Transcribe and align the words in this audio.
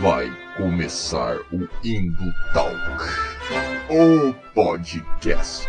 Vai 0.00 0.30
começar 0.56 1.36
o 1.52 1.68
Indo 1.84 2.32
Talk, 2.52 2.74
o 3.90 4.34
podcast. 4.52 5.68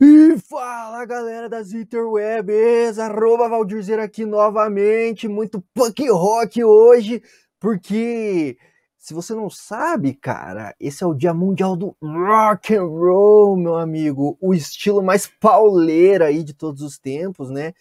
E 0.00 0.38
fala 0.38 1.04
galera 1.04 1.48
das 1.48 1.72
interwebs, 1.72 2.98
arroba 2.98 3.48
Valdirzeira 3.48 4.04
aqui 4.04 4.24
novamente, 4.24 5.28
muito 5.28 5.62
punk 5.74 6.08
rock 6.10 6.62
hoje, 6.64 7.22
porque 7.58 8.56
se 9.00 9.14
você 9.14 9.34
não 9.34 9.48
sabe, 9.48 10.12
cara, 10.12 10.74
esse 10.78 11.02
é 11.02 11.06
o 11.06 11.14
Dia 11.14 11.32
Mundial 11.32 11.74
do 11.74 11.96
Rock 12.02 12.74
and 12.74 12.84
Roll, 12.84 13.56
meu 13.56 13.76
amigo, 13.76 14.36
o 14.38 14.52
estilo 14.52 15.02
mais 15.02 15.26
pauleira 15.26 16.26
aí 16.26 16.44
de 16.44 16.52
todos 16.52 16.82
os 16.82 16.98
tempos, 16.98 17.48
né? 17.48 17.72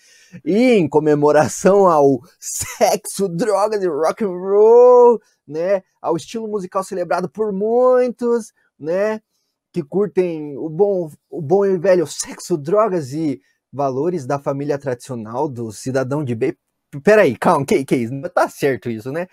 E 0.46 0.76
em 0.76 0.88
comemoração 0.88 1.88
ao 1.88 2.22
sexo, 2.40 3.28
drogas 3.28 3.84
e 3.84 3.88
rock 3.88 4.24
and 4.24 4.30
roll, 4.30 5.22
né? 5.46 5.84
Ao 6.02 6.16
estilo 6.16 6.48
musical 6.48 6.86
celebrado 6.86 7.28
por 7.30 7.52
muitos, 7.52 8.54
né? 8.80 9.22
Que 9.74 9.84
curtem 9.84 10.58
o 10.58 10.70
bom, 10.70 11.12
o 11.30 11.42
bom 11.42 11.66
e 11.66 11.78
velho 11.78 12.08
sexo, 12.08 12.58
drogas 12.58 13.12
e 13.12 13.42
valores 13.74 14.26
da 14.26 14.40
família 14.40 14.80
tradicional 14.80 15.50
do 15.50 15.74
cidadão 15.74 16.24
de 16.24 16.34
bem. 16.34 16.56
Peraí, 17.04 17.38
calma, 17.38 17.66
que, 17.66 17.84
que 17.84 17.98
isso? 17.98 18.14
Não 18.14 18.30
tá 18.30 18.48
certo 18.48 18.90
isso, 18.90 19.12
né? 19.12 19.28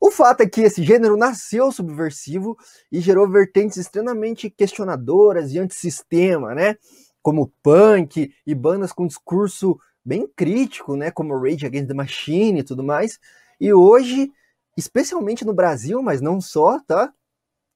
O 0.00 0.10
fato 0.10 0.42
é 0.42 0.48
que 0.48 0.60
esse 0.60 0.82
gênero 0.82 1.16
nasceu 1.16 1.72
subversivo 1.72 2.56
e 2.90 3.00
gerou 3.00 3.28
vertentes 3.28 3.76
extremamente 3.76 4.48
questionadoras 4.48 5.52
e 5.52 5.58
antissistema, 5.58 6.54
né? 6.54 6.76
Como 7.20 7.52
punk 7.62 8.32
e 8.46 8.54
bandas 8.54 8.92
com 8.92 9.06
discurso 9.06 9.78
bem 10.04 10.26
crítico, 10.36 10.94
né? 10.94 11.10
Como 11.10 11.36
Rage 11.36 11.66
Against 11.66 11.88
the 11.88 11.94
Machine 11.94 12.60
e 12.60 12.64
tudo 12.64 12.84
mais. 12.84 13.18
E 13.60 13.72
hoje, 13.72 14.30
especialmente 14.76 15.44
no 15.44 15.52
Brasil, 15.52 16.00
mas 16.00 16.20
não 16.20 16.40
só, 16.40 16.78
tá? 16.80 17.12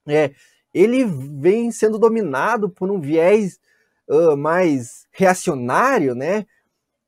É, 0.07 0.33
ele 0.73 1.05
vem 1.05 1.71
sendo 1.73 1.99
dominado 1.99 2.71
por 2.71 2.91
um 2.91 3.01
viés 3.01 3.59
uh, 4.09 4.37
mais 4.37 5.07
reacionário, 5.11 6.15
né? 6.15 6.47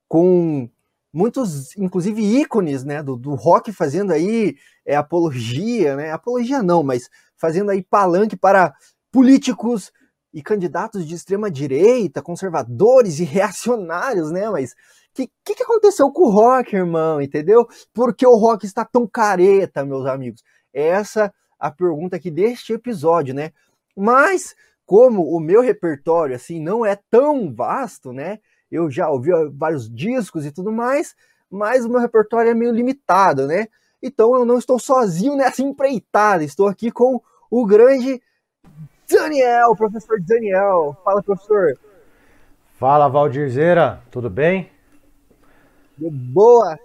Com 0.08 0.69
muitos, 1.14 1.76
inclusive 1.76 2.20
ícones, 2.20 2.84
né, 2.84 3.02
do, 3.02 3.16
do 3.16 3.34
rock 3.34 3.72
fazendo 3.72 4.12
aí 4.12 4.56
é, 4.84 4.96
apologia, 4.96 5.94
né, 5.96 6.10
apologia 6.10 6.62
não, 6.62 6.82
mas 6.82 7.08
fazendo 7.36 7.70
aí 7.70 7.82
palanque 7.82 8.36
para 8.36 8.74
políticos 9.12 9.92
e 10.32 10.42
candidatos 10.42 11.06
de 11.06 11.14
extrema 11.14 11.48
direita, 11.48 12.20
conservadores 12.20 13.20
e 13.20 13.24
reacionários, 13.24 14.32
né, 14.32 14.50
mas 14.50 14.72
o 14.72 14.74
que, 15.14 15.30
que, 15.44 15.54
que 15.54 15.62
aconteceu 15.62 16.10
com 16.10 16.24
o 16.24 16.30
rock, 16.30 16.74
irmão, 16.74 17.22
entendeu? 17.22 17.68
Por 17.92 18.12
que 18.12 18.26
o 18.26 18.34
rock 18.34 18.66
está 18.66 18.84
tão 18.84 19.06
careta, 19.06 19.84
meus 19.84 20.06
amigos? 20.06 20.42
Essa 20.72 21.32
a 21.56 21.70
pergunta 21.70 22.16
aqui 22.16 22.32
deste 22.32 22.72
episódio, 22.72 23.32
né? 23.32 23.52
Mas, 23.96 24.56
como 24.84 25.22
o 25.22 25.38
meu 25.38 25.62
repertório, 25.62 26.34
assim, 26.34 26.60
não 26.60 26.84
é 26.84 26.98
tão 27.08 27.54
vasto, 27.54 28.12
né? 28.12 28.40
Eu 28.75 28.91
já 28.91 29.08
ouvi 29.08 29.30
vários 29.53 29.89
discos 29.89 30.44
e 30.44 30.50
tudo 30.50 30.72
mais, 30.72 31.14
mas 31.50 31.84
o 31.84 31.89
meu 31.89 32.00
repertório 32.00 32.50
é 32.50 32.55
meio 32.55 32.72
limitado, 32.72 33.47
né? 33.47 33.69
Então 34.03 34.34
eu 34.34 34.44
não 34.44 34.58
estou 34.58 34.78
sozinho 34.78 35.36
nessa 35.36 35.62
empreitada, 35.62 36.42
estou 36.42 36.66
aqui 36.66 36.91
com 36.91 37.20
o 37.50 37.64
grande 37.64 38.20
Daniel, 39.08 39.77
professor 39.77 40.20
Daniel. 40.20 40.97
Fala, 41.05 41.22
professor. 41.22 41.78
Fala, 42.78 43.08
Valdirzeira, 43.08 44.03
tudo 44.11 44.28
bem? 44.28 44.70
Boa. 45.97 46.77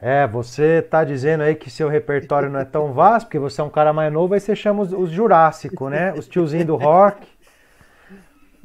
É, 0.00 0.26
você 0.26 0.82
tá 0.82 1.04
dizendo 1.04 1.42
aí 1.42 1.54
que 1.54 1.70
seu 1.70 1.88
repertório 1.88 2.50
não 2.50 2.60
é 2.60 2.64
tão 2.64 2.92
vasto, 2.92 3.26
porque 3.26 3.38
você 3.38 3.60
é 3.60 3.64
um 3.64 3.70
cara 3.70 3.92
mais 3.92 4.12
novo, 4.12 4.34
aí 4.34 4.40
você 4.40 4.54
chama 4.54 4.82
os, 4.82 4.92
os 4.92 5.10
Jurássico, 5.10 5.88
né? 5.88 6.12
Os 6.12 6.28
tiozinhos 6.28 6.66
do 6.66 6.76
rock. 6.76 7.35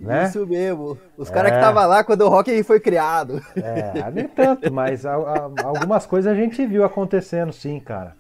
Né? 0.02 0.26
Isso 0.26 0.46
mesmo. 0.48 0.98
Os 1.16 1.30
é. 1.30 1.34
caras 1.34 1.52
que 1.52 1.58
estavam 1.58 1.88
lá 1.88 2.04
quando 2.04 2.22
o 2.22 2.30
rock 2.30 2.64
foi 2.64 2.80
criado. 2.80 3.42
É, 3.56 4.10
nem 4.12 4.28
tanto, 4.28 4.72
mas 4.74 5.06
a, 5.06 5.14
a, 5.14 5.44
algumas 5.64 6.06
coisas 6.06 6.32
a 6.32 6.36
gente 6.36 6.66
viu 6.66 6.84
acontecendo, 6.84 7.54
sim, 7.54 7.80
cara. 7.80 8.16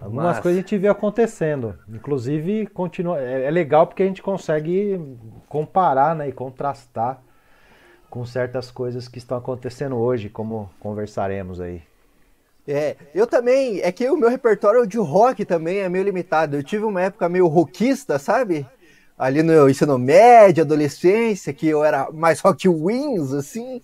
Algumas 0.00 0.36
Mas... 0.36 0.40
coisas 0.40 0.58
a 0.58 0.62
gente 0.62 0.78
viu 0.78 0.90
acontecendo. 0.90 1.76
Inclusive, 1.88 2.66
continua, 2.68 3.20
é, 3.20 3.44
é, 3.44 3.50
legal 3.50 3.86
porque 3.86 4.02
a 4.02 4.06
gente 4.06 4.22
consegue 4.22 5.00
comparar 5.48 6.14
né, 6.14 6.28
e 6.28 6.32
contrastar 6.32 7.20
com 8.08 8.24
certas 8.24 8.70
coisas 8.70 9.08
que 9.08 9.18
estão 9.18 9.36
acontecendo 9.36 9.96
hoje, 9.96 10.28
como 10.28 10.70
conversaremos 10.80 11.60
aí. 11.60 11.82
É, 12.66 12.96
eu 13.14 13.26
também, 13.26 13.80
é 13.80 13.90
que 13.90 14.08
o 14.10 14.16
meu 14.16 14.28
repertório 14.28 14.86
de 14.86 14.98
rock 14.98 15.44
também 15.44 15.78
é 15.78 15.88
meio 15.88 16.04
limitado. 16.04 16.56
Eu 16.56 16.62
tive 16.62 16.84
uma 16.84 17.02
época 17.02 17.28
meio 17.28 17.46
rockista, 17.46 18.18
sabe? 18.18 18.66
Ali 19.18 19.42
no 19.42 19.68
ensino 19.68 19.98
médio, 19.98 20.62
adolescência, 20.62 21.52
que 21.52 21.66
eu 21.66 21.82
era 21.82 22.10
mais 22.12 22.40
rock 22.40 22.68
wins, 22.68 23.32
assim, 23.32 23.82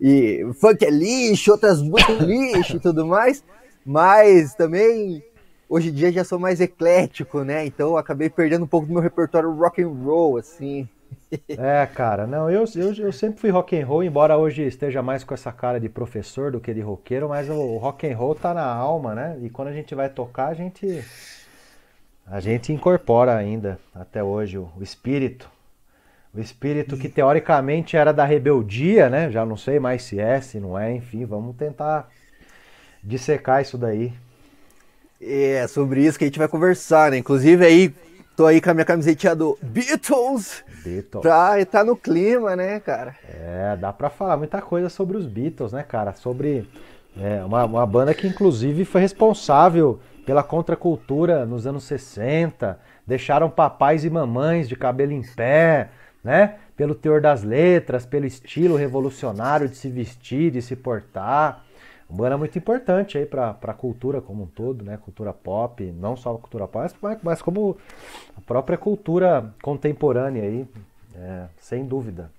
e 0.00 0.46
funk 0.60 0.84
é 0.84 0.90
lixo, 0.90 1.52
outras 1.52 1.80
músicas 1.80 2.18
lixo 2.26 2.76
e 2.76 2.80
tudo 2.80 3.06
mais, 3.06 3.44
mas 3.84 4.54
também 4.54 5.22
hoje 5.68 5.90
em 5.90 5.92
dia 5.92 6.12
já 6.12 6.24
sou 6.24 6.38
mais 6.38 6.60
eclético, 6.60 7.42
né? 7.42 7.64
Então 7.64 7.90
eu 7.90 7.96
acabei 7.96 8.28
perdendo 8.28 8.64
um 8.64 8.68
pouco 8.68 8.86
do 8.86 8.92
meu 8.92 9.02
repertório 9.02 9.52
rock 9.52 9.82
and 9.82 9.88
roll, 9.88 10.36
assim. 10.36 10.88
É, 11.48 11.86
cara, 11.86 12.26
não, 12.26 12.50
eu, 12.50 12.64
eu, 12.74 12.94
eu 12.94 13.12
sempre 13.12 13.40
fui 13.40 13.50
rock 13.50 13.78
and 13.78 13.86
roll, 13.86 14.02
embora 14.02 14.36
hoje 14.36 14.62
esteja 14.62 15.02
mais 15.02 15.24
com 15.24 15.34
essa 15.34 15.50
cara 15.50 15.80
de 15.80 15.88
professor 15.88 16.52
do 16.52 16.60
que 16.60 16.72
de 16.72 16.80
roqueiro, 16.80 17.28
mas 17.28 17.48
o, 17.48 17.54
o 17.54 17.78
rock 17.78 18.06
and 18.06 18.16
roll 18.16 18.34
tá 18.34 18.52
na 18.54 18.66
alma, 18.66 19.14
né? 19.14 19.38
E 19.42 19.50
quando 19.50 19.68
a 19.68 19.72
gente 19.72 19.94
vai 19.94 20.08
tocar, 20.08 20.48
a 20.48 20.54
gente 20.54 21.04
a 22.28 22.40
gente 22.40 22.72
incorpora 22.72 23.36
ainda, 23.36 23.78
até 23.94 24.22
hoje, 24.22 24.58
o, 24.58 24.68
o 24.76 24.82
espírito. 24.82 25.48
O 26.34 26.40
espírito 26.40 26.96
que 26.96 27.08
teoricamente 27.08 27.96
era 27.96 28.12
da 28.12 28.24
rebeldia, 28.24 29.08
né? 29.08 29.30
Já 29.30 29.46
não 29.46 29.56
sei 29.56 29.78
mais 29.78 30.02
se 30.02 30.20
é, 30.20 30.38
se 30.40 30.60
não 30.60 30.78
é, 30.78 30.92
enfim, 30.92 31.24
vamos 31.24 31.56
tentar 31.56 32.10
dissecar 33.02 33.62
isso 33.62 33.78
daí. 33.78 34.12
É, 35.22 35.66
sobre 35.66 36.04
isso 36.04 36.18
que 36.18 36.24
a 36.24 36.26
gente 36.26 36.38
vai 36.38 36.48
conversar, 36.48 37.10
né? 37.10 37.16
Inclusive 37.16 37.64
aí, 37.64 37.94
tô 38.36 38.44
aí 38.44 38.60
com 38.60 38.70
a 38.70 38.74
minha 38.74 38.84
camisetinha 38.84 39.34
do 39.34 39.56
Beatles. 39.62 40.62
Beatles. 40.84 41.22
Pra 41.22 41.58
estar 41.58 41.84
no 41.84 41.96
clima, 41.96 42.54
né, 42.54 42.80
cara? 42.80 43.16
É, 43.26 43.76
dá 43.80 43.92
pra 43.92 44.10
falar 44.10 44.36
muita 44.36 44.60
coisa 44.60 44.90
sobre 44.90 45.16
os 45.16 45.24
Beatles, 45.24 45.72
né, 45.72 45.82
cara? 45.82 46.12
Sobre 46.12 46.68
é, 47.18 47.42
uma, 47.44 47.64
uma 47.64 47.86
banda 47.86 48.12
que 48.12 48.26
inclusive 48.26 48.84
foi 48.84 49.00
responsável 49.00 49.98
pela 50.26 50.42
contracultura 50.42 51.46
nos 51.46 51.68
anos 51.68 51.84
60, 51.84 52.78
deixaram 53.06 53.48
papais 53.48 54.04
e 54.04 54.10
mamães 54.10 54.68
de 54.68 54.74
cabelo 54.74 55.12
em 55.12 55.22
pé, 55.22 55.88
né? 56.22 56.56
Pelo 56.76 56.96
teor 56.96 57.20
das 57.20 57.44
letras, 57.44 58.04
pelo 58.04 58.26
estilo 58.26 58.74
revolucionário 58.74 59.68
de 59.68 59.76
se 59.76 59.88
vestir, 59.88 60.50
de 60.50 60.60
se 60.60 60.74
portar. 60.74 61.64
Uma 62.10 62.18
banda 62.18 62.36
muito 62.36 62.58
importante 62.58 63.16
aí 63.16 63.24
para 63.24 63.56
a 63.62 63.72
cultura 63.72 64.20
como 64.20 64.42
um 64.42 64.46
todo, 64.46 64.84
né? 64.84 64.96
Cultura 64.96 65.32
pop, 65.32 65.82
não 65.96 66.16
só 66.16 66.34
a 66.34 66.38
cultura 66.38 66.66
pop, 66.66 66.92
mas, 67.00 67.18
mas 67.22 67.40
como 67.40 67.76
a 68.36 68.40
própria 68.40 68.76
cultura 68.76 69.54
contemporânea 69.62 70.42
aí, 70.42 70.66
é, 71.14 71.44
sem 71.56 71.86
dúvida. 71.86 72.32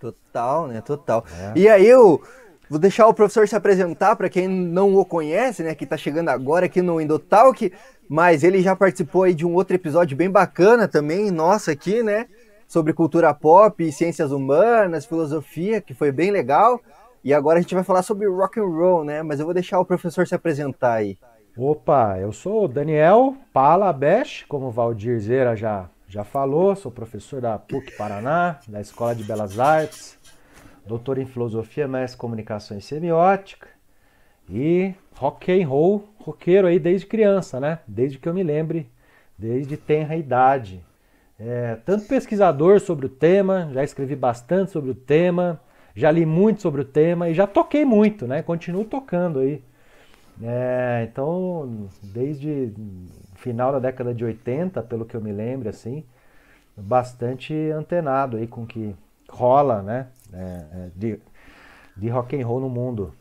Total, 0.00 0.66
né? 0.66 0.80
Total. 0.80 1.24
É. 1.54 1.58
E 1.58 1.68
aí 1.68 1.94
o 1.94 2.20
Vou 2.70 2.78
deixar 2.78 3.08
o 3.08 3.12
professor 3.12 3.48
se 3.48 3.56
apresentar 3.56 4.14
para 4.14 4.28
quem 4.28 4.46
não 4.46 4.94
o 4.94 5.04
conhece, 5.04 5.60
né, 5.60 5.74
que 5.74 5.82
está 5.82 5.96
chegando 5.96 6.28
agora 6.28 6.66
aqui 6.66 6.80
no 6.80 7.00
Indotalk, 7.00 7.72
mas 8.08 8.44
ele 8.44 8.62
já 8.62 8.76
participou 8.76 9.24
aí 9.24 9.34
de 9.34 9.44
um 9.44 9.54
outro 9.54 9.74
episódio 9.74 10.16
bem 10.16 10.30
bacana 10.30 10.86
também, 10.86 11.32
nossa 11.32 11.72
aqui, 11.72 12.00
né, 12.00 12.28
sobre 12.68 12.92
cultura 12.92 13.34
pop, 13.34 13.90
ciências 13.90 14.30
humanas, 14.30 15.04
filosofia, 15.04 15.80
que 15.80 15.92
foi 15.92 16.12
bem 16.12 16.30
legal. 16.30 16.80
E 17.24 17.34
agora 17.34 17.58
a 17.58 17.60
gente 17.60 17.74
vai 17.74 17.82
falar 17.82 18.02
sobre 18.02 18.28
rock 18.28 18.60
and 18.60 18.64
roll, 18.64 19.04
né? 19.04 19.22
Mas 19.22 19.40
eu 19.40 19.44
vou 19.44 19.52
deixar 19.52 19.80
o 19.80 19.84
professor 19.84 20.26
se 20.26 20.34
apresentar 20.34 20.94
aí. 20.94 21.18
Opa, 21.56 22.18
eu 22.18 22.32
sou 22.32 22.64
o 22.64 22.68
Daniel 22.68 23.34
Palabesh, 23.52 24.44
como 24.48 24.68
o 24.68 24.70
Valdir 24.70 25.18
Zera 25.18 25.56
já, 25.56 25.90
já 26.08 26.22
falou, 26.22 26.76
sou 26.76 26.92
professor 26.92 27.40
da 27.40 27.58
PUC 27.58 27.96
Paraná, 27.96 28.60
da 28.68 28.80
Escola 28.80 29.14
de 29.14 29.24
Belas 29.24 29.58
Artes 29.58 30.19
doutor 30.86 31.18
em 31.18 31.26
filosofia, 31.26 31.86
mestre 31.86 32.16
em 32.16 32.20
comunicação 32.20 32.76
e 32.76 32.80
semiótica 32.80 33.68
e 34.48 34.92
rock 35.14 35.52
and 35.52 35.66
roll, 35.66 36.08
roqueiro 36.18 36.66
aí 36.66 36.78
desde 36.78 37.06
criança, 37.06 37.60
né? 37.60 37.78
Desde 37.86 38.18
que 38.18 38.28
eu 38.28 38.34
me 38.34 38.42
lembre, 38.42 38.90
desde 39.38 39.76
tenra 39.76 40.16
idade. 40.16 40.84
É, 41.38 41.76
tanto 41.86 42.06
pesquisador 42.06 42.80
sobre 42.80 43.06
o 43.06 43.08
tema, 43.08 43.70
já 43.72 43.82
escrevi 43.82 44.16
bastante 44.16 44.70
sobre 44.70 44.90
o 44.90 44.94
tema, 44.94 45.60
já 45.94 46.10
li 46.10 46.26
muito 46.26 46.60
sobre 46.60 46.82
o 46.82 46.84
tema 46.84 47.28
e 47.28 47.34
já 47.34 47.46
toquei 47.46 47.84
muito, 47.84 48.26
né? 48.26 48.42
Continuo 48.42 48.84
tocando 48.84 49.38
aí. 49.38 49.62
É, 50.42 51.06
então, 51.10 51.88
desde 52.02 52.72
final 53.36 53.72
da 53.72 53.78
década 53.78 54.14
de 54.14 54.24
80, 54.24 54.82
pelo 54.82 55.04
que 55.04 55.14
eu 55.14 55.20
me 55.20 55.32
lembro, 55.32 55.68
assim, 55.68 56.04
bastante 56.76 57.54
antenado 57.70 58.36
aí 58.36 58.46
com 58.46 58.66
que 58.66 58.94
rola, 59.30 59.82
né? 59.82 60.06
É, 60.32 60.36
é, 60.36 60.90
de, 60.94 61.20
de 61.96 62.08
rock 62.08 62.40
and 62.40 62.46
roll 62.46 62.60
no 62.60 62.68
mundo. 62.68 63.12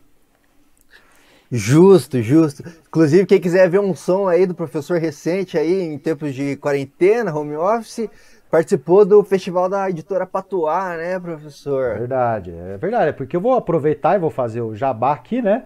Justo, 1.51 2.21
justo. 2.21 2.63
Inclusive, 2.87 3.25
quem 3.25 3.41
quiser 3.41 3.67
ver 3.69 3.79
um 3.79 3.95
som 3.95 4.27
aí 4.27 4.45
do 4.45 4.53
professor 4.53 4.99
recente 4.99 5.57
aí 5.57 5.81
em 5.81 5.97
tempos 5.97 6.35
de 6.35 6.55
quarentena, 6.57 7.35
home 7.35 7.55
office, 7.55 8.07
participou 8.51 9.03
do 9.03 9.23
festival 9.23 9.67
da 9.67 9.89
editora 9.89 10.27
Patuá, 10.27 10.95
né, 10.95 11.19
professor? 11.19 11.97
Verdade, 11.97 12.51
é 12.51 12.77
verdade. 12.77 13.09
É 13.09 13.11
porque 13.11 13.35
eu 13.35 13.41
vou 13.41 13.53
aproveitar 13.53 14.15
e 14.15 14.19
vou 14.19 14.29
fazer 14.29 14.61
o 14.61 14.75
jabá 14.75 15.13
aqui, 15.13 15.41
né? 15.41 15.65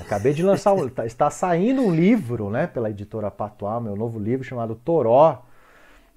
Acabei 0.00 0.32
de 0.32 0.42
lançar, 0.42 0.72
um, 0.72 0.88
tá, 0.90 1.06
está 1.06 1.30
saindo 1.30 1.82
um 1.82 1.94
livro, 1.94 2.50
né, 2.50 2.66
pela 2.66 2.90
editora 2.90 3.30
Patuá, 3.30 3.80
meu 3.80 3.94
novo 3.94 4.18
livro 4.18 4.44
chamado 4.44 4.74
Toró. 4.74 5.42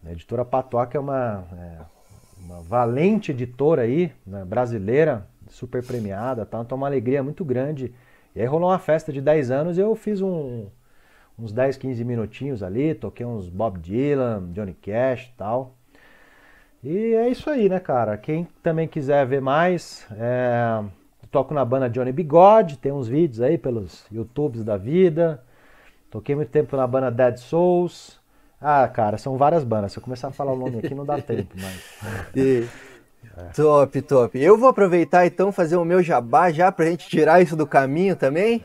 A 0.06 0.12
editora 0.12 0.44
Patuá, 0.44 0.88
que 0.88 0.98
é 0.98 1.00
uma, 1.00 1.46
é, 1.54 1.78
uma 2.44 2.62
valente 2.62 3.31
editora 3.31 3.84
aí, 3.84 4.12
né, 4.25 4.44
brasileira, 4.45 5.28
super 5.50 5.86
premiada, 5.86 6.45
tá? 6.45 6.62
então 6.62 6.75
é 6.75 6.80
uma 6.80 6.88
alegria 6.88 7.24
muito 7.24 7.45
grande 7.45 7.94
e 8.36 8.42
aí 8.42 8.48
rolou 8.48 8.69
uma 8.69 8.80
festa 8.80 9.13
de 9.13 9.22
10 9.22 9.51
anos 9.51 9.78
e 9.78 9.81
eu 9.81 9.95
fiz 9.95 10.22
um, 10.22 10.68
uns 11.38 11.51
10, 11.51 11.78
15 11.78 12.04
minutinhos 12.04 12.63
ali, 12.63 12.95
toquei 12.95 13.25
uns 13.25 13.48
Bob 13.48 13.80
Dylan, 13.80 14.50
Johnny 14.51 14.74
Cash 14.74 15.25
e 15.25 15.38
tal. 15.38 15.75
E 16.84 17.13
é 17.13 17.30
isso 17.30 17.50
aí, 17.50 17.69
né, 17.69 17.80
cara? 17.80 18.18
Quem 18.18 18.48
também 18.62 18.88
quiser 18.88 19.25
ver 19.25 19.42
mais, 19.42 20.06
é... 20.18 20.84
toco 21.31 21.54
na 21.54 21.63
banda 21.63 21.89
Johnny 21.89 22.12
Bigode, 22.12 22.78
tem 22.78 22.92
uns 22.92 23.07
vídeos 23.07 23.39
aí 23.39 23.57
pelos 23.57 24.06
YouTubes 24.12 24.63
da 24.63 24.75
vida. 24.75 25.42
Toquei 26.10 26.36
muito 26.36 26.50
tempo 26.50 26.75
na 26.75 26.86
banda 26.86 27.10
Dead 27.10 27.38
Souls. 27.38 28.19
Ah, 28.63 28.88
cara, 28.88 29.18
são 29.18 29.38
várias 29.38 29.63
bandas. 29.63 29.92
Se 29.92 30.00
eu 30.00 30.04
começar 30.04 30.30
a 30.30 30.31
falar 30.31 30.54
o 30.54 30.57
nome 30.57 30.80
aqui, 30.80 30.95
não 30.95 31.06
dá 31.06 31.19
tempo, 31.21 31.56
mas. 31.56 32.36
E... 32.36 32.65
É. 33.38 33.44
Top, 33.56 34.01
top. 34.01 34.39
Eu 34.39 34.57
vou 34.57 34.69
aproveitar 34.69 35.25
então 35.25 35.51
fazer 35.51 35.75
o 35.75 35.86
meu 35.86 36.04
jabá 36.04 36.51
já 36.51 36.71
pra 36.71 36.86
gente 36.86 37.07
tirar 37.07 37.42
isso 37.42 37.56
do 37.56 37.65
caminho 37.65 38.15
também 38.15 38.63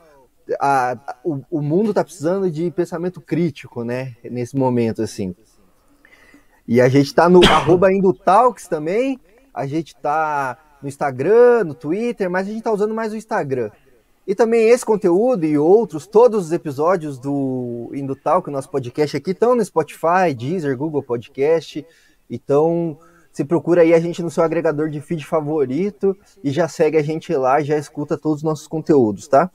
a, 0.60 0.98
o, 1.24 1.42
o 1.50 1.62
mundo 1.62 1.90
está 1.90 2.04
precisando 2.04 2.50
de 2.50 2.70
pensamento 2.72 3.22
crítico, 3.22 3.84
né? 3.84 4.16
Nesse 4.24 4.56
momento, 4.56 5.02
assim. 5.02 5.36
E 6.68 6.80
a 6.82 6.90
gente 6.90 7.08
está 7.08 7.30
no 7.30 7.44
arroba 7.48 7.92
Indutalks 7.92 8.68
também. 8.68 9.20
A 9.54 9.66
gente 9.66 9.96
está 9.96 10.58
no 10.82 10.88
Instagram, 10.88 11.64
no 11.64 11.74
Twitter, 11.74 12.30
mas 12.30 12.48
a 12.48 12.50
gente 12.50 12.60
está 12.60 12.72
usando 12.72 12.94
mais 12.94 13.14
o 13.14 13.18
Instagram. 13.18 13.72
E 14.26 14.34
também 14.34 14.70
esse 14.70 14.86
conteúdo 14.86 15.46
e 15.46 15.58
outros, 15.58 16.08
todos 16.08 16.46
os 16.46 16.52
episódios 16.54 17.20
do 17.20 17.92
Indutalk, 17.94 18.50
nosso 18.50 18.70
podcast 18.70 19.18
aqui, 19.18 19.32
estão 19.32 19.54
no 19.54 19.64
Spotify, 19.64 20.34
Deezer, 20.36 20.78
Google 20.78 21.04
Podcast. 21.04 21.86
Então, 22.30 22.98
você 23.34 23.44
procura 23.44 23.82
aí 23.82 23.96
a 23.96 24.00
gente 24.00 24.22
no 24.22 24.30
seu 24.30 24.44
agregador 24.44 24.90
de 24.90 25.02
feed 25.02 25.26
favorito 25.26 26.16
e 26.44 26.52
já 26.52 26.68
segue 26.68 26.98
a 26.98 27.02
gente 27.02 27.36
lá, 27.36 27.62
já 27.64 27.76
escuta 27.76 28.16
todos 28.16 28.38
os 28.38 28.44
nossos 28.44 28.68
conteúdos, 28.68 29.28
tá? 29.28 29.50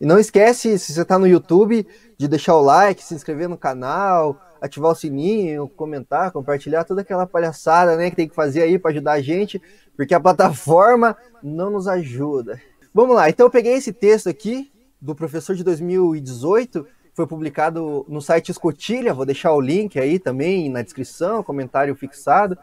E 0.00 0.06
não 0.06 0.18
esquece, 0.18 0.78
se 0.78 0.92
você 0.92 1.02
está 1.02 1.18
no 1.18 1.26
YouTube, 1.26 1.84
de 2.16 2.28
deixar 2.28 2.54
o 2.54 2.60
like, 2.60 3.02
se 3.02 3.14
inscrever 3.14 3.48
no 3.48 3.56
canal, 3.56 4.40
ativar 4.60 4.92
o 4.92 4.94
sininho, 4.94 5.68
comentar, 5.68 6.30
compartilhar 6.30 6.84
toda 6.84 7.00
aquela 7.00 7.26
palhaçada 7.26 7.96
né, 7.96 8.10
que 8.10 8.16
tem 8.16 8.28
que 8.28 8.34
fazer 8.34 8.62
aí 8.62 8.78
para 8.78 8.92
ajudar 8.92 9.12
a 9.14 9.20
gente, 9.20 9.60
porque 9.96 10.14
a 10.14 10.20
plataforma 10.20 11.16
não 11.42 11.70
nos 11.70 11.88
ajuda. 11.88 12.60
Vamos 12.94 13.16
lá, 13.16 13.28
então 13.28 13.46
eu 13.46 13.50
peguei 13.50 13.74
esse 13.74 13.92
texto 13.92 14.28
aqui 14.28 14.70
do 15.00 15.16
professor 15.16 15.56
de 15.56 15.64
2018, 15.64 16.86
foi 17.12 17.26
publicado 17.26 18.04
no 18.08 18.20
site 18.20 18.50
Escotilha, 18.50 19.14
vou 19.14 19.26
deixar 19.26 19.52
o 19.52 19.60
link 19.60 19.98
aí 19.98 20.18
também 20.18 20.70
na 20.70 20.82
descrição, 20.82 21.42
comentário 21.42 21.94
fixado, 21.96 22.56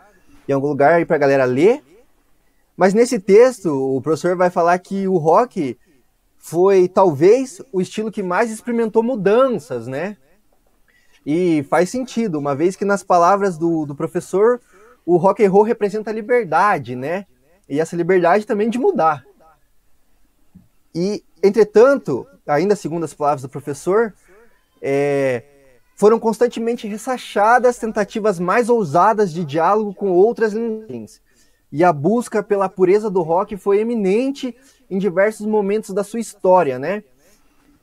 em 0.47 0.53
algum 0.53 0.67
lugar 0.67 0.93
aí 0.93 1.05
para 1.05 1.15
a 1.15 1.19
galera 1.19 1.45
ler. 1.45 1.83
Mas 2.75 2.93
nesse 2.93 3.19
texto, 3.19 3.69
o 3.69 4.01
professor 4.01 4.35
vai 4.35 4.49
falar 4.49 4.77
que 4.79 5.07
o 5.07 5.17
rock 5.17 5.77
foi 6.37 6.87
talvez 6.87 7.61
o 7.71 7.79
estilo 7.79 8.11
que 8.11 8.21
mais 8.21 8.51
experimentou 8.51 9.01
mudanças, 9.03 9.87
né? 9.87 10.17
E 11.25 11.63
faz 11.69 11.89
sentido, 11.89 12.37
uma 12.37 12.53
vez 12.53 12.75
que 12.75 12.83
nas 12.83 13.01
palavras 13.03 13.57
do, 13.57 13.85
do 13.85 13.95
professor, 13.95 14.59
o 15.05 15.15
rock 15.15 15.45
and 15.45 15.49
roll 15.49 15.63
representa 15.63 16.09
a 16.09 16.13
liberdade, 16.13 16.95
né? 16.95 17.25
E 17.69 17.79
essa 17.79 17.95
liberdade 17.95 18.45
também 18.45 18.69
de 18.69 18.77
mudar. 18.77 19.25
E, 20.93 21.23
entretanto, 21.41 22.27
ainda 22.45 22.75
segundo 22.75 23.05
as 23.05 23.13
palavras 23.13 23.41
do 23.41 23.49
professor, 23.49 24.13
é, 24.81 25.43
foram 25.95 26.19
constantemente 26.19 26.87
ressachadas 26.87 27.77
tentativas 27.77 28.39
mais 28.39 28.69
ousadas 28.69 29.31
de 29.31 29.45
diálogo 29.45 29.93
com 29.93 30.11
outras 30.11 30.53
linguagens. 30.53 31.21
E 31.71 31.83
a 31.83 31.91
busca 31.91 32.43
pela 32.43 32.69
pureza 32.69 33.09
do 33.09 33.21
rock 33.21 33.57
foi 33.57 33.79
eminente 33.79 34.55
em 34.89 34.97
diversos 34.97 35.45
momentos 35.45 35.91
da 35.91 36.03
sua 36.03 36.19
história, 36.19 36.77
né? 36.77 37.03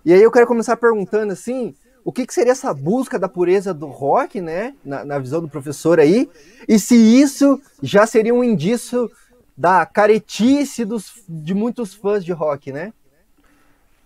E 0.04 0.12
aí 0.12 0.22
eu 0.22 0.30
quero 0.30 0.46
começar 0.46 0.76
perguntando 0.76 1.32
assim, 1.32 1.74
o 2.04 2.12
que, 2.12 2.26
que 2.26 2.32
seria 2.32 2.52
essa 2.52 2.72
busca 2.72 3.18
da 3.18 3.28
pureza 3.28 3.74
do 3.74 3.86
rock, 3.86 4.40
né? 4.40 4.74
Na, 4.84 5.04
na, 5.04 5.18
visão 5.18 5.40
do 5.40 5.48
professor 5.48 5.98
aí, 6.00 6.30
e 6.68 6.78
se 6.78 6.94
isso 6.94 7.60
já 7.82 8.06
seria 8.06 8.34
um 8.34 8.44
indício 8.44 9.10
da 9.56 9.84
caretice 9.84 10.84
dos, 10.84 11.22
de 11.28 11.52
muitos 11.52 11.92
fãs 11.92 12.24
de 12.24 12.32
rock, 12.32 12.72
né? 12.72 12.92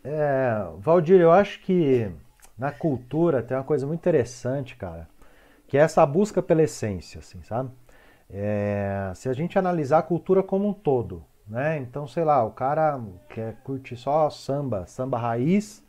É, 0.03 0.67
Valdir, 0.79 1.21
eu 1.21 1.31
acho 1.31 1.61
que 1.63 2.11
na 2.59 2.71
cultura 2.73 3.43
tem 3.43 3.57
uma 3.57 3.65
coisa 3.65 3.87
muito 3.87 4.01
interessante, 4.01 4.77
cara, 4.77 5.09
que 5.67 5.77
é 5.77 5.81
essa 5.81 6.05
busca 6.07 6.43
pela 6.43 6.63
essência, 6.63 7.19
assim, 7.19 7.43
sabe? 7.43 7.71
É, 8.31 9.13
se 9.15 9.29
a 9.29 9.33
gente 9.33 9.59
analisar 9.59 9.99
a 9.99 10.03
cultura 10.03 10.43
como 10.43 10.69
um 10.69 10.73
todo, 10.73 11.25
né? 11.47 11.79
Então, 11.79 12.07
sei 12.07 12.25
lá, 12.25 12.45
o 12.45 12.51
cara 12.51 13.01
quer 13.29 13.57
curte 13.65 13.97
só 13.97 14.31
samba, 14.31 14.87
samba 14.87 15.19
raiz, 15.19 15.85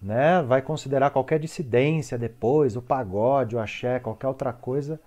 né? 0.00 0.42
Vai 0.42 0.62
considerar 0.62 1.10
qualquer 1.10 1.38
dissidência 1.40 2.16
depois, 2.16 2.76
o 2.76 2.82
pagode, 2.82 3.56
o 3.56 3.60
axé, 3.60 3.98
qualquer 3.98 4.28
outra 4.28 4.52
coisa, 4.52 5.00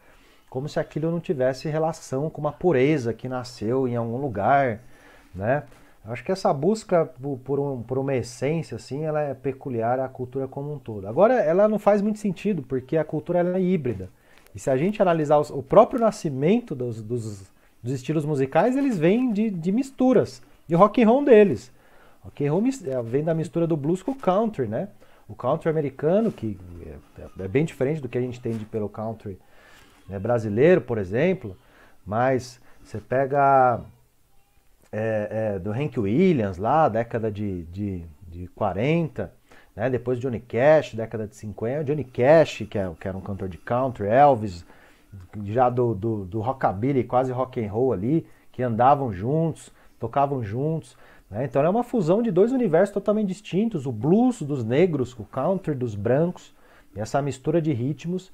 como 0.49 0.67
se 0.67 0.79
aquilo 0.79 1.09
não 1.11 1.19
tivesse 1.19 1.69
relação 1.69 2.29
com 2.29 2.41
uma 2.41 2.51
pureza 2.51 3.13
que 3.13 3.29
nasceu 3.29 3.87
em 3.87 3.95
algum 3.95 4.17
lugar, 4.17 4.81
né? 5.33 5.63
Acho 6.03 6.23
que 6.23 6.31
essa 6.31 6.51
busca 6.51 7.05
por, 7.43 7.59
um, 7.59 7.83
por 7.83 7.97
uma 7.97 8.15
essência, 8.15 8.75
assim, 8.75 9.03
ela 9.03 9.21
é 9.21 9.33
peculiar 9.33 9.99
à 9.99 10.09
cultura 10.09 10.47
como 10.47 10.73
um 10.73 10.79
todo. 10.79 11.07
Agora, 11.07 11.35
ela 11.35 11.67
não 11.67 11.77
faz 11.77 12.01
muito 12.01 12.17
sentido, 12.17 12.63
porque 12.63 12.97
a 12.97 13.03
cultura 13.03 13.39
é 13.39 13.61
híbrida. 13.61 14.09
E 14.55 14.59
se 14.59 14.69
a 14.69 14.75
gente 14.75 15.01
analisar 15.01 15.37
o 15.39 15.61
próprio 15.61 15.99
nascimento 15.99 16.73
dos, 16.73 17.01
dos 17.01 17.51
dos 17.81 17.93
estilos 17.93 18.25
musicais, 18.25 18.75
eles 18.75 18.97
vêm 18.97 19.31
de, 19.31 19.49
de 19.49 19.71
misturas, 19.71 20.41
de 20.67 20.75
rock 20.75 21.01
and 21.01 21.07
roll 21.07 21.25
deles. 21.25 21.71
Rock 22.21 22.45
and 22.45 22.51
roll 22.51 22.63
é, 22.67 23.01
vem 23.03 23.23
da 23.23 23.33
mistura 23.33 23.65
do 23.65 23.75
blues 23.75 24.03
com 24.03 24.11
o 24.11 24.15
country, 24.15 24.67
né? 24.67 24.89
O 25.27 25.35
country 25.35 25.69
americano, 25.69 26.31
que 26.31 26.57
é, 26.85 27.43
é 27.43 27.47
bem 27.47 27.65
diferente 27.65 28.01
do 28.01 28.09
que 28.09 28.17
a 28.17 28.21
gente 28.21 28.37
entende 28.37 28.65
pelo 28.65 28.89
country 28.89 29.39
né, 30.07 30.19
brasileiro, 30.19 30.81
por 30.81 30.97
exemplo, 30.97 31.57
mas 32.05 32.59
você 32.83 32.99
pega 32.99 33.81
é, 34.91 35.53
é, 35.55 35.59
do 35.59 35.71
Hank 35.71 35.97
Williams 35.99 36.57
lá, 36.57 36.89
década 36.89 37.31
de, 37.31 37.63
de, 37.63 38.03
de 38.27 38.47
40, 38.49 39.31
né, 39.75 39.89
depois 39.89 40.19
Johnny 40.19 40.39
Cash, 40.39 40.93
década 40.93 41.27
de 41.27 41.35
50, 41.35 41.85
Johnny 41.85 42.03
Cash, 42.03 42.63
que, 42.69 42.77
é, 42.77 42.91
que 42.99 43.07
era 43.07 43.17
um 43.17 43.21
cantor 43.21 43.47
de 43.47 43.57
country, 43.57 44.07
Elvis, 44.07 44.65
já 45.45 45.69
do, 45.69 45.93
do, 45.93 46.25
do 46.25 46.41
rockabilly, 46.41 47.03
quase 47.03 47.31
rock 47.31 47.63
and 47.63 47.71
roll 47.71 47.93
ali, 47.93 48.27
que 48.51 48.61
andavam 48.61 49.13
juntos, 49.13 49.71
tocavam 49.99 50.43
juntos. 50.43 50.97
Né? 51.29 51.45
Então 51.45 51.63
é 51.63 51.69
uma 51.69 51.83
fusão 51.83 52.21
de 52.21 52.31
dois 52.31 52.51
universos 52.51 52.93
totalmente 52.93 53.27
distintos, 53.27 53.85
o 53.85 53.91
blues 53.91 54.41
dos 54.41 54.63
negros, 54.63 55.17
o 55.17 55.23
country 55.23 55.73
dos 55.73 55.95
brancos, 55.95 56.53
e 56.95 56.99
essa 56.99 57.21
mistura 57.21 57.61
de 57.61 57.71
ritmos 57.71 58.31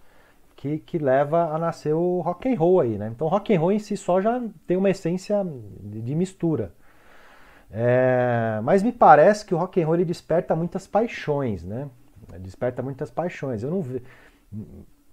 que, 0.57 0.79
que 0.79 0.97
leva 0.97 1.53
a 1.53 1.57
nascer 1.57 1.93
o 1.93 2.19
rock 2.19 2.49
and 2.51 2.57
roll 2.57 2.81
aí, 2.81 2.97
né? 2.97 3.09
Então 3.15 3.27
rock 3.27 3.55
and 3.55 3.59
roll 3.59 3.71
em 3.71 3.79
si 3.79 3.95
só 3.95 4.19
já 4.19 4.41
tem 4.65 4.75
uma 4.75 4.89
essência 4.89 5.45
de, 5.79 6.01
de 6.01 6.15
mistura. 6.15 6.73
É, 7.71 8.59
mas 8.63 8.81
me 8.81 8.91
parece 8.91 9.45
que 9.45 9.53
o 9.53 9.57
rock 9.57 9.81
and 9.81 9.85
roll 9.85 9.95
ele 9.95 10.05
desperta 10.05 10.55
muitas 10.55 10.87
paixões, 10.87 11.63
né? 11.63 11.87
Desperta 12.39 12.81
muitas 12.81 13.11
paixões. 13.11 13.61
Eu 13.61 13.69
não 13.69 13.81
vi, 13.81 14.01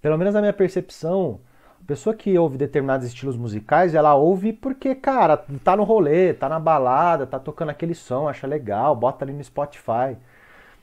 pelo 0.01 0.17
menos 0.17 0.33
na 0.33 0.41
minha 0.41 0.53
percepção, 0.53 1.39
pessoa 1.85 2.15
que 2.15 2.35
ouve 2.37 2.57
determinados 2.57 3.05
estilos 3.05 3.37
musicais, 3.37 3.93
ela 3.93 4.15
ouve 4.15 4.51
porque, 4.51 4.95
cara, 4.95 5.37
tá 5.63 5.77
no 5.77 5.83
rolê, 5.83 6.33
tá 6.33 6.49
na 6.49 6.59
balada, 6.59 7.27
tá 7.27 7.39
tocando 7.39 7.69
aquele 7.69 7.93
som, 7.93 8.27
acha 8.27 8.47
legal, 8.47 8.95
bota 8.95 9.23
ali 9.23 9.33
no 9.33 9.43
Spotify. 9.43 10.17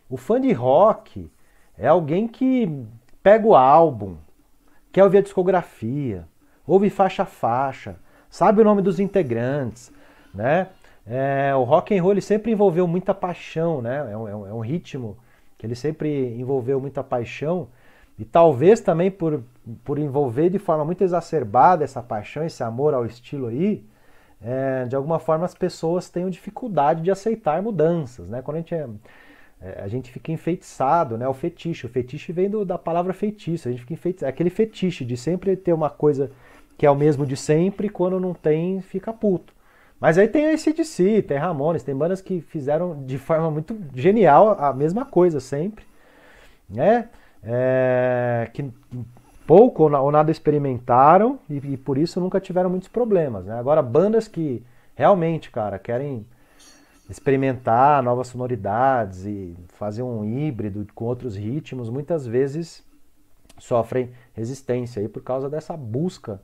O 0.09 0.17
fã 0.17 0.41
de 0.41 0.53
rock 0.53 1.29
é 1.77 1.89
alguém 1.89 2.29
que 2.29 2.87
pega 3.23 3.47
o 3.47 3.57
álbum, 3.57 4.17
quer 4.93 5.03
ouvir 5.05 5.19
a 5.19 5.23
discografia, 5.23 6.29
ouve 6.67 6.91
faixa 6.91 7.23
a 7.23 7.27
faixa, 7.27 7.97
sabe 8.29 8.61
o 8.61 8.65
nome 8.65 8.83
dos 8.83 9.01
integrantes, 9.01 9.93
né? 10.35 10.69
É, 11.07 11.53
o 11.57 11.65
rock 11.65 11.97
and 11.97 12.03
roll 12.03 12.21
sempre 12.21 12.53
envolveu 12.53 12.87
muita 12.87 13.13
paixão, 13.13 13.83
né? 13.83 14.09
É 14.13 14.17
um, 14.17 14.29
é 14.29 14.37
um, 14.37 14.47
é 14.47 14.55
um 14.55 14.61
ritmo 14.61 15.17
que 15.59 15.67
ele 15.67 15.75
sempre 15.75 16.35
envolveu 16.39 16.81
muita 16.81 17.03
paixão 17.03 17.69
e 18.19 18.25
talvez 18.25 18.81
também 18.81 19.11
por, 19.11 19.43
por 19.85 19.99
envolver 19.99 20.51
de 20.51 20.59
forma 20.59 20.85
muito 20.85 21.03
exacerbada 21.03 21.83
essa 21.85 22.03
paixão, 22.03 22.45
esse 22.45 22.63
amor 22.63 22.95
ao 22.95 23.07
estilo 23.07 23.49
aí, 23.49 23.85
é, 24.41 24.85
de 24.85 24.95
alguma 24.95 25.19
forma 25.19 25.45
as 25.45 25.55
pessoas 25.55 26.09
tenham 26.09 26.29
dificuldade 26.31 27.03
de 27.03 27.11
aceitar 27.11 27.63
mudanças, 27.63 28.29
né? 28.29 28.43
Quando 28.43 28.57
a 28.57 28.61
gente 28.61 28.75
é, 28.75 28.87
a 29.79 29.89
gente 29.89 30.11
fica 30.11 30.33
enfeitiçado, 30.33 31.17
né? 31.17 31.27
O 31.29 31.35
fetiche, 31.35 31.87
o 31.87 31.89
fetiche 31.89 32.33
vem 32.33 32.51
do, 32.51 32.65
da 32.65 32.79
palavra 32.79 33.13
feitiço, 33.13 33.69
a 33.69 33.71
gente 33.71 33.81
fica 33.81 33.95
enfeitiçado, 33.95 34.29
é 34.29 34.31
aquele 34.31 34.51
fetiche 34.51 35.05
de 35.05 35.17
sempre 35.17 35.57
ter 35.57 35.73
uma 35.73 35.91
coisa 35.91 36.31
que 36.77 36.87
é 36.87 36.91
o 36.91 36.97
mesmo 36.97 37.25
de 37.25 37.37
sempre, 37.37 37.89
quando 37.89 38.19
não 38.19 38.35
tem, 38.35 38.81
fica 38.81 39.13
puto. 39.13 39.53
Mas 40.01 40.19
aí 40.19 40.27
tem 40.27 40.47
esse 40.47 40.73
de 40.73 40.85
si, 40.85 41.23
tem 41.23 41.37
Ramones, 41.37 41.85
tem 41.85 41.95
bandas 41.95 42.21
que 42.21 42.41
fizeram 42.41 43.05
de 43.05 43.19
forma 43.19 43.51
muito 43.53 43.79
genial 43.95 44.57
a 44.59 44.73
mesma 44.73 45.05
coisa 45.05 45.39
sempre, 45.39 45.85
né? 46.69 47.09
É, 47.45 48.51
que 48.53 48.69
pouco 49.47 49.85
ou 49.85 50.11
nada 50.11 50.31
experimentaram 50.31 51.39
e, 51.49 51.57
e, 51.57 51.77
por 51.77 51.99
isso 51.99 52.21
nunca 52.21 52.41
tiveram 52.41 52.71
muitos 52.71 52.89
problemas, 52.89 53.45
né? 53.45 53.59
Agora 53.59 53.81
bandas 53.81 54.27
que 54.27 54.65
realmente, 54.97 55.51
cara, 55.51 55.79
querem 55.79 56.27
experimentar 57.09 58.03
novas 58.03 58.29
sonoridades 58.29 59.25
e 59.25 59.57
fazer 59.75 60.03
um 60.03 60.25
híbrido 60.25 60.87
com 60.95 61.05
outros 61.05 61.37
ritmos, 61.37 61.91
muitas 61.91 62.27
vezes 62.27 62.85
sofrem 63.59 64.11
resistência 64.33 65.01
aí 65.01 65.09
por 65.09 65.23
causa 65.23 65.49
dessa 65.49 65.77
busca 65.77 66.41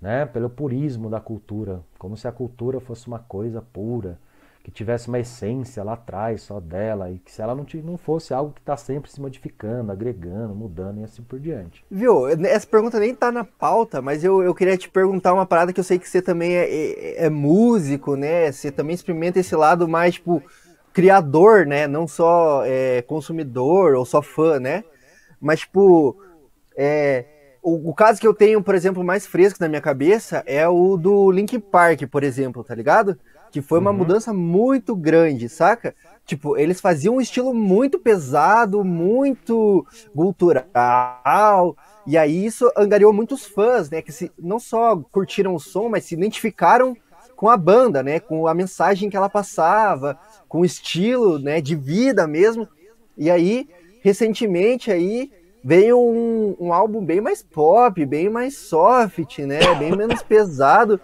né, 0.00 0.26
pelo 0.26 0.50
purismo 0.50 1.08
da 1.08 1.20
cultura, 1.20 1.82
como 1.98 2.16
se 2.16 2.28
a 2.28 2.32
cultura 2.32 2.80
fosse 2.80 3.06
uma 3.06 3.18
coisa 3.18 3.62
pura, 3.62 4.18
que 4.64 4.70
tivesse 4.70 5.08
uma 5.08 5.18
essência 5.18 5.84
lá 5.84 5.92
atrás 5.92 6.40
só 6.40 6.58
dela, 6.58 7.10
e 7.10 7.18
que 7.18 7.30
se 7.30 7.42
ela 7.42 7.54
não, 7.54 7.66
não 7.84 7.98
fosse 7.98 8.32
algo 8.32 8.50
que 8.50 8.62
está 8.62 8.74
sempre 8.78 9.10
se 9.10 9.20
modificando, 9.20 9.92
agregando, 9.92 10.54
mudando 10.54 11.02
e 11.02 11.04
assim 11.04 11.22
por 11.22 11.38
diante. 11.38 11.84
Viu, 11.90 12.26
essa 12.46 12.66
pergunta 12.66 12.98
nem 12.98 13.14
tá 13.14 13.30
na 13.30 13.44
pauta, 13.44 14.00
mas 14.00 14.24
eu, 14.24 14.42
eu 14.42 14.54
queria 14.54 14.78
te 14.78 14.88
perguntar 14.88 15.34
uma 15.34 15.44
parada 15.44 15.70
que 15.70 15.78
eu 15.78 15.84
sei 15.84 15.98
que 15.98 16.08
você 16.08 16.22
também 16.22 16.54
é, 16.54 16.64
é, 16.64 17.24
é 17.26 17.30
músico, 17.30 18.16
né? 18.16 18.50
Você 18.50 18.72
também 18.72 18.94
experimenta 18.94 19.38
esse 19.38 19.54
lado 19.54 19.86
mais, 19.86 20.14
tipo, 20.14 20.42
criador, 20.94 21.66
né? 21.66 21.86
Não 21.86 22.08
só 22.08 22.62
é, 22.64 23.02
consumidor 23.02 23.94
ou 23.94 24.06
só 24.06 24.22
fã, 24.22 24.58
né? 24.58 24.82
Mas, 25.38 25.60
tipo, 25.60 26.16
é, 26.74 27.26
o, 27.62 27.90
o, 27.90 27.94
caso 27.94 28.18
que 28.18 28.26
eu 28.26 28.32
tenho, 28.32 28.62
por 28.62 28.74
exemplo, 28.74 29.04
mais 29.04 29.26
fresco 29.26 29.58
na 29.60 29.68
minha 29.68 29.82
cabeça 29.82 30.42
é 30.46 30.66
o 30.66 30.96
do 30.96 31.30
Link 31.30 31.58
Park, 31.58 32.04
por 32.10 32.24
exemplo, 32.24 32.64
tá 32.64 32.74
ligado? 32.74 33.18
Que 33.54 33.62
foi 33.62 33.78
uma 33.78 33.92
uhum. 33.92 33.98
mudança 33.98 34.34
muito 34.34 34.96
grande, 34.96 35.48
saca? 35.48 35.94
Tipo, 36.26 36.56
eles 36.58 36.80
faziam 36.80 37.14
um 37.14 37.20
estilo 37.20 37.54
muito 37.54 38.00
pesado, 38.00 38.82
muito 38.82 39.86
cultural, 40.12 41.76
e 42.04 42.18
aí 42.18 42.44
isso 42.44 42.68
angariou 42.76 43.12
muitos 43.12 43.46
fãs, 43.46 43.88
né? 43.88 44.02
Que 44.02 44.10
se, 44.10 44.32
não 44.36 44.58
só 44.58 44.96
curtiram 44.96 45.54
o 45.54 45.60
som, 45.60 45.88
mas 45.88 46.02
se 46.02 46.16
identificaram 46.16 46.96
com 47.36 47.48
a 47.48 47.56
banda, 47.56 48.02
né? 48.02 48.18
Com 48.18 48.48
a 48.48 48.54
mensagem 48.54 49.08
que 49.08 49.16
ela 49.16 49.28
passava, 49.28 50.18
com 50.48 50.62
o 50.62 50.64
estilo, 50.64 51.38
né? 51.38 51.60
De 51.60 51.76
vida 51.76 52.26
mesmo. 52.26 52.66
E 53.16 53.30
aí, 53.30 53.68
recentemente 54.02 54.90
aí 54.90 55.30
veio 55.62 55.96
um, 55.96 56.56
um 56.58 56.72
álbum 56.72 57.04
bem 57.04 57.20
mais 57.20 57.40
pop, 57.40 58.04
bem 58.04 58.28
mais 58.28 58.58
soft, 58.58 59.38
né? 59.38 59.60
Bem 59.76 59.94
menos 59.94 60.22
pesado. 60.26 61.00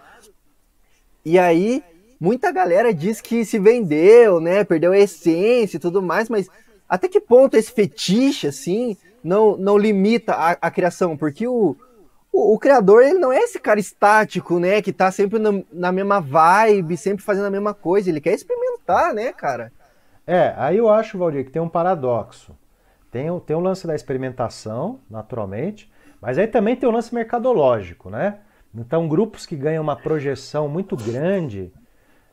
E 1.23 1.39
aí, 1.39 1.81
muita 2.21 2.51
galera 2.51 2.93
diz 2.93 3.19
que 3.19 3.43
se 3.43 3.57
vendeu, 3.57 4.39
né? 4.39 4.63
Perdeu 4.63 4.91
a 4.91 4.99
essência 4.99 5.77
e 5.77 5.79
tudo 5.79 6.03
mais, 6.03 6.29
mas 6.29 6.47
até 6.87 7.07
que 7.07 7.19
ponto 7.19 7.57
esse 7.57 7.71
fetiche, 7.71 8.45
assim, 8.45 8.95
não, 9.23 9.57
não 9.57 9.75
limita 9.75 10.33
a, 10.33 10.51
a 10.51 10.69
criação? 10.69 11.17
Porque 11.17 11.47
o, 11.47 11.75
o, 12.31 12.53
o, 12.53 12.59
criador, 12.59 13.01
ele 13.01 13.17
não 13.17 13.33
é 13.33 13.39
esse 13.39 13.59
cara 13.59 13.79
estático, 13.79 14.59
né? 14.59 14.83
Que 14.83 14.93
tá 14.93 15.11
sempre 15.11 15.39
na, 15.39 15.63
na 15.73 15.91
mesma 15.91 16.21
vibe, 16.21 16.95
sempre 16.95 17.25
fazendo 17.25 17.45
a 17.45 17.51
mesma 17.51 17.73
coisa. 17.73 18.09
Ele 18.09 18.21
quer 18.21 18.33
experimentar, 18.33 19.15
né, 19.15 19.33
cara? 19.33 19.71
É, 20.27 20.53
aí 20.57 20.77
eu 20.77 20.89
acho, 20.89 21.17
Valdir, 21.17 21.45
que 21.45 21.51
tem 21.51 21.61
um 21.61 21.69
paradoxo. 21.69 22.55
Tem, 23.09 23.27
tem 23.41 23.55
o 23.55 23.59
lance 23.59 23.87
da 23.87 23.95
experimentação, 23.95 24.99
naturalmente, 25.09 25.91
mas 26.21 26.37
aí 26.37 26.47
também 26.47 26.75
tem 26.75 26.87
o 26.87 26.91
lance 26.91 27.13
mercadológico, 27.13 28.09
né? 28.09 28.37
Então, 28.73 29.07
grupos 29.07 29.45
que 29.45 29.55
ganham 29.55 29.83
uma 29.83 29.97
projeção 29.97 30.69
muito 30.69 30.95
grande, 30.95 31.73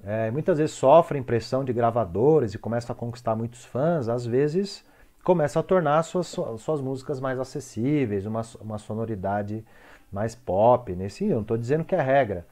é, 0.04 0.30
muitas 0.30 0.58
vezes 0.58 0.74
sofrem 0.74 1.22
pressão 1.22 1.64
de 1.64 1.72
gravadores 1.72 2.54
e 2.54 2.58
começam 2.58 2.94
a 2.94 2.96
conquistar 2.96 3.34
muitos 3.34 3.64
fãs, 3.64 4.08
às 4.08 4.24
vezes 4.24 4.84
começam 5.24 5.60
a 5.60 5.62
tornar 5.62 6.02
suas, 6.04 6.28
suas 6.58 6.80
músicas 6.80 7.20
mais 7.20 7.38
acessíveis, 7.38 8.24
uma, 8.24 8.42
uma 8.60 8.78
sonoridade 8.78 9.64
mais 10.10 10.34
pop. 10.34 10.94
Nesse, 10.94 11.24
eu 11.26 11.34
não 11.34 11.42
estou 11.42 11.58
dizendo 11.58 11.84
que 11.84 11.94
é 11.94 12.00
regra, 12.00 12.46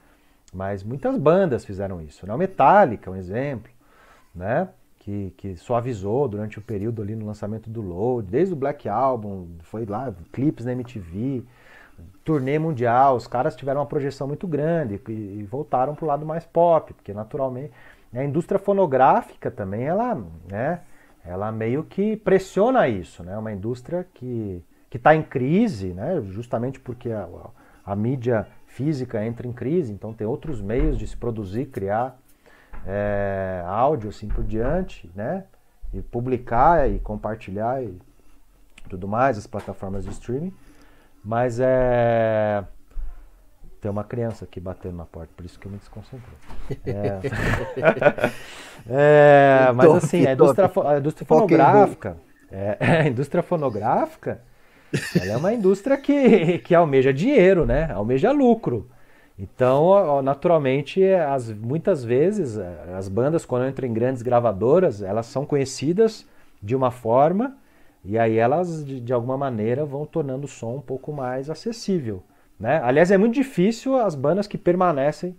mas 0.53 0.83
muitas 0.83 1.17
bandas 1.17 1.65
fizeram 1.65 2.03
isso. 2.03 2.27
Né? 2.27 2.35
O 2.35 2.39
Metallica, 2.39 3.11
um 3.11 3.17
exemplo, 3.17 3.71
né? 4.35 4.69
que, 4.99 5.33
que 5.37 5.57
suavizou 5.57 6.27
durante 6.27 6.59
o 6.59 6.63
período 6.63 7.01
ali 7.01 7.15
no 7.15 7.25
lançamento 7.25 7.71
do 7.71 7.81
Load, 7.81 8.29
desde 8.29 8.53
o 8.53 8.57
Black 8.57 8.89
Album, 8.89 9.47
foi 9.63 9.87
lá, 9.87 10.13
clipes 10.33 10.67
na 10.67 10.73
MTV, 10.73 11.45
turnê 12.25 12.59
mundial, 12.59 13.17
os 13.17 13.27
caras 13.27 13.55
tiveram 13.55 13.81
uma 13.81 13.87
projeção 13.87 14.27
muito 14.27 14.47
grande 14.47 15.01
e, 15.09 15.13
e 15.13 15.43
voltaram 15.45 15.95
para 15.95 16.05
o 16.05 16.09
lado 16.09 16.27
mais 16.27 16.45
pop, 16.45 16.93
porque 16.95 17.13
naturalmente 17.13 17.73
a 18.15 18.25
indústria 18.25 18.59
fonográfica 18.59 19.51
também, 19.51 19.85
ela, 19.85 20.15
né, 20.51 20.81
ela 21.25 21.53
meio 21.53 21.85
que 21.85 22.17
pressiona 22.17 22.89
isso, 22.89 23.23
né, 23.23 23.37
uma 23.37 23.53
indústria 23.53 24.07
que 24.15 24.63
que 24.89 24.99
está 24.99 25.17
em 25.17 25.23
crise, 25.23 25.89
né, 25.93 26.23
justamente 26.29 26.79
porque 26.79 27.11
a, 27.11 27.29
a, 27.85 27.93
a 27.93 27.97
mídia 27.97 28.47
física 28.67 29.25
entra 29.25 29.47
em 29.47 29.53
crise, 29.53 29.93
então 29.93 30.13
tem 30.13 30.27
outros 30.27 30.61
meios 30.61 30.97
de 30.97 31.07
se 31.07 31.17
produzir, 31.17 31.67
criar 31.67 32.17
é, 32.87 33.63
áudio 33.67 34.11
assim 34.11 34.29
por 34.29 34.45
diante, 34.45 35.11
né? 35.15 35.45
E 35.93 36.03
publicar 36.03 36.91
e 36.91 36.99
compartilhar 36.99 37.83
e 37.83 37.97
tudo 38.89 39.09
mais, 39.09 39.39
as 39.39 39.47
plataformas 39.47 40.05
de 40.05 40.11
streaming. 40.11 40.53
Mas 41.27 41.59
é. 41.59 42.63
Tem 43.81 43.91
uma 43.91 44.05
criança 44.05 44.45
aqui 44.45 44.61
batendo 44.61 44.97
na 44.97 45.05
porta, 45.05 45.33
por 45.37 45.45
isso 45.45 45.59
que 45.59 45.67
eu 45.67 45.73
me 45.73 45.79
desconcentrei. 45.79 46.37
É, 46.87 47.21
é 49.69 49.73
mas 49.75 49.91
assim, 49.91 50.25
a 50.27 50.33
indústria, 50.33 50.71
a 50.87 50.99
indústria 50.99 51.27
fonográfica. 51.27 52.17
É, 52.51 52.77
a 53.03 53.09
indústria 53.09 53.43
fonográfica 53.43 54.41
ela 55.21 55.33
é 55.33 55.37
uma 55.37 55.53
indústria 55.53 55.97
que, 55.97 56.59
que 56.59 56.75
almeja 56.75 57.13
dinheiro, 57.13 57.67
né? 57.67 57.91
Almeja 57.93 58.31
lucro. 58.31 58.89
Então, 59.39 60.23
naturalmente, 60.23 61.05
as, 61.05 61.53
muitas 61.53 62.05
vezes 62.05 62.57
eh, 62.57 62.95
as 62.97 63.09
bandas, 63.09 63.45
quando 63.45 63.69
entram 63.69 63.87
em 63.87 63.93
grandes 63.93 64.23
gravadoras, 64.23 65.03
elas 65.03 65.27
são 65.27 65.45
conhecidas 65.45 66.27
de 66.63 66.75
uma 66.75 66.91
forma 66.91 67.57
e 68.07 68.19
aí 68.19 68.37
elas, 68.37 68.85
de, 68.85 69.01
de 69.01 69.13
alguma 69.13 69.37
maneira, 69.37 69.85
vão 69.85 70.07
tornando 70.07 70.45
o 70.45 70.49
som 70.49 70.77
um 70.77 70.81
pouco 70.81 71.13
mais 71.13 71.51
acessível. 71.51 72.23
Né? 72.59 72.81
Aliás, 72.83 73.11
é 73.11 73.19
muito 73.19 73.35
difícil 73.35 73.97
as 73.97 74.15
bandas 74.15 74.47
que 74.47 74.57
permanecem 74.57 75.37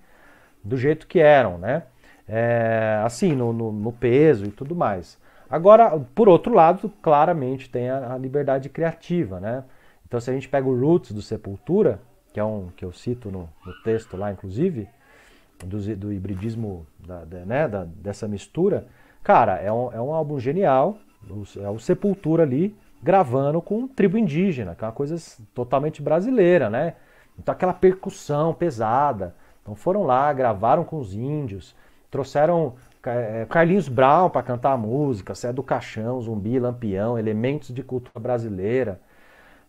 do 0.63 0.77
jeito 0.77 1.07
que 1.07 1.19
eram, 1.19 1.57
né? 1.57 1.83
É, 2.27 3.01
assim, 3.05 3.33
no, 3.33 3.53
no, 3.53 3.71
no, 3.71 3.91
peso 3.91 4.45
e 4.45 4.51
tudo 4.51 4.75
mais. 4.75 5.17
Agora, 5.49 5.97
por 6.13 6.27
outro 6.27 6.53
lado, 6.53 6.91
claramente 7.01 7.69
tem 7.69 7.89
a, 7.89 8.13
a 8.13 8.17
liberdade 8.17 8.67
criativa, 8.67 9.39
né? 9.39 9.63
Então, 10.05 10.19
se 10.19 10.29
a 10.29 10.33
gente 10.33 10.49
pega 10.49 10.67
o 10.67 10.77
Roots 10.77 11.13
do 11.13 11.21
Sepultura, 11.21 12.01
que 12.33 12.39
é 12.39 12.43
um 12.43 12.69
que 12.75 12.83
eu 12.83 12.91
cito 12.91 13.31
no, 13.31 13.49
no 13.65 13.73
texto 13.83 14.17
lá, 14.17 14.31
inclusive, 14.31 14.89
do, 15.65 15.95
do 15.95 16.13
hibridismo 16.13 16.85
da, 16.99 17.25
né, 17.45 17.67
da, 17.67 17.85
dessa 17.85 18.27
mistura, 18.27 18.87
cara, 19.23 19.55
é 19.55 19.71
um, 19.71 19.91
é 19.93 20.01
um 20.01 20.13
álbum 20.13 20.37
genial, 20.37 20.97
é 21.61 21.69
o 21.69 21.79
Sepultura 21.79 22.43
ali, 22.43 22.75
gravando 23.01 23.61
com 23.61 23.87
tribo 23.87 24.17
indígena, 24.17 24.75
que 24.75 24.83
é 24.83 24.87
uma 24.87 24.93
coisa 24.93 25.15
totalmente 25.53 26.01
brasileira, 26.01 26.69
né? 26.69 26.95
Então 27.37 27.53
aquela 27.53 27.73
percussão 27.73 28.53
pesada. 28.53 29.35
Então 29.61 29.75
foram 29.75 30.03
lá, 30.03 30.31
gravaram 30.33 30.83
com 30.83 30.97
os 30.97 31.13
índios, 31.13 31.75
trouxeram 32.09 32.75
é, 33.05 33.45
Carlinhos 33.49 33.87
Brown 33.87 34.29
para 34.29 34.43
cantar 34.43 34.73
a 34.73 34.77
música, 34.77 35.35
Cé 35.35 35.53
do 35.53 35.63
Caixão, 35.63 36.21
Zumbi, 36.21 36.59
Lampião, 36.59 37.17
elementos 37.17 37.73
de 37.73 37.83
cultura 37.83 38.19
brasileira. 38.19 38.99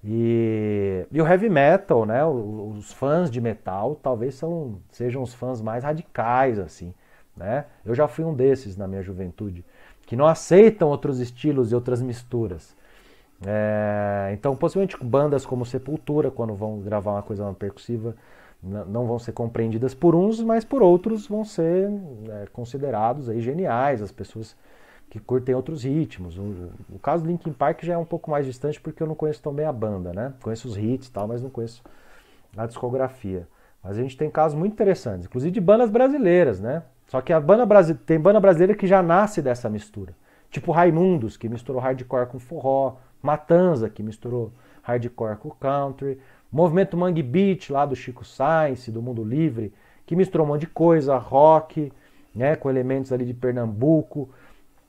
E, 0.04 1.06
e 1.10 1.20
o 1.20 1.26
heavy 1.26 1.48
metal, 1.48 2.06
né? 2.06 2.24
Os 2.24 2.92
fãs 2.92 3.30
de 3.30 3.40
metal 3.40 3.96
talvez 3.96 4.34
são, 4.36 4.78
sejam 4.90 5.22
os 5.22 5.34
fãs 5.34 5.60
mais 5.60 5.84
radicais, 5.84 6.58
assim, 6.58 6.94
né? 7.36 7.66
Eu 7.84 7.94
já 7.94 8.06
fui 8.06 8.24
um 8.24 8.34
desses 8.34 8.76
na 8.76 8.86
minha 8.86 9.02
juventude, 9.02 9.64
que 10.08 10.16
não 10.16 10.26
aceitam 10.26 10.88
outros 10.88 11.20
estilos 11.20 11.70
e 11.70 11.74
outras 11.74 12.00
misturas. 12.00 12.74
É, 13.46 14.30
então, 14.32 14.56
possivelmente 14.56 14.96
bandas 15.04 15.44
como 15.44 15.66
Sepultura, 15.66 16.30
quando 16.30 16.54
vão 16.54 16.80
gravar 16.80 17.12
uma 17.12 17.22
coisa 17.22 17.52
percussiva, 17.52 18.16
não 18.62 19.06
vão 19.06 19.18
ser 19.18 19.32
compreendidas 19.32 19.92
por 19.92 20.14
uns, 20.14 20.40
mas 20.40 20.64
por 20.64 20.82
outros 20.82 21.26
vão 21.26 21.44
ser 21.44 21.90
é, 22.30 22.46
considerados 22.50 23.28
aí 23.28 23.42
geniais, 23.42 24.00
as 24.00 24.10
pessoas 24.10 24.56
que 25.10 25.20
curtem 25.20 25.54
outros 25.54 25.84
ritmos. 25.84 26.38
O, 26.38 26.70
o, 26.90 26.98
caso 26.98 27.22
do 27.24 27.28
Linkin 27.28 27.52
Park 27.52 27.82
já 27.82 27.92
é 27.92 27.98
um 27.98 28.04
pouco 28.06 28.30
mais 28.30 28.46
distante 28.46 28.80
porque 28.80 29.02
eu 29.02 29.06
não 29.06 29.14
conheço 29.14 29.42
tão 29.42 29.52
bem 29.52 29.66
a 29.66 29.72
banda, 29.72 30.14
né? 30.14 30.32
Conheço 30.42 30.68
os 30.68 30.78
hits 30.78 31.08
e 31.08 31.12
tal, 31.12 31.28
mas 31.28 31.42
não 31.42 31.50
conheço 31.50 31.82
a 32.56 32.64
discografia. 32.64 33.46
Mas 33.84 33.98
a 33.98 34.00
gente 34.00 34.16
tem 34.16 34.30
casos 34.30 34.58
muito 34.58 34.72
interessantes, 34.72 35.26
inclusive 35.26 35.52
de 35.52 35.60
bandas 35.60 35.90
brasileiras, 35.90 36.60
né? 36.60 36.82
Só 37.08 37.20
que 37.20 37.32
a 37.32 37.40
banda 37.40 37.66
tem 38.06 38.20
banda 38.20 38.38
brasileira 38.38 38.74
que 38.74 38.86
já 38.86 39.02
nasce 39.02 39.42
dessa 39.42 39.68
mistura. 39.68 40.14
Tipo 40.50 40.72
Raimundos, 40.72 41.36
que 41.36 41.48
misturou 41.48 41.80
hardcore 41.80 42.28
com 42.28 42.38
forró, 42.38 42.96
Matanza, 43.20 43.90
que 43.90 44.02
misturou 44.02 44.52
hardcore 44.82 45.36
com 45.36 45.50
country, 45.50 46.18
Movimento 46.50 46.96
Mangue 46.96 47.22
Beat, 47.22 47.70
lá 47.70 47.84
do 47.84 47.96
Chico 47.96 48.24
Sainz, 48.24 48.88
do 48.88 49.02
Mundo 49.02 49.22
Livre, 49.22 49.72
que 50.06 50.16
misturou 50.16 50.46
um 50.46 50.50
monte 50.50 50.60
de 50.60 50.66
coisa, 50.68 51.18
rock, 51.18 51.92
né, 52.34 52.56
com 52.56 52.70
elementos 52.70 53.12
ali 53.12 53.26
de 53.26 53.34
Pernambuco, 53.34 54.30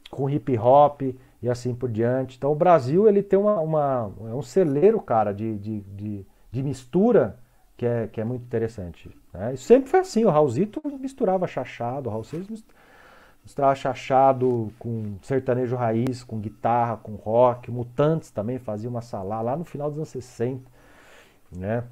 com 0.10 0.30
hip 0.30 0.58
hop 0.58 1.02
e 1.42 1.50
assim 1.50 1.74
por 1.74 1.90
diante. 1.90 2.38
Então 2.38 2.52
o 2.52 2.56
Brasil 2.56 3.08
ele 3.08 3.22
tem 3.22 3.38
uma, 3.38 3.60
uma 3.60 4.12
é 4.30 4.34
um 4.34 4.42
celeiro, 4.42 5.02
cara, 5.02 5.34
de, 5.34 5.58
de, 5.58 5.82
de, 5.82 6.26
de, 6.52 6.64
mistura 6.64 7.38
que 7.80 7.86
é, 7.86 8.08
que 8.08 8.20
é 8.20 8.26
muito 8.26 8.44
interessante. 8.44 9.10
Né? 9.34 9.54
Isso 9.54 9.64
sempre 9.64 9.90
foi 9.90 10.02
assim, 10.02 10.26
o 10.26 10.30
Raulzito 10.30 10.82
misturava 11.00 11.48
chachado, 11.48 12.10
o 12.10 12.12
Raul 12.12 12.26
Seixas 12.26 12.62
misturava 13.42 13.74
chachado 13.74 14.70
com 14.78 15.16
sertanejo 15.22 15.78
raiz, 15.78 16.22
com 16.22 16.42
guitarra, 16.42 16.98
com 16.98 17.16
rock, 17.16 17.72
Mutantes 17.72 18.32
também 18.32 18.60
fazia 18.60 18.90
uma 18.90 19.02
salada 19.02 19.44
lá 19.44 19.56
no 19.56 19.64
final 19.64 19.88
dos 19.88 19.98
anos 19.98 20.10
60 20.10 20.70
né? 21.50 21.86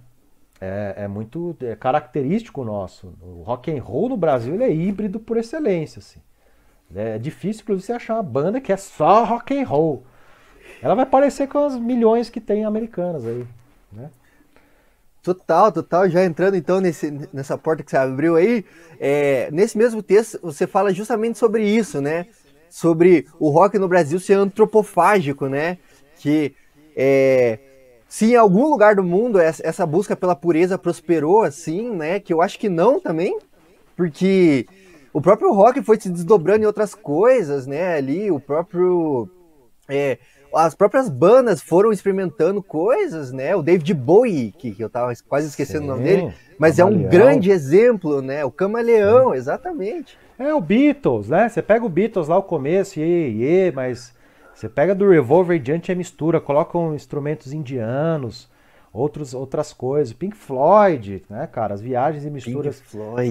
É, 0.59 0.95
é, 0.97 1.07
muito 1.07 1.55
é 1.61 1.73
característico 1.73 2.65
nosso. 2.65 3.13
O 3.21 3.43
rock 3.43 3.71
and 3.71 3.81
roll 3.81 4.09
no 4.09 4.17
Brasil 4.17 4.55
ele 4.55 4.65
é 4.65 4.73
híbrido 4.73 5.21
por 5.21 5.37
excelência, 5.37 5.99
assim. 5.99 6.19
É 6.93 7.17
difícil, 7.17 7.63
inclusive, 7.63 7.85
você 7.85 7.93
achar 7.93 8.15
uma 8.15 8.23
banda 8.23 8.59
que 8.59 8.73
é 8.73 8.77
só 8.77 9.23
rock 9.23 9.57
and 9.57 9.65
roll. 9.65 10.03
Ela 10.81 10.95
vai 10.95 11.05
parecer 11.05 11.47
com 11.47 11.59
as 11.59 11.77
milhões 11.77 12.29
que 12.29 12.41
tem 12.41 12.65
americanas 12.65 13.25
aí, 13.25 13.47
né? 13.91 14.09
Total, 15.27 15.69
total. 15.73 16.09
Já 16.09 16.23
entrando 16.23 16.55
então 16.55 16.79
nesse, 16.79 17.11
nessa 17.33 17.57
porta 17.57 17.83
que 17.83 17.91
você 17.91 17.97
abriu 17.97 18.37
aí, 18.37 18.63
é, 18.97 19.49
nesse 19.51 19.77
mesmo 19.77 20.01
texto 20.01 20.39
você 20.41 20.65
fala 20.65 20.93
justamente 20.93 21.37
sobre 21.37 21.67
isso, 21.67 21.99
né? 21.99 22.27
Sobre 22.69 23.27
o 23.37 23.49
rock 23.49 23.77
no 23.77 23.89
Brasil 23.89 24.21
ser 24.21 24.35
antropofágico, 24.35 25.47
né? 25.49 25.79
Que 26.15 26.55
é, 26.95 27.59
se 28.07 28.31
em 28.31 28.35
algum 28.37 28.69
lugar 28.69 28.95
do 28.95 29.03
mundo 29.03 29.37
essa 29.37 29.85
busca 29.85 30.15
pela 30.15 30.33
pureza 30.33 30.77
prosperou 30.77 31.41
assim, 31.41 31.93
né? 31.93 32.21
Que 32.21 32.31
eu 32.31 32.41
acho 32.41 32.57
que 32.57 32.69
não 32.69 32.97
também, 32.97 33.37
porque 33.97 34.65
o 35.11 35.19
próprio 35.19 35.51
rock 35.51 35.81
foi 35.81 35.99
se 35.99 36.09
desdobrando 36.09 36.63
em 36.63 36.67
outras 36.67 36.95
coisas, 36.95 37.67
né? 37.67 37.95
Ali, 37.95 38.31
o 38.31 38.39
próprio. 38.39 39.27
É, 39.89 40.19
as 40.53 40.75
próprias 40.75 41.09
bandas 41.09 41.61
foram 41.61 41.91
experimentando 41.91 42.61
coisas, 42.61 43.31
né? 43.31 43.55
O 43.55 43.61
David 43.61 43.93
Bowie, 43.93 44.53
que, 44.57 44.71
que 44.71 44.83
eu 44.83 44.89
tava 44.89 45.13
quase 45.27 45.47
esquecendo 45.47 45.85
Sim, 45.85 45.85
o 45.85 45.91
nome 45.91 46.03
dele, 46.03 46.33
mas 46.57 46.77
Camaleão. 46.77 47.01
é 47.01 47.05
um 47.05 47.09
grande 47.09 47.51
exemplo, 47.51 48.21
né? 48.21 48.45
O 48.45 48.51
Camaleão, 48.51 49.31
Sim. 49.31 49.37
exatamente. 49.37 50.17
É 50.39 50.53
o 50.53 50.61
Beatles, 50.61 51.29
né? 51.29 51.49
Você 51.49 51.61
pega 51.61 51.85
o 51.85 51.89
Beatles 51.89 52.27
lá 52.27 52.37
o 52.37 52.43
começo, 52.43 52.99
e, 52.99 53.43
e 53.43 53.71
mas 53.71 54.13
você 54.53 54.67
pega 54.67 54.95
do 54.95 55.09
Revolver 55.09 55.55
e 55.55 55.59
diante 55.59 55.91
a 55.91 55.95
mistura, 55.95 56.41
colocam 56.41 56.95
instrumentos 56.95 57.53
indianos, 57.53 58.49
outros, 58.91 59.33
outras 59.33 59.71
coisas. 59.71 60.13
Pink 60.13 60.35
Floyd, 60.35 61.23
né, 61.29 61.47
cara? 61.51 61.73
As 61.73 61.81
viagens 61.81 62.25
e 62.25 62.29
misturas 62.29 62.81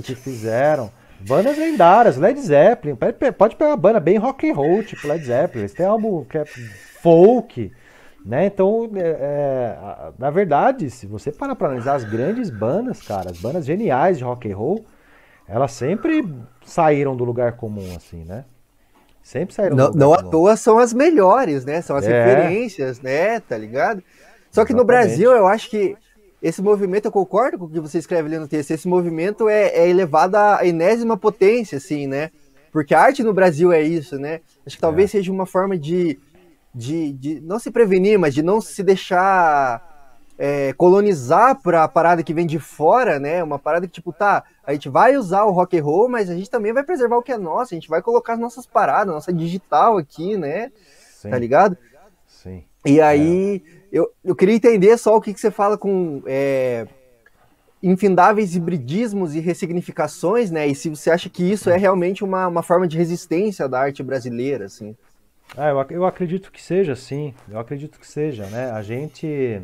que 0.05 0.15
fizeram. 0.15 0.91
Bandas 1.21 1.57
lendárias, 1.57 2.17
Led 2.17 2.39
Zeppelin. 2.41 2.97
Pode 3.37 3.57
pegar 3.57 3.71
uma 3.71 3.77
banda 3.77 3.99
bem 3.99 4.19
rock 4.19 4.49
and 4.49 4.55
roll, 4.55 4.83
tipo 4.83 5.09
Led 5.09 5.25
Zeppelin. 5.25 5.63
Eles 5.63 5.73
têm 5.73 5.87
álbum 5.87 6.25
que 6.25 6.39
é 6.39 6.45
folk, 7.07 7.73
né? 8.25 8.47
Então, 8.47 8.91
é, 8.97 9.01
é, 9.01 10.13
na 10.19 10.31
verdade, 10.31 10.91
se 10.91 11.07
você 11.07 11.31
parar 11.31 11.55
para 11.55 11.69
analisar 11.69 11.95
as 11.95 12.03
grandes 12.03 12.51
bandas, 12.51 13.01
cara, 13.01 13.31
as 13.31 13.39
bandas 13.39 13.65
geniais 13.65 14.19
de 14.19 14.25
rock 14.25 14.51
and 14.51 14.57
roll, 14.57 14.85
elas 15.47 15.71
sempre 15.71 16.29
saíram 16.65 17.17
do 17.17 17.23
lugar 17.25 17.53
comum, 17.53 17.95
assim, 17.97 18.25
né? 18.25 18.45
Sempre 19.23 19.55
saíram. 19.55 19.77
Não, 19.77 19.91
não 19.93 20.13
à 20.13 20.23
toa 20.23 20.57
são 20.57 20.79
as 20.79 20.93
melhores, 20.93 21.65
né? 21.65 21.81
São 21.81 21.95
as 21.95 22.05
é. 22.05 22.25
referências, 22.25 23.01
né? 23.01 23.39
Tá 23.39 23.57
ligado? 23.57 24.03
Só 24.51 24.65
que 24.65 24.73
Exatamente. 24.73 24.77
no 24.77 24.85
Brasil, 24.85 25.33
eu 25.33 25.47
acho 25.47 25.71
que 25.71 25.97
esse 26.43 26.61
movimento, 26.61 27.07
eu 27.07 27.13
concordo 27.13 27.59
com 27.59 27.65
o 27.67 27.71
que 27.71 27.81
você 27.81 27.99
escreve 27.99 28.29
ali 28.29 28.39
no 28.39 28.49
texto, 28.49 28.73
esse 28.73 28.89
movimento 28.89 29.49
é, 29.49 29.69
é 29.69 29.89
elevado 29.89 30.37
à 30.37 30.67
enésima 30.67 31.17
potência, 31.17 31.79
assim, 31.79 32.09
né? 32.09 32.31
Porque 32.73 32.95
a 32.95 33.01
arte 33.01 33.23
no 33.23 33.33
Brasil 33.33 33.73
é 33.73 33.81
isso, 33.81 34.19
né? 34.19 34.41
Acho 34.67 34.77
que 34.77 34.83
talvez 34.83 35.11
é. 35.11 35.13
seja 35.13 35.33
uma 35.33 35.47
forma 35.47 35.79
de, 35.79 36.19
de, 36.77 37.13
de 37.15 37.41
não 37.41 37.59
se 37.59 37.71
prevenir, 37.71 38.19
mas 38.19 38.35
de 38.35 38.43
não 38.43 38.61
se 38.61 38.83
deixar 38.83 40.21
é, 40.39 40.75
colonizar 40.75 41.59
para 41.63 41.85
a 41.85 41.89
parada 41.89 42.23
que 42.23 42.35
vem 42.35 42.47
de 42.47 42.59
fora, 42.59 43.19
né? 43.19 43.43
Uma 43.43 43.59
parada 43.59 43.87
que, 43.87 43.93
tipo, 43.95 44.13
tá, 44.13 44.45
a 44.63 44.75
gente 44.75 44.91
vai 44.91 45.17
usar 45.17 45.45
o 45.45 45.53
rock 45.53 45.79
and 45.79 45.83
roll, 45.83 46.07
mas 46.07 46.29
a 46.29 46.35
gente 46.35 46.51
também 46.51 46.75
vai 46.75 46.85
preservar 46.85 47.17
o 47.17 47.23
que 47.23 47.33
é 47.33 47.39
nosso, 47.39 47.73
a 47.73 47.77
gente 47.77 47.89
vai 47.89 48.03
colocar 48.03 48.35
as 48.35 48.39
nossas 48.39 48.67
paradas, 48.67 49.15
nossa 49.15 49.33
digital 49.33 49.97
aqui, 49.97 50.37
né? 50.37 50.71
Sim. 51.15 51.31
Tá 51.31 51.39
ligado? 51.39 51.79
Sim. 52.27 52.63
E 52.85 53.01
aí, 53.01 53.63
é. 53.65 53.87
eu, 53.91 54.13
eu 54.23 54.37
queria 54.37 54.55
entender 54.55 54.99
só 54.99 55.17
o 55.17 55.21
que, 55.21 55.33
que 55.33 55.41
você 55.41 55.51
fala 55.51 55.79
com 55.79 56.23
é, 56.27 56.87
infindáveis 57.83 58.55
hibridismos 58.55 59.35
e 59.35 59.41
ressignificações, 59.41 60.51
né? 60.51 60.67
E 60.67 60.75
se 60.75 60.91
você 60.91 61.11
acha 61.11 61.31
que 61.31 61.43
isso 61.43 61.71
é 61.71 61.79
realmente 61.79 62.23
uma, 62.23 62.47
uma 62.47 62.63
forma 62.63 62.87
de 62.87 62.99
resistência 62.99 63.67
da 63.67 63.81
arte 63.81 64.03
brasileira, 64.03 64.67
assim. 64.67 64.95
Ah, 65.55 65.69
eu, 65.69 65.87
eu 65.91 66.07
acredito 66.07 66.51
que 66.51 66.63
seja, 66.63 66.97
sim. 66.97 67.35
Eu 67.49 67.59
acredito 67.59 67.99
que 67.99 68.07
seja, 68.07 68.47
né? 68.47 68.71
A 68.71 68.83
gente 68.83 69.63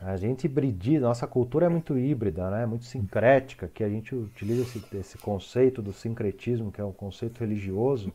a 0.00 0.16
gente 0.16 0.44
hibridiza, 0.44 1.06
nossa 1.06 1.26
cultura 1.26 1.66
é 1.66 1.68
muito 1.68 1.98
híbrida, 1.98 2.48
né? 2.50 2.64
muito 2.64 2.84
sincrética, 2.84 3.66
que 3.66 3.82
a 3.82 3.88
gente 3.88 4.14
utiliza 4.14 4.62
esse, 4.62 4.96
esse 4.96 5.18
conceito 5.18 5.82
do 5.82 5.92
sincretismo, 5.92 6.70
que 6.70 6.80
é 6.80 6.84
um 6.84 6.92
conceito 6.92 7.40
religioso, 7.40 8.12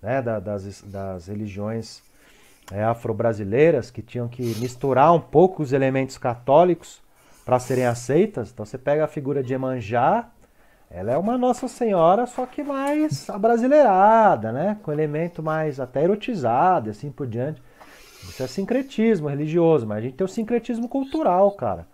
né? 0.00 0.22
Da, 0.22 0.40
das, 0.40 0.82
das 0.82 1.26
religiões 1.26 2.02
é, 2.72 2.82
afro-brasileiras, 2.82 3.90
que 3.90 4.00
tinham 4.00 4.26
que 4.26 4.42
misturar 4.58 5.12
um 5.12 5.20
pouco 5.20 5.62
os 5.62 5.72
elementos 5.72 6.16
católicos 6.16 7.02
para 7.44 7.58
serem 7.58 7.84
aceitas. 7.84 8.50
Então 8.50 8.64
você 8.64 8.78
pega 8.78 9.04
a 9.04 9.08
figura 9.08 9.42
de 9.42 9.52
Emanjá, 9.52 10.30
ela 10.94 11.12
é 11.12 11.16
uma 11.16 11.38
Nossa 11.38 11.68
Senhora, 11.68 12.26
só 12.26 12.44
que 12.44 12.62
mais 12.62 13.28
abrasileirada, 13.30 14.52
né? 14.52 14.76
com 14.82 14.92
elemento 14.92 15.42
mais 15.42 15.80
até 15.80 16.04
erotizado 16.04 16.88
e 16.88 16.90
assim 16.90 17.10
por 17.10 17.26
diante. 17.26 17.62
Isso 18.24 18.42
é 18.42 18.46
sincretismo 18.46 19.28
religioso, 19.28 19.86
mas 19.86 19.98
a 19.98 20.00
gente 20.02 20.14
tem 20.14 20.24
o 20.24 20.28
sincretismo 20.28 20.88
cultural, 20.88 21.50
cara. 21.52 21.86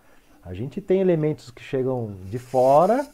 A 0.43 0.53
gente 0.53 0.81
tem 0.81 0.99
elementos 0.99 1.49
que 1.49 1.63
chegam 1.63 2.13
de 2.25 2.37
fora 2.37 3.05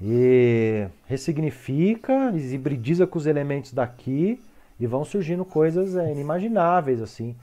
e 0.00 0.86
ressignifica, 1.06 2.32
hibridiza 2.34 3.06
com 3.06 3.18
os 3.18 3.26
elementos 3.26 3.72
daqui 3.72 4.40
e 4.80 4.86
vão 4.86 5.04
surgindo 5.04 5.44
coisas 5.44 5.94
é, 5.94 6.10
inimagináveis, 6.10 7.00
assim, 7.00 7.36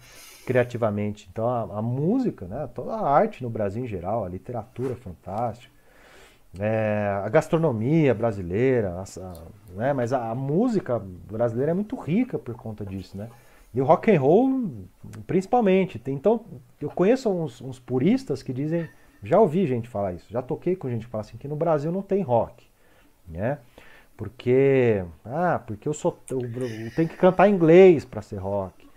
criativamente. 0.45 1.29
Então 1.31 1.47
a, 1.47 1.79
a, 1.79 1.81
música, 1.81 2.45
né, 2.47 2.67
toda 2.73 2.93
a 2.93 3.09
arte 3.09 3.43
no 3.43 3.49
Brasil 3.49 3.83
em 3.83 3.87
geral, 3.87 4.25
a 4.25 4.29
literatura 4.29 4.95
fantástica, 4.95 5.78
é, 6.57 7.21
a 7.23 7.29
gastronomia 7.29 8.13
brasileira, 8.13 9.03
a, 9.03 9.33
né, 9.73 9.93
mas 9.93 10.13
a, 10.13 10.31
a 10.31 10.35
música 10.35 10.99
brasileira 10.99 11.71
é 11.71 11.75
muito 11.75 11.95
rica 11.95 12.39
por 12.39 12.55
conta 12.55 12.85
disso, 12.85 13.17
né? 13.17 13.29
E 13.71 13.79
o 13.79 13.85
rock 13.85 14.11
and 14.11 14.19
roll, 14.19 14.71
principalmente. 15.27 16.01
Então, 16.07 16.43
eu 16.81 16.89
conheço 16.89 17.29
uns, 17.29 17.61
uns, 17.61 17.77
puristas 17.77 18.41
que 18.41 18.51
dizem, 18.51 18.89
já 19.21 19.39
ouvi 19.39 19.67
gente 19.67 19.87
falar 19.87 20.13
isso, 20.13 20.25
já 20.31 20.41
toquei 20.41 20.75
com 20.75 20.89
gente 20.89 21.05
que 21.05 21.11
fala 21.11 21.21
assim, 21.21 21.37
que 21.37 21.47
no 21.47 21.55
Brasil 21.55 21.91
não 21.91 22.01
tem 22.01 22.23
rock, 22.23 22.65
né? 23.27 23.59
Porque, 24.17 25.05
ah, 25.23 25.61
porque 25.65 25.87
eu 25.87 25.93
sou, 25.93 26.17
eu, 26.29 26.41
eu 26.41 26.95
tenho 26.95 27.07
que 27.07 27.15
cantar 27.15 27.47
inglês 27.47 28.03
para 28.03 28.21
ser 28.21 28.37
rock. 28.37 28.88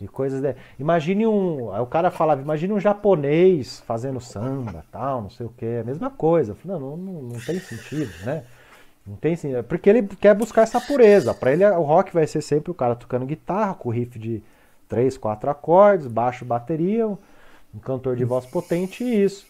E 0.00 0.08
coisas 0.08 0.40
de... 0.40 0.54
Imagine 0.78 1.26
um, 1.26 1.72
aí 1.72 1.80
o 1.80 1.86
cara 1.86 2.10
falava, 2.10 2.40
imagine 2.40 2.72
um 2.72 2.80
japonês 2.80 3.80
fazendo 3.86 4.20
samba, 4.20 4.84
tal, 4.90 5.22
não 5.22 5.30
sei 5.30 5.46
o 5.46 5.52
que, 5.56 5.78
a 5.80 5.84
mesma 5.84 6.10
coisa. 6.10 6.54
Falei, 6.54 6.78
não, 6.78 6.96
não, 6.96 7.22
não 7.22 7.40
tem 7.40 7.58
sentido, 7.58 8.12
né? 8.24 8.44
Não 9.06 9.16
tem 9.16 9.36
é 9.54 9.62
porque 9.62 9.90
ele 9.90 10.02
quer 10.02 10.34
buscar 10.34 10.62
essa 10.62 10.80
pureza. 10.80 11.34
Para 11.34 11.52
ele 11.52 11.64
o 11.64 11.82
rock 11.82 12.12
vai 12.12 12.26
ser 12.26 12.40
sempre 12.42 12.70
o 12.70 12.74
cara 12.74 12.94
tocando 12.94 13.26
guitarra 13.26 13.74
com 13.74 13.90
riff 13.90 14.18
de 14.18 14.42
três, 14.88 15.16
quatro 15.16 15.50
acordes, 15.50 16.06
baixo, 16.06 16.44
bateria, 16.44 17.06
um 17.06 17.78
cantor 17.82 18.16
de 18.16 18.24
voz 18.24 18.46
potente 18.46 19.02
e 19.02 19.24
isso. 19.24 19.46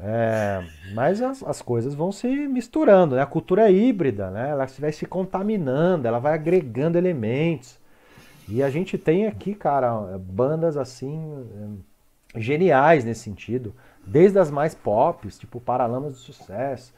É, 0.00 0.62
mas 0.94 1.20
as, 1.20 1.42
as, 1.42 1.60
coisas 1.60 1.92
vão 1.92 2.12
se 2.12 2.28
misturando, 2.28 3.16
né? 3.16 3.22
A 3.22 3.26
cultura 3.26 3.68
é 3.68 3.72
híbrida, 3.72 4.30
né? 4.30 4.50
Ela 4.50 4.66
vai 4.78 4.92
se 4.92 5.04
contaminando, 5.06 6.06
ela 6.06 6.20
vai 6.20 6.34
agregando 6.34 6.96
elementos. 6.96 7.77
E 8.48 8.62
a 8.62 8.70
gente 8.70 8.96
tem 8.96 9.26
aqui, 9.26 9.54
cara, 9.54 10.18
bandas 10.18 10.76
assim 10.76 11.46
geniais 12.34 13.04
nesse 13.04 13.20
sentido, 13.20 13.74
desde 14.06 14.38
as 14.38 14.50
mais 14.50 14.74
pop, 14.74 15.28
tipo 15.28 15.60
Paralamas 15.60 16.12
do 16.12 16.18
Sucesso, 16.18 16.94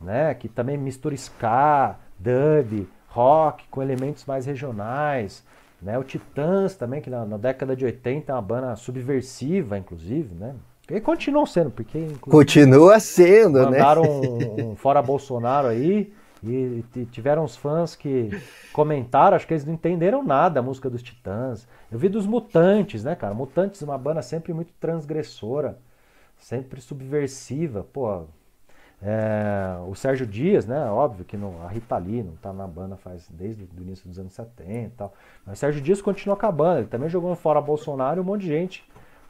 né, 0.00 0.34
que 0.34 0.48
também 0.48 0.76
mistura 0.76 1.14
ska, 1.14 1.96
dub, 2.18 2.86
rock 3.08 3.64
com 3.70 3.82
elementos 3.82 4.24
mais 4.24 4.46
regionais, 4.46 5.44
né? 5.80 5.96
O 5.98 6.04
Titãs 6.04 6.74
também, 6.74 7.00
que 7.00 7.08
na, 7.08 7.24
na 7.24 7.36
década 7.36 7.74
de 7.74 7.84
80 7.84 8.30
é 8.30 8.34
uma 8.34 8.42
banda 8.42 8.76
subversiva, 8.76 9.78
inclusive, 9.78 10.34
né? 10.34 10.54
E 10.90 11.00
continuam 11.00 11.46
sendo, 11.46 11.70
porque. 11.70 12.08
Continua 12.20 12.98
sendo, 12.98 13.60
mandaram 13.60 14.02
né? 14.02 14.08
Mandaram 14.08 14.66
um, 14.66 14.70
um, 14.70 14.76
fora 14.76 15.02
Bolsonaro 15.02 15.68
aí. 15.68 16.12
E, 16.42 16.84
tiveram 17.10 17.44
uns 17.44 17.56
fãs 17.56 17.96
que 17.96 18.30
comentaram, 18.72 19.36
acho 19.36 19.46
que 19.46 19.54
eles 19.54 19.64
não 19.64 19.74
entenderam 19.74 20.24
nada 20.24 20.60
a 20.60 20.62
música 20.62 20.88
dos 20.88 21.02
Titãs. 21.02 21.66
Eu 21.90 21.98
vi 21.98 22.08
dos 22.08 22.26
Mutantes, 22.26 23.04
né, 23.04 23.14
cara? 23.16 23.34
Mutantes, 23.34 23.82
uma 23.82 23.98
banda 23.98 24.22
sempre 24.22 24.52
muito 24.52 24.72
transgressora, 24.80 25.78
sempre 26.36 26.80
subversiva. 26.80 27.82
Pô, 27.82 28.24
é, 29.02 29.78
o 29.88 29.94
Sérgio 29.94 30.26
Dias, 30.26 30.66
né? 30.66 30.90
Óbvio 30.90 31.24
que 31.24 31.36
não, 31.36 31.62
a 31.64 31.68
Rita 31.68 31.96
Lee 31.98 32.22
não 32.22 32.34
tá 32.36 32.52
na 32.52 32.66
banda 32.66 32.96
faz 32.96 33.28
desde 33.30 33.64
o 33.64 33.82
início 33.82 34.08
dos 34.08 34.18
anos 34.18 34.32
70 34.32 34.72
e 34.72 34.88
tal. 34.90 35.12
Mas 35.46 35.58
o 35.58 35.60
Sérgio 35.60 35.80
Dias 35.80 36.02
continua 36.02 36.36
acabando. 36.36 36.80
Ele 36.80 36.88
também 36.88 37.08
jogou 37.08 37.34
fora 37.34 37.60
Bolsonaro 37.60 38.20
e 38.20 38.22
um 38.22 38.24
monte 38.24 38.42
de 38.42 38.48
gente 38.48 38.84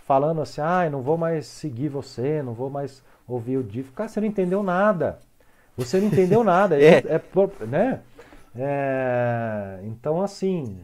falando 0.07 0.41
assim: 0.41 0.61
ah, 0.61 0.89
não 0.91 1.03
vou 1.03 1.19
mais 1.19 1.47
seguir 1.47 1.89
você, 1.89 2.43
não 2.43 2.55
vou 2.55 2.71
mais 2.71 3.03
ouvir 3.27 3.59
o 3.59 3.63
Divo. 3.63 3.93
Cara, 3.93 4.09
você 4.09 4.21
não 4.21 4.27
entendeu 4.27 4.63
nada. 4.63 5.19
Você 5.79 5.99
não 5.99 6.09
entendeu 6.09 6.43
nada. 6.43 6.77
é. 6.83 6.97
é, 7.07 7.15
é 7.15 7.67
né? 7.67 8.01
É, 8.57 9.79
então, 9.85 10.21
assim, 10.21 10.77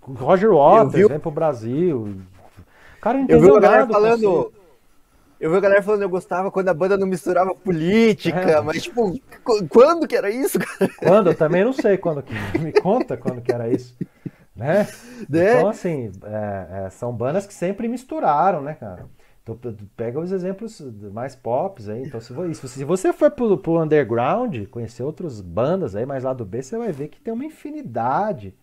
Roger 0.00 0.52
Waters 0.52 1.08
vem 1.08 1.18
pro 1.18 1.30
Brasil. 1.30 2.22
O 2.96 3.00
cara 3.00 3.18
não 3.18 3.24
entendeu 3.24 3.60
nada. 3.60 3.92
falando. 3.92 4.52
Eu 5.40 5.50
vi 5.50 5.56
a 5.56 5.60
galera 5.60 5.82
falando 5.82 5.98
que 5.98 6.04
eu 6.04 6.10
gostava 6.10 6.52
quando 6.52 6.68
a 6.68 6.74
banda 6.74 6.96
não 6.96 7.04
misturava 7.04 7.52
política, 7.52 8.38
é. 8.38 8.60
mas 8.60 8.84
tipo, 8.84 9.20
quando 9.68 10.06
que 10.06 10.14
era 10.14 10.30
isso, 10.30 10.56
cara? 10.56 10.88
Quando? 10.98 11.30
Eu 11.30 11.34
também 11.34 11.64
não 11.64 11.72
sei 11.72 11.98
quando 11.98 12.22
que. 12.22 12.32
Me 12.60 12.72
conta 12.72 13.16
quando 13.16 13.40
que 13.40 13.50
era 13.50 13.68
isso. 13.68 13.96
Né? 14.54 14.86
É. 15.32 15.56
Então, 15.56 15.68
assim, 15.68 16.12
é, 16.24 16.84
é, 16.86 16.90
são 16.90 17.12
bandas 17.12 17.46
que 17.46 17.54
sempre 17.54 17.88
misturaram, 17.88 18.60
né, 18.60 18.74
cara? 18.74 19.06
Então, 19.42 19.58
pega 19.96 20.20
os 20.20 20.30
exemplos 20.30 20.80
mais 21.12 21.34
pops 21.34 21.88
aí. 21.88 22.04
Então, 22.04 22.20
se, 22.20 22.32
você, 22.32 22.68
se 22.68 22.84
você 22.84 23.12
for 23.12 23.30
pro, 23.30 23.58
pro 23.58 23.82
underground, 23.82 24.66
conhecer 24.68 25.02
outras 25.02 25.40
bandas 25.40 25.96
aí, 25.96 26.06
mais 26.06 26.22
lá 26.22 26.32
do 26.32 26.44
B, 26.44 26.62
você 26.62 26.78
vai 26.78 26.92
ver 26.92 27.08
que 27.08 27.20
tem 27.20 27.34
uma 27.34 27.44
infinidade 27.44 28.54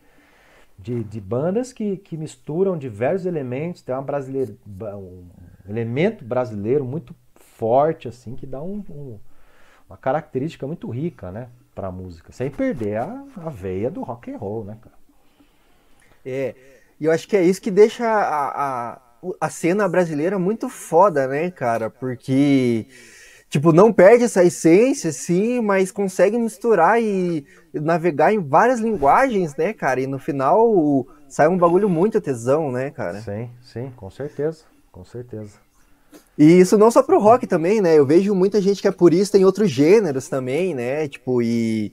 de, 0.78 1.04
de 1.04 1.20
bandas 1.20 1.74
que, 1.74 1.98
que 1.98 2.16
misturam 2.16 2.78
diversos 2.78 3.26
elementos. 3.26 3.82
Tem 3.82 3.94
uma 3.94 4.02
brasileira, 4.02 4.56
um 4.96 5.28
elemento 5.68 6.24
brasileiro 6.24 6.86
muito 6.86 7.14
forte, 7.36 8.08
assim, 8.08 8.38
que 8.38 8.48
dá 8.48 8.62
um, 8.62 8.82
um, 8.90 9.20
uma 9.90 9.98
característica 9.98 10.66
muito 10.66 10.90
rica, 10.90 11.30
né, 11.30 11.50
para 11.76 11.90
a 11.90 11.92
música, 11.92 12.32
sem 12.32 12.50
perder 12.50 12.98
a, 12.98 13.26
a 13.36 13.50
veia 13.50 13.92
do 13.92 14.02
rock 14.02 14.32
and 14.32 14.38
roll, 14.38 14.64
né, 14.64 14.78
cara? 14.82 14.96
É, 16.26 16.56
e 17.00 17.06
eu 17.06 17.12
acho 17.12 17.28
que 17.28 17.36
é 17.36 17.44
isso 17.44 17.62
que 17.62 17.72
deixa 17.72 18.06
a, 18.06 18.94
a, 18.94 19.02
a 19.40 19.50
cena 19.50 19.88
brasileira 19.88 20.40
muito 20.40 20.70
foda, 20.70 21.28
né, 21.28 21.52
cara? 21.52 21.90
Porque, 21.90 22.86
tipo, 23.50 23.72
não 23.72 23.92
perde 23.92 24.24
essa 24.24 24.44
essência, 24.44 25.12
sim, 25.12 25.62
mas 25.62 25.92
consegue 25.92 26.38
misturar 26.38 27.02
e 27.02 27.46
navegar 27.74 28.34
em 28.34 28.40
várias 28.40 28.80
linguagens, 28.80 29.56
né, 29.56 29.74
cara? 29.74 30.02
E 30.02 30.08
no 30.08 30.20
final 30.20 31.06
sai 31.28 31.48
um 31.48 31.58
bagulho 31.58 31.90
muito 31.90 32.20
tesão, 32.20 32.72
né, 32.72 32.90
cara? 32.90 33.22
Sim, 33.22 33.50
sim, 33.62 33.92
com 33.96 34.10
certeza. 34.10 34.64
Com 34.92 35.06
certeza. 35.06 35.54
E 36.38 36.60
isso 36.60 36.78
não 36.78 36.90
só 36.90 37.04
pro 37.04 37.20
rock 37.20 37.46
também, 37.46 37.82
né? 37.82 37.98
Eu 37.98 38.06
vejo 38.06 38.34
muita 38.34 38.62
gente 38.62 38.82
que 38.82 38.88
é 38.88 38.92
purista 38.92 39.38
em 39.38 39.44
outros 39.44 39.70
gêneros 39.70 40.30
também, 40.30 40.74
né? 40.74 41.08
Tipo, 41.08 41.42
e, 41.42 41.92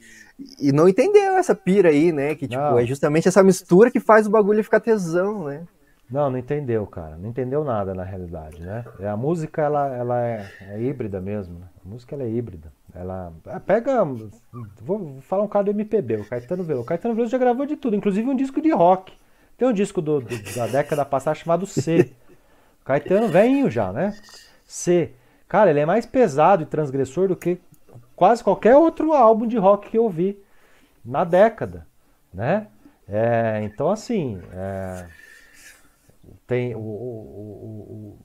e 0.58 0.70
não 0.72 0.88
entendeu 0.88 1.36
essa 1.36 1.54
pira 1.54 1.88
aí, 1.88 2.12
né? 2.12 2.34
Que, 2.34 2.46
tipo, 2.46 2.62
não. 2.62 2.78
é 2.78 2.86
justamente 2.86 3.26
essa 3.26 3.42
mistura 3.42 3.90
que 3.90 3.98
faz 3.98 4.26
o 4.26 4.30
bagulho 4.30 4.62
ficar 4.62 4.80
tesão, 4.80 5.44
né? 5.44 5.66
Não, 6.10 6.30
não 6.30 6.38
entendeu, 6.38 6.86
cara. 6.86 7.16
Não 7.16 7.28
entendeu 7.28 7.64
nada 7.64 7.92
na 7.92 8.04
realidade, 8.04 8.60
né? 8.60 8.84
É, 9.00 9.08
a 9.08 9.16
música, 9.16 9.62
ela, 9.62 9.88
ela 9.88 10.24
é, 10.24 10.46
é 10.60 10.80
híbrida 10.80 11.20
mesmo. 11.20 11.58
Né? 11.58 11.66
A 11.84 11.88
música, 11.88 12.14
ela 12.14 12.24
é 12.24 12.30
híbrida. 12.30 12.72
Ela 12.94 13.32
é, 13.46 13.58
pega... 13.58 14.04
Vou 14.80 15.18
falar 15.22 15.42
um 15.42 15.48
cara 15.48 15.64
do 15.64 15.70
MPB, 15.72 16.18
o 16.18 16.24
Caetano 16.24 16.62
Veloso. 16.62 16.84
O 16.84 16.86
Caetano 16.86 17.14
Veloso 17.14 17.32
já 17.32 17.38
gravou 17.38 17.66
de 17.66 17.76
tudo, 17.76 17.96
inclusive 17.96 18.28
um 18.28 18.36
disco 18.36 18.62
de 18.62 18.72
rock. 18.72 19.12
Tem 19.58 19.66
um 19.66 19.72
disco 19.72 20.00
do, 20.00 20.20
do, 20.20 20.54
da 20.54 20.66
década 20.66 21.04
passada 21.04 21.34
chamado 21.34 21.66
C. 21.66 22.12
Caetano 22.84 23.28
velhinho 23.28 23.68
já, 23.68 23.92
né? 23.92 24.16
C. 24.64 25.12
Cara, 25.48 25.70
ele 25.70 25.80
é 25.80 25.86
mais 25.86 26.06
pesado 26.06 26.62
e 26.62 26.66
transgressor 26.66 27.28
do 27.28 27.36
que 27.36 27.58
quase 28.14 28.44
qualquer 28.44 28.76
outro 28.76 29.12
álbum 29.12 29.46
de 29.46 29.58
rock 29.58 29.90
que 29.90 29.98
eu 29.98 30.08
vi 30.08 30.40
na 31.04 31.24
década, 31.24 31.86
né? 32.32 32.68
É, 33.08 33.60
então, 33.62 33.90
assim, 33.90 34.40
é, 34.52 35.06
tem 36.46 36.74
o, 36.74 36.78
o, 36.78 36.82
o, 36.82 38.18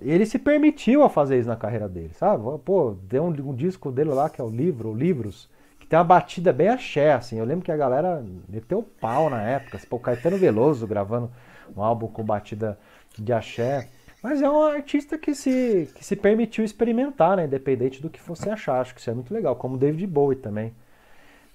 ele 0.00 0.24
se 0.24 0.38
permitiu 0.38 1.02
a 1.02 1.10
fazer 1.10 1.38
isso 1.38 1.48
na 1.48 1.56
carreira 1.56 1.88
dele, 1.88 2.12
sabe? 2.14 2.42
Pô, 2.64 2.96
deu 3.02 3.24
um, 3.24 3.50
um, 3.50 3.54
disco 3.54 3.92
dele 3.92 4.10
lá 4.10 4.30
que 4.30 4.40
é 4.40 4.44
o 4.44 4.48
livro, 4.48 4.94
livros, 4.94 5.48
que 5.78 5.86
tem 5.86 5.98
uma 5.98 6.04
batida 6.04 6.52
bem 6.52 6.68
axé, 6.68 7.12
assim. 7.12 7.38
Eu 7.38 7.44
lembro 7.44 7.64
que 7.64 7.72
a 7.72 7.76
galera 7.76 8.24
meteu 8.48 8.82
pau 9.00 9.28
na 9.28 9.42
época. 9.42 9.78
Pô, 9.88 9.96
o 9.96 10.00
Caetano 10.00 10.38
Veloso 10.38 10.86
gravando 10.86 11.30
um 11.76 11.82
álbum 11.82 12.06
com 12.08 12.24
batida 12.24 12.78
de 13.18 13.32
axé. 13.32 13.88
Mas 14.22 14.42
é 14.42 14.50
um 14.50 14.62
artista 14.62 15.16
que 15.16 15.34
se, 15.34 15.90
que 15.94 16.04
se 16.04 16.14
permitiu 16.14 16.64
experimentar, 16.64 17.36
né? 17.36 17.44
Independente 17.44 18.02
do 18.02 18.10
que 18.10 18.20
você 18.20 18.50
achar. 18.50 18.80
Acho 18.80 18.94
que 18.94 19.00
isso 19.00 19.10
é 19.10 19.14
muito 19.14 19.32
legal. 19.32 19.56
Como 19.56 19.78
David 19.78 20.06
Bowie 20.06 20.36
também 20.36 20.74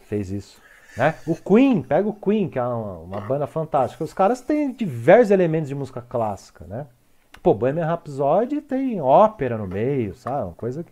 fez 0.01 0.31
isso. 0.31 0.61
Né? 0.97 1.15
O 1.27 1.35
Queen, 1.35 1.81
pega 1.81 2.07
o 2.07 2.13
Queen, 2.13 2.49
que 2.49 2.57
é 2.57 2.63
uma, 2.63 2.99
uma, 2.99 3.21
banda 3.21 3.45
fantástica. 3.45 4.03
Os 4.03 4.13
caras 4.13 4.41
têm 4.41 4.71
diversos 4.71 5.31
elementos 5.31 5.67
de 5.67 5.75
música 5.75 6.01
clássica, 6.01 6.65
né? 6.65 6.87
Pô, 7.43 7.53
Bohemian 7.53 7.85
Rhapsody 7.85 8.61
tem 8.61 9.01
ópera 9.01 9.57
no 9.57 9.67
meio, 9.67 10.15
sabe? 10.15 10.45
Uma 10.45 10.53
coisa 10.53 10.85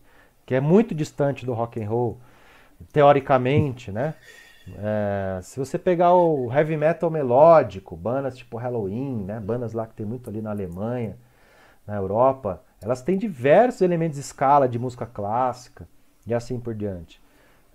que, 0.46 0.54
é 0.54 0.60
muito 0.60 0.94
distante 0.94 1.46
do 1.46 1.54
rock 1.54 1.82
and 1.82 1.90
roll, 1.90 2.20
teoricamente, 2.92 3.92
né? 3.92 4.14
É, 4.78 5.40
se 5.42 5.60
você 5.60 5.78
pegar 5.78 6.14
o 6.14 6.52
heavy 6.52 6.78
metal 6.78 7.10
melódico, 7.10 7.96
bandas 7.96 8.38
tipo 8.38 8.58
Halloween, 8.58 9.24
né, 9.26 9.40
bandas 9.40 9.74
lá 9.74 9.86
que 9.86 9.94
tem 9.94 10.06
muito 10.06 10.30
ali 10.30 10.42
na 10.42 10.52
Alemanha, 10.52 11.18
na 11.86 11.96
Europa, 11.96 12.62
elas 12.82 13.02
têm 13.02 13.18
diversos 13.18 13.82
elementos 13.82 14.16
de 14.16 14.22
escala 14.22 14.68
de 14.68 14.80
música 14.80 15.06
clássica 15.06 15.88
e 16.26 16.34
assim 16.34 16.60
por 16.60 16.74
diante. 16.74 17.23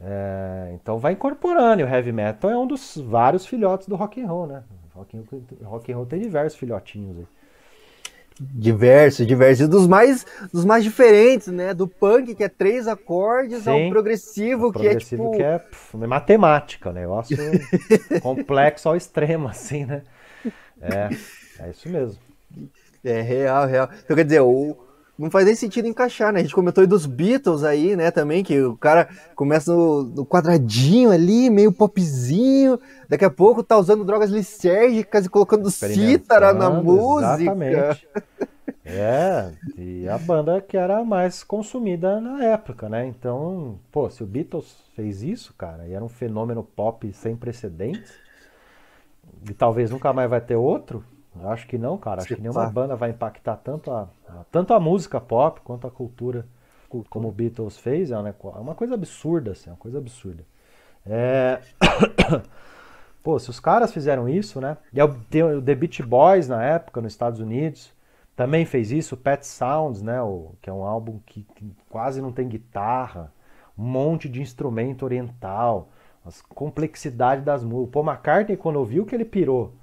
É, 0.01 0.73
então 0.75 0.99
vai 0.99 1.13
incorporando. 1.13 1.81
E 1.81 1.85
o 1.85 1.89
heavy 1.89 2.13
metal 2.13 2.51
é 2.51 2.57
um 2.57 2.67
dos 2.67 2.97
vários 2.97 3.47
filhotes 3.47 3.89
do 3.89 3.97
rock 3.97 4.21
and 4.21 4.27
roll, 4.27 4.47
né? 4.47 4.63
Rock 4.95 5.17
and, 5.17 5.25
rock 5.65 5.93
and 5.93 5.97
roll 5.97 6.07
tem 6.07 6.21
diversos 6.21 6.59
filhotinhos 6.59 7.19
aí. 7.19 7.27
Diversos, 8.41 9.27
diversos. 9.27 9.67
E 9.67 9.69
dos 9.69 9.89
mais, 9.89 10.25
dos 10.53 10.65
mais 10.65 10.85
diferentes, 10.85 11.49
né? 11.49 11.75
Do 11.75 11.89
punk, 11.89 12.37
que 12.37 12.45
é 12.45 12.49
três 12.49 12.87
acordes, 12.87 13.65
Sim, 13.65 13.87
ao 13.87 13.91
progressivo, 13.91 14.73
que 14.73 14.87
é 14.87 14.95
tipo. 14.95 15.33
que 15.33 15.43
é 15.43 15.59
pff, 15.59 15.97
matemática, 15.97 16.93
né? 16.93 17.01
Negócio 17.01 17.37
complexo 18.23 18.89
ao 18.89 18.95
extremo, 18.97 19.49
assim, 19.49 19.85
né? 19.85 20.03
É, 20.81 21.65
é 21.65 21.71
isso 21.71 21.89
mesmo. 21.89 22.21
É 23.05 23.21
real, 23.21 23.67
real. 23.67 23.89
Então, 24.05 24.17
quer 24.17 24.25
dizer, 24.25 24.41
o, 24.41 24.77
não 25.19 25.31
faz 25.31 25.45
nem 25.45 25.55
sentido 25.57 25.89
encaixar, 25.89 26.33
né? 26.33 26.39
A 26.39 26.43
gente 26.43 26.55
comentou 26.55 26.81
aí 26.81 26.87
dos 26.87 27.05
Beatles 27.05 27.65
aí, 27.65 27.97
né, 27.97 28.11
também, 28.11 28.45
que 28.45 28.61
o 28.63 28.77
cara 28.77 29.09
começa 29.35 29.75
no, 29.75 30.05
no 30.05 30.25
quadradinho 30.25 31.11
ali, 31.11 31.51
meio 31.51 31.73
popzinho, 31.73 32.79
daqui 33.09 33.25
a 33.25 33.31
pouco 33.31 33.63
tá 33.63 33.77
usando 33.77 34.05
drogas 34.05 34.31
lisérgicas 34.31 35.27
e 35.27 35.29
colocando 35.29 35.71
cítara 35.71 36.53
na 36.53 36.71
música. 36.71 37.43
Exatamente. 37.43 38.09
É, 38.91 39.53
e 39.77 40.09
a 40.09 40.17
banda 40.17 40.63
que 40.63 40.75
era 40.75 41.05
mais 41.05 41.45
consumida 41.45 42.23
na 42.23 42.43
época, 42.43 42.89
né? 42.89 43.07
Então, 43.07 43.79
pô, 43.93 44.09
se 44.09 44.23
o 44.23 44.27
Beatles 44.27 44.83
fez 44.97 45.23
isso, 45.23 45.53
cara, 45.59 45.87
e 45.87 45.93
era 45.93 46.03
um 46.03 46.09
fenômeno 46.09 46.65
pop 46.65 47.13
sem 47.13 47.37
precedentes, 47.37 48.15
e 49.47 49.53
talvez 49.53 49.91
nunca 49.91 50.11
mais 50.15 50.31
vai 50.31 50.41
ter 50.41 50.57
outro, 50.57 51.05
acho 51.45 51.67
que 51.67 51.79
não, 51.79 51.97
cara. 51.97 52.23
Acho 52.23 52.35
que 52.35 52.41
nenhuma 52.41 52.67
banda 52.71 52.97
vai 52.97 53.11
impactar 53.11 53.57
tanto 53.57 53.91
a, 53.91 54.09
a, 54.29 54.45
tanto 54.51 54.75
a 54.75 54.81
música 54.81 55.21
pop 55.21 55.61
quanto 55.63 55.87
a 55.87 55.91
cultura 55.91 56.47
como 57.11 57.29
o 57.29 57.33
Beatles 57.33 57.79
fez. 57.79 58.11
É 58.11 58.19
uma, 58.19 58.29
é 58.29 58.59
uma 58.59 58.75
coisa 58.75 58.95
absurda, 58.95 59.53
assim, 59.53 59.71
é 59.71 59.73
uma 59.73 59.79
coisa 59.79 59.99
absurda. 59.99 60.45
É... 61.07 61.61
Pô, 63.23 63.39
se 63.39 63.51
os 63.51 63.61
caras 63.61 63.93
fizeram 63.93 64.29
isso, 64.29 64.61
né? 64.61 64.77
E 64.93 64.99
tem 65.29 65.43
o 65.43 65.61
The 65.61 65.75
Beach 65.75 66.03
Boys 66.03 66.49
na 66.49 66.63
época, 66.63 67.01
nos 67.01 67.13
Estados 67.13 67.41
Unidos, 67.41 67.93
também 68.35 68.65
fez 68.65 68.91
isso. 68.91 69.15
O 69.15 69.19
Pet 69.19 69.47
Sounds, 69.47 70.01
né? 70.01 70.23
O, 70.23 70.55
que 70.63 70.71
é 70.71 70.73
um 70.73 70.85
álbum 70.85 71.21
que, 71.27 71.45
que 71.55 71.71
quase 71.91 72.23
não 72.23 72.33
tem 72.33 72.49
guitarra, 72.49 73.33
um 73.77 73.85
monte 73.85 74.29
de 74.29 74.41
instrumento 74.41 75.05
oriental, 75.05 75.91
as 76.25 76.41
complexidades 76.41 77.45
das 77.45 77.63
músicas. 77.63 77.89
O 77.89 77.91
Paul 77.91 78.07
McCartney, 78.07 78.57
quando 78.57 78.77
ouviu 78.77 79.05
que 79.05 79.15
ele 79.15 79.25
pirou 79.25 79.75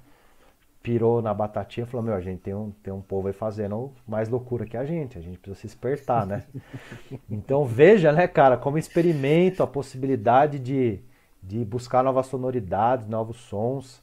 pirou 0.86 1.20
na 1.20 1.34
batatinha 1.34 1.84
e 1.84 1.90
falou, 1.90 2.06
meu, 2.06 2.14
a 2.14 2.20
gente 2.20 2.42
tem 2.42 2.54
um, 2.54 2.70
tem 2.80 2.94
um 2.94 3.00
povo 3.00 3.26
aí 3.26 3.34
fazendo 3.34 3.92
mais 4.06 4.28
loucura 4.28 4.64
que 4.64 4.76
a 4.76 4.84
gente, 4.84 5.18
a 5.18 5.20
gente 5.20 5.36
precisa 5.36 5.60
se 5.62 5.66
espertar, 5.66 6.24
né? 6.24 6.44
então 7.28 7.64
veja, 7.64 8.12
né, 8.12 8.28
cara, 8.28 8.56
como 8.56 8.78
experimento 8.78 9.64
a 9.64 9.66
possibilidade 9.66 10.60
de, 10.60 11.00
de 11.42 11.64
buscar 11.64 12.04
novas 12.04 12.26
sonoridades, 12.26 13.08
novos 13.08 13.36
sons, 13.36 14.00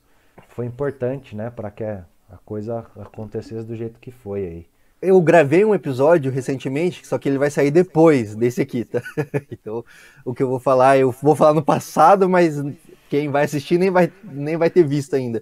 foi 0.50 0.66
importante, 0.66 1.38
né, 1.38 1.50
para 1.50 1.72
que 1.72 1.86
a 1.86 2.04
coisa 2.44 2.86
acontecesse 3.00 3.66
do 3.66 3.78
jeito 3.78 3.98
que 3.98 4.12
foi 4.12 4.46
aí. 4.46 4.68
Eu 5.02 5.22
gravei 5.22 5.64
um 5.64 5.74
episódio 5.74 6.34
recentemente, 6.34 7.08
só 7.08 7.18
que 7.18 7.30
ele 7.30 7.38
vai 7.38 7.50
sair 7.50 7.72
depois 7.72 8.36
desse 8.36 8.62
aqui, 8.62 8.84
tá? 8.84 9.02
Então, 9.50 9.86
o 10.26 10.34
que 10.34 10.44
eu 10.44 10.50
vou 10.50 10.60
falar, 10.60 10.98
eu 10.98 11.12
vou 11.12 11.34
falar 11.34 11.54
no 11.54 11.64
passado, 11.64 12.28
mas 12.28 12.62
quem 13.10 13.30
vai 13.30 13.46
assistir 13.46 13.78
nem 13.78 13.90
vai, 13.90 14.12
nem 14.22 14.58
vai 14.58 14.70
ter 14.70 14.86
visto 14.86 15.16
ainda. 15.16 15.42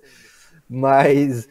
Mas 0.74 1.50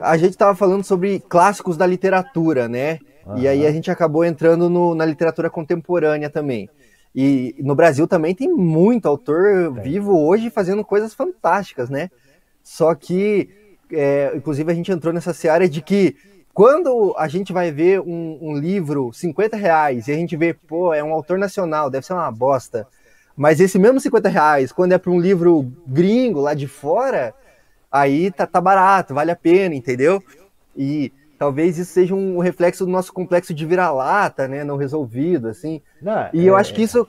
a 0.00 0.16
gente 0.16 0.30
estava 0.30 0.54
falando 0.54 0.82
sobre 0.82 1.20
clássicos 1.20 1.76
da 1.76 1.86
literatura, 1.86 2.66
né? 2.66 2.98
Uhum. 3.26 3.36
E 3.36 3.46
aí 3.46 3.66
a 3.66 3.70
gente 3.70 3.90
acabou 3.90 4.24
entrando 4.24 4.70
no, 4.70 4.94
na 4.94 5.04
literatura 5.04 5.50
contemporânea 5.50 6.30
também. 6.30 6.70
E 7.14 7.54
no 7.58 7.74
Brasil 7.74 8.08
também 8.08 8.34
tem 8.34 8.48
muito 8.48 9.06
autor 9.06 9.72
vivo 9.82 10.18
hoje 10.18 10.48
fazendo 10.48 10.82
coisas 10.82 11.12
fantásticas, 11.12 11.90
né? 11.90 12.10
Só 12.62 12.94
que, 12.94 13.50
é, 13.92 14.32
inclusive, 14.34 14.72
a 14.72 14.74
gente 14.74 14.90
entrou 14.90 15.12
nessa 15.12 15.34
seara 15.34 15.68
de 15.68 15.82
que 15.82 16.16
quando 16.52 17.14
a 17.18 17.28
gente 17.28 17.52
vai 17.52 17.70
ver 17.70 18.00
um, 18.00 18.38
um, 18.40 18.56
livro 18.56 19.12
50 19.12 19.56
reais 19.56 20.08
e 20.08 20.12
a 20.12 20.14
gente 20.14 20.34
vê, 20.36 20.54
pô, 20.54 20.94
é 20.94 21.04
um 21.04 21.12
autor 21.12 21.38
nacional, 21.38 21.90
deve 21.90 22.06
ser 22.06 22.14
uma 22.14 22.30
bosta. 22.30 22.86
Mas 23.36 23.60
esse 23.60 23.78
mesmo 23.78 24.00
50 24.00 24.28
reais, 24.30 24.72
quando 24.72 24.92
é 24.92 24.98
para 24.98 25.10
um 25.10 25.20
livro 25.20 25.70
gringo 25.86 26.40
lá 26.40 26.54
de 26.54 26.66
fora, 26.66 27.34
aí 28.00 28.30
tá, 28.30 28.46
tá 28.46 28.60
barato, 28.60 29.14
vale 29.14 29.30
a 29.30 29.36
pena, 29.36 29.74
entendeu? 29.74 30.22
E 30.76 31.12
talvez 31.38 31.78
isso 31.78 31.92
seja 31.92 32.14
um 32.14 32.38
reflexo 32.38 32.84
do 32.84 32.90
nosso 32.90 33.12
complexo 33.12 33.54
de 33.54 33.66
vira-lata, 33.66 34.46
né? 34.48 34.64
Não 34.64 34.76
resolvido, 34.76 35.48
assim. 35.48 35.80
Não, 36.00 36.28
e 36.32 36.46
é... 36.46 36.50
eu 36.50 36.56
acho 36.56 36.74
que 36.74 36.82
isso. 36.82 37.06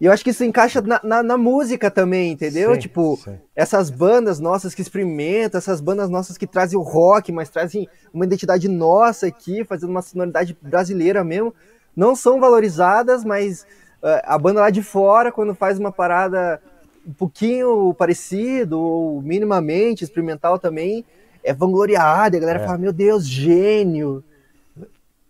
E 0.00 0.06
eu 0.06 0.12
acho 0.12 0.24
que 0.24 0.30
isso 0.30 0.42
encaixa 0.42 0.80
na, 0.80 0.98
na, 1.04 1.22
na 1.22 1.36
música 1.36 1.90
também, 1.90 2.32
entendeu? 2.32 2.72
Sim, 2.72 2.80
tipo, 2.80 3.18
sim. 3.22 3.38
essas 3.54 3.90
bandas 3.90 4.40
nossas 4.40 4.74
que 4.74 4.80
experimentam, 4.80 5.58
essas 5.58 5.78
bandas 5.78 6.08
nossas 6.08 6.38
que 6.38 6.46
trazem 6.46 6.78
o 6.78 6.82
rock, 6.82 7.30
mas 7.30 7.50
trazem 7.50 7.86
uma 8.12 8.24
identidade 8.24 8.66
nossa 8.66 9.26
aqui, 9.26 9.62
fazendo 9.62 9.90
uma 9.90 10.00
sonoridade 10.00 10.56
brasileira 10.62 11.22
mesmo, 11.22 11.54
não 11.94 12.16
são 12.16 12.40
valorizadas, 12.40 13.22
mas 13.24 13.66
uh, 14.02 14.24
a 14.24 14.38
banda 14.38 14.60
lá 14.60 14.70
de 14.70 14.82
fora, 14.82 15.30
quando 15.30 15.54
faz 15.54 15.78
uma 15.78 15.92
parada 15.92 16.62
um 17.06 17.12
pouquinho 17.12 17.94
parecido, 17.94 18.78
ou 18.78 19.22
minimamente 19.22 20.04
experimental 20.04 20.58
também, 20.58 21.04
é 21.42 21.52
vangloriado, 21.52 22.36
a 22.36 22.40
galera 22.40 22.60
é. 22.60 22.66
fala, 22.66 22.78
meu 22.78 22.92
Deus, 22.92 23.26
gênio. 23.26 24.22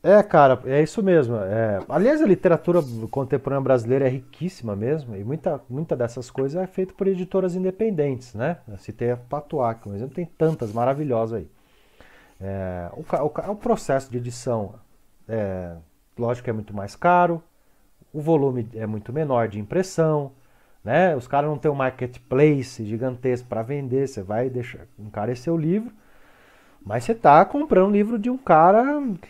É, 0.03 0.23
cara, 0.23 0.61
é 0.65 0.83
isso 0.83 1.03
mesmo. 1.03 1.37
É... 1.37 1.81
Aliás, 1.89 2.23
a 2.23 2.27
literatura 2.27 2.81
contemporânea 3.11 3.63
brasileira 3.63 4.07
é 4.07 4.09
riquíssima 4.09 4.75
mesmo, 4.75 5.15
e 5.15 5.23
muita, 5.23 5.61
muita 5.69 5.95
dessas 5.95 6.31
coisas 6.31 6.61
é 6.61 6.67
feita 6.67 6.95
por 6.95 7.07
editoras 7.07 7.55
independentes, 7.55 8.35
né? 8.35 8.59
Se 8.79 8.93
tem 8.93 9.11
a 9.11 9.17
Patuá, 9.17 9.75
por 9.75 9.95
exemplo, 9.95 10.15
tem 10.15 10.25
tantas 10.25 10.73
maravilhosas 10.73 11.41
aí. 11.41 11.49
É, 12.41 12.91
o, 12.95 13.01
o, 13.03 13.51
o, 13.53 13.57
processo 13.57 14.11
de 14.11 14.17
edição, 14.17 14.75
é, 15.29 15.75
lógico 16.19 16.45
que 16.45 16.51
é 16.51 16.55
muito 16.55 16.75
mais 16.75 16.97
caro, 16.97 17.43
o 18.13 18.21
volume 18.21 18.67
é 18.75 18.87
muito 18.87 19.13
menor 19.13 19.47
de 19.49 19.61
impressão, 19.61 20.33
né? 20.85 21.15
Os 21.17 21.27
caras 21.27 21.51
não 21.51 21.59
têm 21.59 21.71
um 21.71 21.75
marketplace 21.75 22.85
gigantesco 22.85 23.49
para 23.49 23.63
vender, 23.63 24.09
você 24.09 24.23
vai 24.23 24.49
deixar 24.49 24.87
encarecer 24.99 25.53
o 25.53 25.57
livro, 25.57 25.93
mas 26.85 27.05
você 27.05 27.15
tá 27.15 27.45
comprando 27.45 27.89
um 27.89 27.93
livro 27.93 28.19
de 28.19 28.31
um 28.31 28.39
cara 28.39 28.85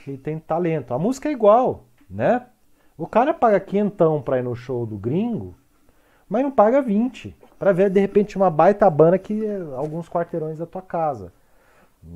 que 0.05 0.17
tem 0.17 0.39
talento. 0.39 0.95
A 0.95 0.99
música 0.99 1.29
é 1.29 1.33
igual, 1.33 1.85
né? 2.09 2.47
O 2.97 3.07
cara 3.07 3.35
paga 3.35 3.59
quentão 3.59 4.21
para 4.23 4.39
ir 4.39 4.43
no 4.43 4.55
show 4.55 4.87
do 4.87 4.97
gringo, 4.97 5.55
mas 6.29 6.43
não 6.43 6.51
paga 6.51 6.81
20 6.81 7.35
para 7.59 7.73
ver 7.73 7.91
de 7.91 8.01
repente 8.01 8.37
uma 8.37 8.51
baita 8.51 8.89
banda 8.89 9.19
que 9.19 9.45
é 9.45 9.61
alguns 9.77 10.09
quarteirões 10.09 10.59
da 10.59 10.67
tua 10.67 10.83
casa. 10.83 11.33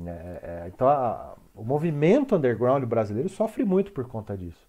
É, 0.07 0.09
é, 0.09 0.71
então 0.73 0.87
a, 0.87 1.35
o 1.53 1.63
movimento 1.63 2.35
underground 2.35 2.83
brasileiro 2.85 3.29
sofre 3.29 3.63
muito 3.63 3.91
por 3.91 4.07
conta 4.07 4.35
disso. 4.35 4.65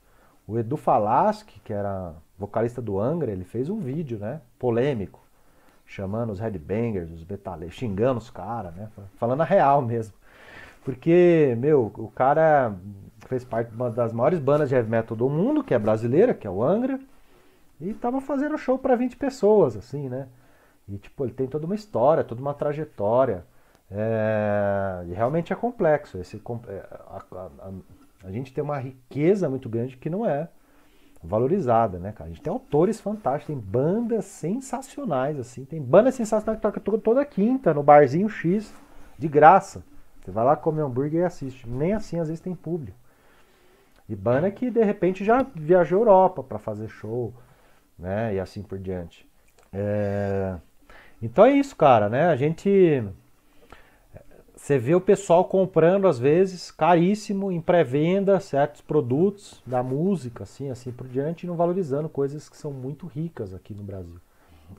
O 0.46 0.58
Edu 0.58 0.76
Falaschi, 0.76 1.60
que 1.64 1.72
era 1.72 2.14
vocalista 2.38 2.80
do 2.80 3.00
Angra, 3.00 3.32
ele 3.32 3.44
fez 3.44 3.68
um 3.68 3.80
vídeo, 3.80 4.18
né? 4.18 4.40
Polêmico, 4.58 5.20
chamando 5.84 6.30
os 6.30 6.38
headbangers, 6.38 7.10
os 7.10 7.24
metaleiros, 7.24 7.74
xingando 7.74 8.18
os 8.18 8.30
caras, 8.30 8.74
né? 8.74 8.88
Falando 9.16 9.40
a 9.40 9.44
real 9.44 9.82
mesmo. 9.82 10.14
Porque, 10.84 11.56
meu, 11.58 11.92
o 11.96 12.08
cara 12.08 12.74
fez 13.26 13.44
parte 13.44 13.70
de 13.70 13.74
uma 13.74 13.90
das 13.90 14.12
maiores 14.12 14.38
bandas 14.38 14.68
de 14.68 14.76
heavy 14.76 14.88
metal 14.88 15.16
do 15.16 15.28
mundo, 15.28 15.64
que 15.64 15.74
é 15.74 15.78
brasileira, 15.78 16.32
que 16.32 16.46
é 16.46 16.50
o 16.50 16.62
Angra, 16.62 17.00
e 17.80 17.92
tava 17.92 18.20
fazendo 18.20 18.56
show 18.56 18.78
para 18.78 18.94
20 18.94 19.16
pessoas, 19.16 19.76
assim, 19.76 20.08
né? 20.08 20.28
E, 20.88 20.96
tipo, 20.96 21.24
ele 21.24 21.32
tem 21.32 21.48
toda 21.48 21.66
uma 21.66 21.74
história, 21.74 22.22
toda 22.22 22.40
uma 22.40 22.54
trajetória. 22.54 23.44
É... 23.90 25.04
E 25.08 25.12
realmente 25.12 25.52
é 25.52 25.56
complexo. 25.56 26.18
Esse, 26.18 26.40
a, 27.10 27.16
a, 27.28 27.72
a 28.26 28.32
gente 28.32 28.52
tem 28.52 28.62
uma 28.62 28.76
riqueza 28.76 29.48
muito 29.48 29.68
grande 29.68 29.96
que 29.96 30.10
não 30.10 30.26
é 30.26 30.48
valorizada, 31.22 31.96
né, 31.98 32.10
cara? 32.10 32.28
A 32.28 32.32
gente 32.32 32.42
tem 32.42 32.52
autores 32.52 33.00
fantásticos, 33.00 33.54
tem 33.54 33.56
bandas 33.56 34.24
sensacionais, 34.24 35.38
assim. 35.38 35.64
Tem 35.64 35.80
bandas 35.80 36.16
sensacionais 36.16 36.60
que 36.60 36.80
tocam 36.80 36.98
toda 36.98 37.24
quinta 37.24 37.72
no 37.72 37.84
barzinho 37.84 38.28
X, 38.28 38.74
de 39.16 39.28
graça. 39.28 39.84
Você 40.20 40.32
vai 40.32 40.44
lá 40.44 40.56
comer 40.56 40.82
hambúrguer 40.82 41.20
e 41.20 41.24
assiste. 41.24 41.68
Nem 41.68 41.92
assim, 41.92 42.18
às 42.18 42.26
vezes, 42.26 42.42
tem 42.42 42.52
público. 42.52 42.98
E 44.08 44.16
banda 44.16 44.50
que, 44.50 44.70
de 44.70 44.82
repente, 44.82 45.24
já 45.24 45.46
viajou 45.54 46.00
Europa 46.00 46.42
para 46.42 46.58
fazer 46.58 46.88
show, 46.88 47.32
né? 47.96 48.34
E 48.34 48.40
assim 48.40 48.60
por 48.60 48.78
diante. 48.78 49.24
É... 49.72 50.56
Então 51.22 51.44
é 51.44 51.52
isso, 51.52 51.76
cara, 51.76 52.08
né? 52.08 52.26
A 52.26 52.34
gente 52.36 53.04
você 54.66 54.78
vê 54.78 54.96
o 54.96 55.00
pessoal 55.00 55.44
comprando, 55.44 56.08
às 56.08 56.18
vezes, 56.18 56.72
caríssimo, 56.72 57.52
em 57.52 57.60
pré-venda, 57.60 58.40
certos 58.40 58.80
produtos 58.80 59.62
da 59.64 59.80
música, 59.80 60.42
assim, 60.42 60.70
assim 60.70 60.90
por 60.90 61.06
diante, 61.06 61.44
e 61.44 61.46
não 61.46 61.54
valorizando 61.54 62.08
coisas 62.08 62.48
que 62.48 62.56
são 62.56 62.72
muito 62.72 63.06
ricas 63.06 63.54
aqui 63.54 63.72
no 63.72 63.84
Brasil. 63.84 64.16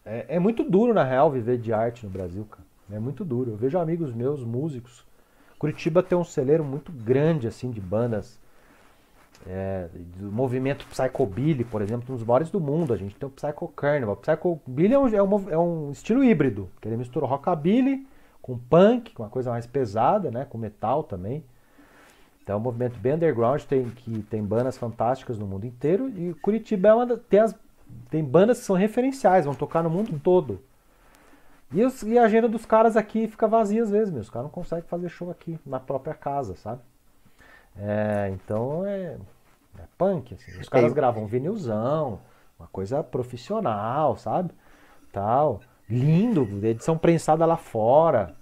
É, 0.04 0.26
é, 0.36 0.40
muito 0.40 0.62
duro, 0.62 0.94
na 0.94 1.06
real, 1.06 1.32
viver 1.32 1.58
de 1.58 1.72
arte 1.72 2.06
no 2.06 2.12
Brasil, 2.12 2.44
cara. 2.52 2.66
É 2.92 3.00
muito 3.00 3.24
duro. 3.24 3.52
Eu 3.52 3.56
vejo 3.56 3.80
amigos 3.80 4.14
meus, 4.14 4.44
músicos. 4.44 5.06
Curitiba 5.58 6.04
tem 6.04 6.18
um 6.18 6.24
celeiro 6.26 6.66
muito 6.66 6.92
grande, 6.92 7.48
assim, 7.48 7.72
de 7.72 7.80
bandas. 7.80 8.38
É, 9.48 9.88
do 10.18 10.30
movimento 10.30 10.86
Psychobilly, 10.88 11.64
por 11.64 11.82
exemplo, 11.82 12.14
um 12.14 12.18
dos 12.18 12.26
maiores 12.26 12.50
do 12.50 12.60
mundo. 12.60 12.94
A 12.94 12.98
gente 12.98 13.16
tem 13.16 13.26
o 13.26 13.32
Psycho 13.32 13.70
Carnival. 13.70 14.18
Psychobilly 14.18 14.94
é 14.94 15.00
um, 15.00 15.08
é 15.08 15.24
um, 15.24 15.50
é 15.50 15.58
um 15.58 15.92
estilo 15.92 16.26
híbrido, 16.26 16.70
que 16.82 16.90
ele 16.90 16.98
mistura 16.98 17.26
rockabilly 17.26 18.06
com 18.48 18.58
punk, 18.58 19.14
com 19.14 19.24
uma 19.24 19.30
coisa 19.30 19.52
mais 19.52 19.68
pesada, 19.68 20.32
né? 20.32 20.46
Com 20.46 20.58
metal 20.58 21.04
também. 21.04 21.44
Então 22.42 22.56
é 22.56 22.58
um 22.58 22.62
movimento 22.62 22.98
bem 22.98 23.16
underground, 23.16 23.62
tem, 23.64 23.90
que 23.90 24.24
tem 24.24 24.42
bandas 24.42 24.78
fantásticas 24.78 25.38
no 25.38 25.46
mundo 25.46 25.66
inteiro. 25.66 26.08
E 26.18 26.34
Curitiba 26.36 26.88
é 26.88 26.94
uma, 26.94 27.18
tem, 27.18 27.42
as, 27.42 27.54
tem 28.10 28.24
bandas 28.24 28.60
que 28.60 28.64
são 28.64 28.78
referenciais, 28.78 29.44
vão 29.44 29.54
tocar 29.54 29.84
no 29.84 29.90
mundo 29.90 30.18
todo. 30.24 30.62
E, 31.74 31.84
os, 31.84 32.02
e 32.04 32.18
a 32.18 32.24
agenda 32.24 32.48
dos 32.48 32.66
caras 32.66 32.96
aqui 32.96 33.28
fica 33.28 33.50
vazia 33.50 33.84
às 33.84 33.92
vezes, 33.92 34.14
meu. 34.14 34.22
Os 34.22 34.30
caras 34.30 34.46
não 34.46 34.52
conseguem 34.52 34.88
fazer 34.88 35.10
show 35.10 35.30
aqui, 35.30 35.60
na 35.66 35.82
própria 35.82 36.14
casa, 36.14 36.56
sabe? 36.56 36.82
É, 37.78 38.32
então 38.34 38.86
é, 38.86 39.18
é 39.78 39.84
punk, 39.98 40.34
assim. 40.34 40.58
Os 40.58 40.70
caras 40.70 40.94
gravam 40.94 41.28
vinilzão, 41.28 42.22
uma 42.58 42.70
coisa 42.70 43.04
profissional, 43.04 44.16
sabe? 44.16 44.52
Tal 45.12 45.60
lindo, 45.90 46.48
edição 46.66 46.98
prensada 46.98 47.46
lá 47.46 47.58
fora. 47.58 48.36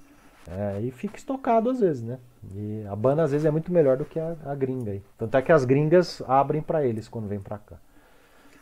É, 0.47 0.79
e 0.81 0.91
fica 0.91 1.17
estocado 1.17 1.69
às 1.69 1.79
vezes, 1.79 2.03
né? 2.03 2.19
E 2.53 2.85
a 2.87 2.95
banda 2.95 3.23
às 3.23 3.31
vezes 3.31 3.45
é 3.45 3.51
muito 3.51 3.71
melhor 3.71 3.97
do 3.97 4.05
que 4.05 4.19
a, 4.19 4.35
a 4.45 4.53
gringa 4.53 4.91
aí. 4.91 5.01
Tanto 5.17 5.35
é 5.35 5.41
que 5.41 5.51
as 5.51 5.65
gringas 5.65 6.21
abrem 6.27 6.61
para 6.61 6.85
eles 6.85 7.07
quando 7.07 7.27
vem 7.27 7.39
para 7.39 7.57
cá. 7.57 7.77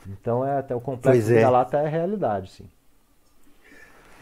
Então 0.08 0.46
é 0.46 0.60
até 0.60 0.76
o 0.76 0.82
complexo 0.82 1.34
é. 1.34 1.42
da 1.42 1.50
lata 1.50 1.78
é 1.78 1.88
realidade, 1.88 2.52
sim. 2.52 2.70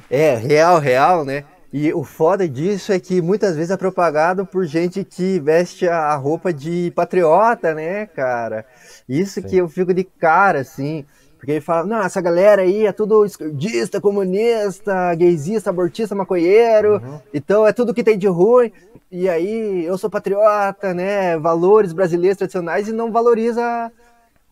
É, 0.09 0.35
real, 0.35 0.79
real, 0.79 1.23
né? 1.23 1.45
E 1.73 1.93
o 1.93 2.03
foda 2.03 2.49
disso 2.49 2.91
é 2.91 2.99
que 2.99 3.21
muitas 3.21 3.55
vezes 3.55 3.71
é 3.71 3.77
propagado 3.77 4.45
por 4.45 4.65
gente 4.65 5.05
que 5.05 5.39
veste 5.39 5.87
a 5.87 6.13
roupa 6.15 6.51
de 6.51 6.91
patriota, 6.93 7.73
né, 7.73 8.07
cara? 8.07 8.65
Isso 9.07 9.41
Sim. 9.41 9.47
que 9.47 9.57
eu 9.57 9.69
fico 9.69 9.93
de 9.93 10.03
cara, 10.03 10.59
assim. 10.59 11.05
Porque 11.41 11.53
ele 11.53 11.61
fala, 11.61 11.87
não, 11.87 12.03
essa 12.03 12.21
galera 12.21 12.61
aí 12.61 12.85
é 12.85 12.91
tudo 12.91 13.25
esquerdista, 13.25 13.99
comunista, 13.99 15.15
gaysista, 15.15 15.71
abortista, 15.71 16.13
maconheiro, 16.13 17.01
uhum. 17.03 17.19
então 17.33 17.65
é 17.65 17.73
tudo 17.73 17.95
que 17.95 18.03
tem 18.03 18.15
de 18.15 18.27
ruim. 18.27 18.71
E 19.11 19.27
aí 19.27 19.83
eu 19.83 19.97
sou 19.97 20.07
patriota, 20.07 20.93
né, 20.93 21.39
valores 21.39 21.93
brasileiros 21.93 22.37
tradicionais 22.37 22.87
e 22.87 22.93
não 22.93 23.11
valoriza 23.11 23.91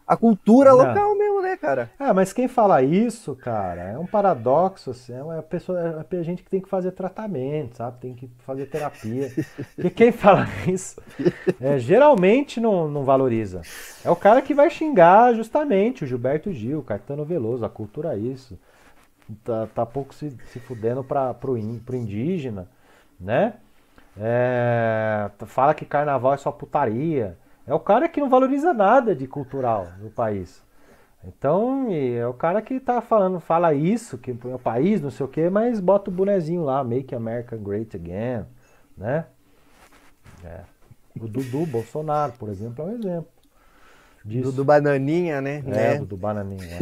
a 0.09 0.17
cultura 0.17 0.71
Não. 0.71 0.77
local 0.77 1.15
mesmo, 1.15 1.39
né, 1.39 1.55
cara? 1.55 1.91
É, 1.99 2.11
mas 2.11 2.33
quem 2.33 2.47
fala 2.47 2.81
isso, 2.81 3.35
cara, 3.35 3.83
é 3.83 3.97
um 3.99 4.07
paradoxo, 4.07 4.89
assim, 4.89 5.13
é 5.13 5.21
uma 5.21 5.43
pessoa, 5.43 6.03
é 6.11 6.17
a 6.17 6.23
gente 6.23 6.41
que 6.41 6.49
tem 6.49 6.59
que 6.59 6.67
fazer 6.67 6.93
tratamento, 6.93 7.77
sabe? 7.77 7.99
Tem 7.99 8.15
que 8.15 8.27
fazer 8.39 8.65
terapia. 8.65 9.31
Porque 9.75 9.91
quem 9.91 10.11
fala 10.11 10.47
isso, 10.67 10.99
é, 11.61 11.77
geralmente 11.77 12.59
não, 12.59 12.87
não 12.87 13.03
valoriza. 13.03 13.61
É 14.03 14.09
o 14.09 14.15
cara 14.15 14.41
que 14.41 14.51
vai 14.51 14.71
xingar 14.71 15.35
justamente 15.35 16.03
o 16.03 16.07
Gilberto 16.07 16.51
Gil, 16.51 16.79
o 16.79 16.83
Caetano 16.83 17.23
Veloso, 17.23 17.63
a 17.63 17.69
cultura 17.69 18.15
é 18.15 18.17
isso. 18.17 18.57
Tá, 19.43 19.67
tá 19.75 19.85
pouco 19.85 20.11
se, 20.15 20.35
se 20.47 20.59
fudendo 20.59 21.03
para 21.03 21.35
pro, 21.35 21.55
in, 21.55 21.77
pro 21.77 21.95
indígena, 21.95 22.67
né? 23.19 23.53
É, 24.19 25.29
fala 25.45 25.75
que 25.75 25.85
carnaval 25.85 26.33
é 26.33 26.37
só 26.37 26.51
putaria. 26.51 27.37
É 27.69 27.73
o 27.73 27.79
cara 27.79 28.09
que 28.09 28.19
não 28.19 28.27
valoriza 28.27 28.73
nada 28.73 29.15
de 29.15 29.27
cultural 29.27 29.89
no 30.01 30.09
país. 30.09 30.59
Então, 31.23 31.87
é 31.91 32.25
o 32.25 32.33
cara 32.33 32.63
que 32.63 32.79
tá 32.79 32.99
falando, 32.99 33.39
fala 33.39 33.75
isso, 33.75 34.17
que 34.17 34.31
é 34.31 34.55
o 34.55 34.57
país, 34.57 34.99
não 34.99 35.11
sei 35.11 35.23
o 35.23 35.29
quê, 35.29 35.51
mas 35.51 35.79
bota 35.79 36.09
o 36.09 36.13
bonezinho 36.13 36.63
lá, 36.63 36.83
Make 36.83 37.13
America 37.13 37.55
Great 37.55 37.95
Again, 37.95 38.43
né? 38.97 39.25
É. 40.43 40.61
O 41.19 41.27
Dudu 41.27 41.63
Bolsonaro, 41.67 42.33
por 42.39 42.49
exemplo, 42.49 42.83
é 42.83 42.87
um 42.87 42.97
exemplo. 42.97 43.27
Disso. 44.25 44.45
Dudu 44.45 44.65
Bananinha, 44.65 45.39
né? 45.39 45.57
É, 45.57 45.69
né? 45.69 45.97
Dudu 45.99 46.17
Bananinha. 46.17 46.79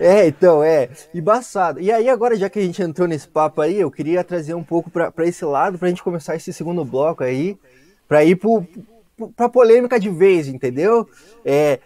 É. 0.00 0.24
é, 0.24 0.26
então, 0.26 0.64
é. 0.64 0.88
Embaçado. 1.14 1.80
E 1.80 1.92
aí, 1.92 2.08
agora, 2.08 2.34
já 2.34 2.50
que 2.50 2.58
a 2.58 2.62
gente 2.62 2.82
entrou 2.82 3.06
nesse 3.06 3.28
papo 3.28 3.60
aí, 3.60 3.78
eu 3.78 3.90
queria 3.90 4.24
trazer 4.24 4.54
um 4.54 4.64
pouco 4.64 4.90
para 4.90 5.26
esse 5.26 5.44
lado, 5.44 5.78
pra 5.78 5.88
gente 5.88 6.02
começar 6.02 6.34
esse 6.34 6.52
segundo 6.52 6.84
bloco 6.84 7.22
aí, 7.22 7.56
pra 8.08 8.24
ir 8.24 8.34
pro, 8.34 8.66
pra 9.36 9.48
polêmica 9.48 9.98
de 9.98 10.08
vez, 10.08 10.48
entendeu? 10.48 11.08
É, 11.44 11.80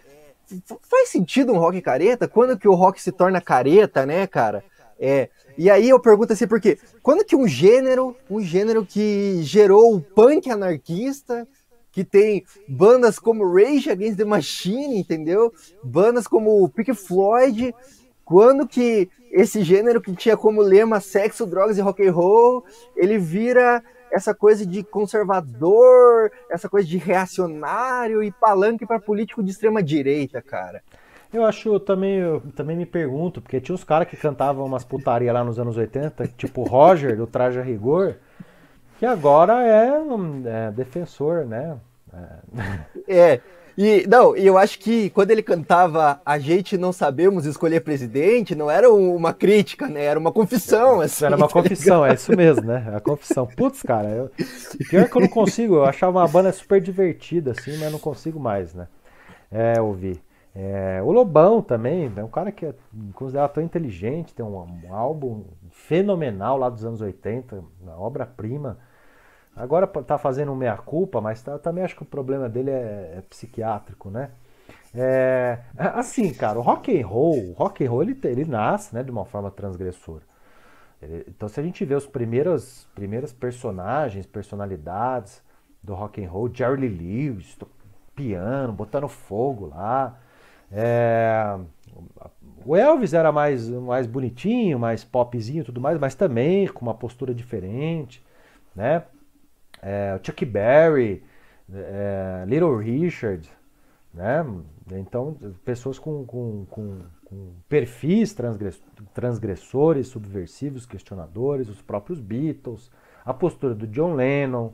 faz 0.89 1.09
sentido 1.09 1.53
um 1.53 1.57
rock 1.57 1.81
careta? 1.81 2.27
Quando 2.27 2.57
que 2.57 2.67
o 2.67 2.73
rock 2.73 3.01
se 3.01 3.11
torna 3.11 3.41
careta, 3.41 4.05
né, 4.05 4.27
cara? 4.27 4.63
É, 4.99 5.29
e 5.57 5.69
aí 5.69 5.89
eu 5.89 5.99
pergunto 5.99 6.33
assim, 6.33 6.47
por 6.47 6.61
quê? 6.61 6.77
Quando 7.01 7.25
que 7.25 7.35
um 7.35 7.47
gênero, 7.47 8.15
um 8.29 8.41
gênero 8.41 8.85
que 8.85 9.39
gerou 9.43 9.95
o 9.95 10.01
punk 10.01 10.49
anarquista, 10.49 11.47
que 11.91 12.03
tem 12.03 12.43
bandas 12.67 13.19
como 13.19 13.47
Rage 13.53 13.89
Against 13.89 14.17
the 14.17 14.25
Machine, 14.25 14.97
entendeu? 14.97 15.53
Bandas 15.83 16.27
como 16.27 16.67
Pink 16.69 16.93
Floyd, 16.93 17.73
quando 18.25 18.67
que 18.67 19.09
esse 19.33 19.63
gênero 19.63 19.99
que 19.99 20.15
tinha 20.15 20.37
como 20.37 20.61
lema 20.61 20.99
sexo, 20.99 21.47
drogas 21.47 21.77
e 21.77 21.81
rock 21.81 22.07
and 22.07 22.11
roll, 22.11 22.63
ele 22.95 23.17
vira 23.17 23.83
essa 24.11 24.33
coisa 24.33 24.63
de 24.63 24.83
conservador, 24.83 26.31
essa 26.51 26.69
coisa 26.69 26.87
de 26.87 26.97
reacionário 26.97 28.21
e 28.21 28.31
palanque 28.31 28.85
para 28.85 28.99
político 28.99 29.43
de 29.43 29.49
extrema 29.49 29.81
direita, 29.81 30.39
cara. 30.39 30.83
Eu 31.33 31.43
acho 31.43 31.79
também, 31.79 32.19
eu 32.19 32.43
também 32.55 32.77
me 32.77 32.85
pergunto, 32.85 33.41
porque 33.41 33.59
tinha 33.59 33.73
uns 33.73 33.83
caras 33.83 34.07
que 34.07 34.15
cantavam 34.15 34.63
umas 34.67 34.83
putaria 34.83 35.33
lá 35.33 35.43
nos 35.43 35.57
anos 35.57 35.75
80, 35.75 36.27
tipo 36.37 36.61
Roger, 36.61 37.17
do 37.17 37.25
Traje 37.25 37.59
a 37.59 37.63
Rigor, 37.63 38.13
que 38.99 39.05
agora 39.05 39.63
é, 39.63 39.97
um, 39.97 40.43
é 40.45 40.71
defensor, 40.71 41.43
né? 41.43 41.75
É. 43.07 43.13
é. 43.33 43.41
E 43.77 44.05
não, 44.07 44.35
eu 44.35 44.57
acho 44.57 44.77
que 44.79 45.09
quando 45.09 45.31
ele 45.31 45.41
cantava 45.41 46.21
A 46.25 46.37
gente 46.37 46.77
não 46.77 46.93
sabemos 46.93 47.45
escolher 47.45 47.81
presidente, 47.81 48.55
não 48.55 48.69
era 48.69 48.91
uma 48.91 49.33
crítica, 49.33 49.87
né? 49.87 50.03
Era 50.03 50.19
uma 50.19 50.31
confissão. 50.31 51.01
Assim, 51.01 51.25
era 51.25 51.35
uma 51.35 51.47
tá 51.47 51.53
confissão, 51.53 52.01
ligado? 52.01 52.11
é 52.11 52.15
isso 52.15 52.35
mesmo, 52.35 52.67
né? 52.67 52.93
A 52.95 52.99
confissão. 52.99 53.47
Putz, 53.47 53.81
cara, 53.81 54.09
eu... 54.09 54.31
pior 54.89 55.09
que 55.09 55.17
eu 55.17 55.21
não 55.21 55.27
consigo, 55.27 55.75
eu 55.75 55.85
achava 55.85 56.19
uma 56.19 56.27
banda 56.27 56.51
super 56.51 56.79
divertida, 56.79 57.51
assim, 57.51 57.77
mas 57.77 57.91
não 57.91 57.99
consigo 57.99 58.39
mais, 58.39 58.73
né? 58.73 58.87
É, 59.51 59.81
ouvir. 59.81 60.21
É, 60.55 61.01
o 61.03 61.11
Lobão 61.11 61.61
também, 61.63 62.11
é 62.15 62.23
um 62.23 62.27
cara 62.27 62.51
que 62.51 62.65
é 62.65 62.75
considerado 63.13 63.53
tão 63.53 63.63
inteligente, 63.63 64.35
tem 64.35 64.45
um, 64.45 64.55
um 64.55 64.93
álbum 64.93 65.45
fenomenal 65.71 66.57
lá 66.57 66.69
dos 66.69 66.85
anos 66.85 67.01
80, 67.01 67.63
uma 67.81 67.99
obra-prima. 67.99 68.77
Agora 69.55 69.85
tá 69.85 70.17
fazendo 70.17 70.55
meia-culpa, 70.55 71.21
mas 71.21 71.41
tá, 71.41 71.59
também 71.59 71.83
acho 71.83 71.95
que 71.95 72.03
o 72.03 72.05
problema 72.05 72.49
dele 72.49 72.71
é, 72.71 73.15
é 73.17 73.23
psiquiátrico, 73.29 74.09
né? 74.09 74.31
É, 74.95 75.59
assim, 75.77 76.33
cara, 76.33 76.57
o 76.59 76.61
rock 76.61 76.99
and 76.99 77.05
roll, 77.05 77.53
rock 77.53 77.85
and 77.85 77.89
roll 77.89 78.03
ele, 78.03 78.17
ele 78.23 78.45
nasce, 78.45 78.93
né, 78.93 79.03
de 79.03 79.11
uma 79.11 79.25
forma 79.25 79.49
transgressora. 79.51 80.23
Ele, 81.01 81.25
então, 81.27 81.49
se 81.49 81.59
a 81.59 81.63
gente 81.63 81.83
vê 81.85 81.95
os 81.95 82.05
primeiros 82.07 82.87
primeiras 82.95 83.33
personagens, 83.33 84.25
personalidades 84.25 85.41
do 85.81 85.93
rock 85.93 86.23
and 86.23 86.29
roll, 86.29 86.49
Jerry 86.53 86.87
Lee 86.87 87.29
Lewis, 87.31 87.57
piano, 88.15 88.73
botando 88.73 89.07
fogo 89.07 89.67
lá. 89.67 90.17
É, 90.71 91.57
o 92.65 92.75
Elvis 92.75 93.13
era 93.13 93.31
mais 93.31 93.69
mais 93.69 94.07
bonitinho, 94.07 94.79
mais 94.79 95.03
popzinho, 95.03 95.63
tudo 95.63 95.81
mais, 95.81 95.99
mas 95.99 96.15
também 96.15 96.67
com 96.67 96.81
uma 96.81 96.93
postura 96.93 97.33
diferente, 97.33 98.23
né? 98.75 99.03
É, 99.83 100.19
Chuck 100.23 100.45
Berry, 100.45 101.23
é, 101.71 102.45
Little 102.47 102.77
Richard, 102.77 103.49
né? 104.13 104.45
Então, 104.91 105.37
pessoas 105.65 105.97
com, 105.97 106.25
com, 106.25 106.65
com, 106.69 106.99
com 107.25 107.51
perfis 107.67 108.35
transgressores, 109.13 110.07
subversivos, 110.07 110.85
questionadores, 110.85 111.69
os 111.69 111.81
próprios 111.81 112.19
Beatles, 112.19 112.91
a 113.25 113.33
postura 113.33 113.73
do 113.73 113.87
John 113.87 114.13
Lennon, 114.13 114.71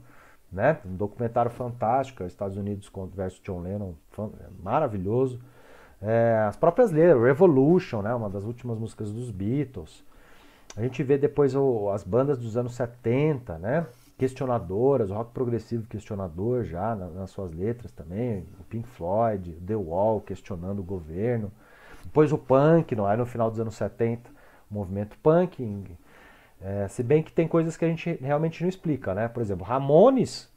né? 0.51 0.79
Um 0.85 0.95
documentário 0.95 1.51
fantástico, 1.51 2.23
Estados 2.23 2.57
Unidos 2.57 2.91
versus 3.13 3.41
John 3.43 3.61
Lennon, 3.61 3.93
maravilhoso. 4.61 5.39
É, 6.01 6.45
as 6.47 6.55
próprias 6.55 6.91
letras, 6.91 7.21
Revolution, 7.21 8.01
né? 8.01 8.13
Uma 8.13 8.29
das 8.29 8.43
últimas 8.43 8.77
músicas 8.77 9.11
dos 9.11 9.31
Beatles. 9.31 10.03
A 10.75 10.81
gente 10.81 11.01
vê 11.03 11.17
depois 11.17 11.55
o, 11.55 11.89
as 11.89 12.03
bandas 12.03 12.37
dos 12.37 12.55
anos 12.55 12.73
70, 12.75 13.57
né? 13.57 13.85
Questionadoras, 14.19 15.09
rock 15.09 15.31
progressivo 15.31 15.87
questionador 15.87 16.65
já 16.65 16.93
nas 16.93 17.31
suas 17.31 17.53
letras 17.53 17.89
também, 17.93 18.45
o 18.59 18.63
Pink 18.65 18.85
Floyd, 18.89 19.53
The 19.65 19.75
Wall 19.77 20.19
questionando 20.19 20.79
o 20.79 20.83
governo. 20.83 21.49
Depois 22.03 22.33
o 22.33 22.37
punk, 22.37 22.93
não 22.97 23.09
é 23.09 23.15
no 23.15 23.25
final 23.25 23.49
dos 23.49 23.61
anos 23.61 23.75
70, 23.75 24.29
o 24.69 24.73
movimento 24.73 25.17
punk. 25.23 25.97
É, 26.59 26.85
se 26.89 27.01
bem 27.01 27.23
que 27.23 27.31
tem 27.31 27.47
coisas 27.47 27.77
que 27.77 27.85
a 27.85 27.87
gente 27.87 28.19
realmente 28.21 28.61
não 28.61 28.67
explica, 28.67 29.15
né? 29.15 29.29
Por 29.29 29.41
exemplo, 29.41 29.65
Ramones, 29.65 30.51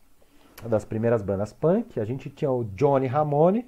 das 0.68 0.85
primeiras 0.85 1.22
bandas 1.22 1.53
punk, 1.53 2.01
a 2.01 2.05
gente 2.05 2.29
tinha 2.31 2.51
o 2.51 2.64
Johnny 2.64 3.07
Ramone, 3.07 3.64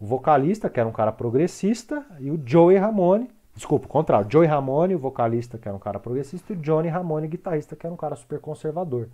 o 0.00 0.06
vocalista, 0.06 0.70
que 0.70 0.80
era 0.80 0.88
um 0.88 0.92
cara 0.92 1.12
progressista, 1.12 2.06
e 2.20 2.30
o 2.30 2.40
Joey 2.42 2.78
Ramone, 2.78 3.30
desculpa, 3.54 3.84
o 3.84 3.88
contrário, 3.88 4.30
Joey 4.30 4.48
Ramone, 4.48 4.94
o 4.94 4.98
vocalista, 4.98 5.58
que 5.58 5.68
era 5.68 5.76
um 5.76 5.80
cara 5.80 5.98
progressista, 5.98 6.54
e 6.54 6.56
o 6.56 6.58
Johnny 6.58 6.88
Ramone, 6.88 7.28
guitarrista, 7.28 7.76
que 7.76 7.86
era 7.86 7.92
um 7.92 7.98
cara 7.98 8.16
super 8.16 8.40
conservador 8.40 9.10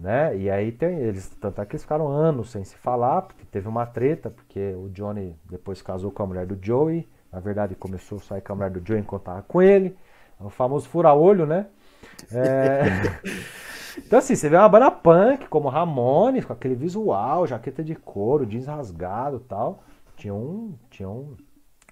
né? 0.00 0.34
E 0.36 0.50
aí 0.50 0.72
tem 0.72 0.98
eles, 0.98 1.28
tanto 1.40 1.60
é 1.60 1.66
que 1.66 1.72
eles 1.72 1.82
ficaram 1.82 2.08
anos 2.08 2.50
sem 2.50 2.64
se 2.64 2.74
falar, 2.76 3.22
porque 3.22 3.44
teve 3.44 3.68
uma 3.68 3.84
treta, 3.84 4.30
porque 4.30 4.72
o 4.74 4.88
Johnny 4.88 5.36
depois 5.48 5.82
casou 5.82 6.10
com 6.10 6.22
a 6.22 6.26
mulher 6.26 6.46
do 6.46 6.58
Joey, 6.60 7.06
na 7.30 7.38
verdade 7.38 7.74
começou 7.74 8.18
a 8.18 8.22
sair 8.22 8.40
com 8.40 8.54
a 8.54 8.56
mulher 8.56 8.70
do 8.70 8.86
Joey 8.86 9.00
enquanto 9.00 9.24
tava 9.24 9.42
com 9.42 9.60
ele, 9.60 9.96
é 10.40 10.44
o 10.44 10.48
famoso 10.48 10.88
fura-olho, 10.88 11.44
né? 11.44 11.66
É... 12.32 12.80
então 13.98 14.18
assim, 14.18 14.34
você 14.34 14.48
vê 14.48 14.56
uma 14.56 14.68
banda 14.70 14.90
punk 14.90 15.46
como 15.48 15.68
Ramones, 15.68 16.46
com 16.46 16.54
aquele 16.54 16.74
visual, 16.74 17.46
jaqueta 17.46 17.84
de 17.84 17.94
couro, 17.94 18.46
jeans 18.46 18.66
rasgado 18.66 19.36
e 19.36 19.48
tal, 19.48 19.84
tinha 20.16 20.34
um, 20.34 20.74
tinha 20.88 21.10
um 21.10 21.36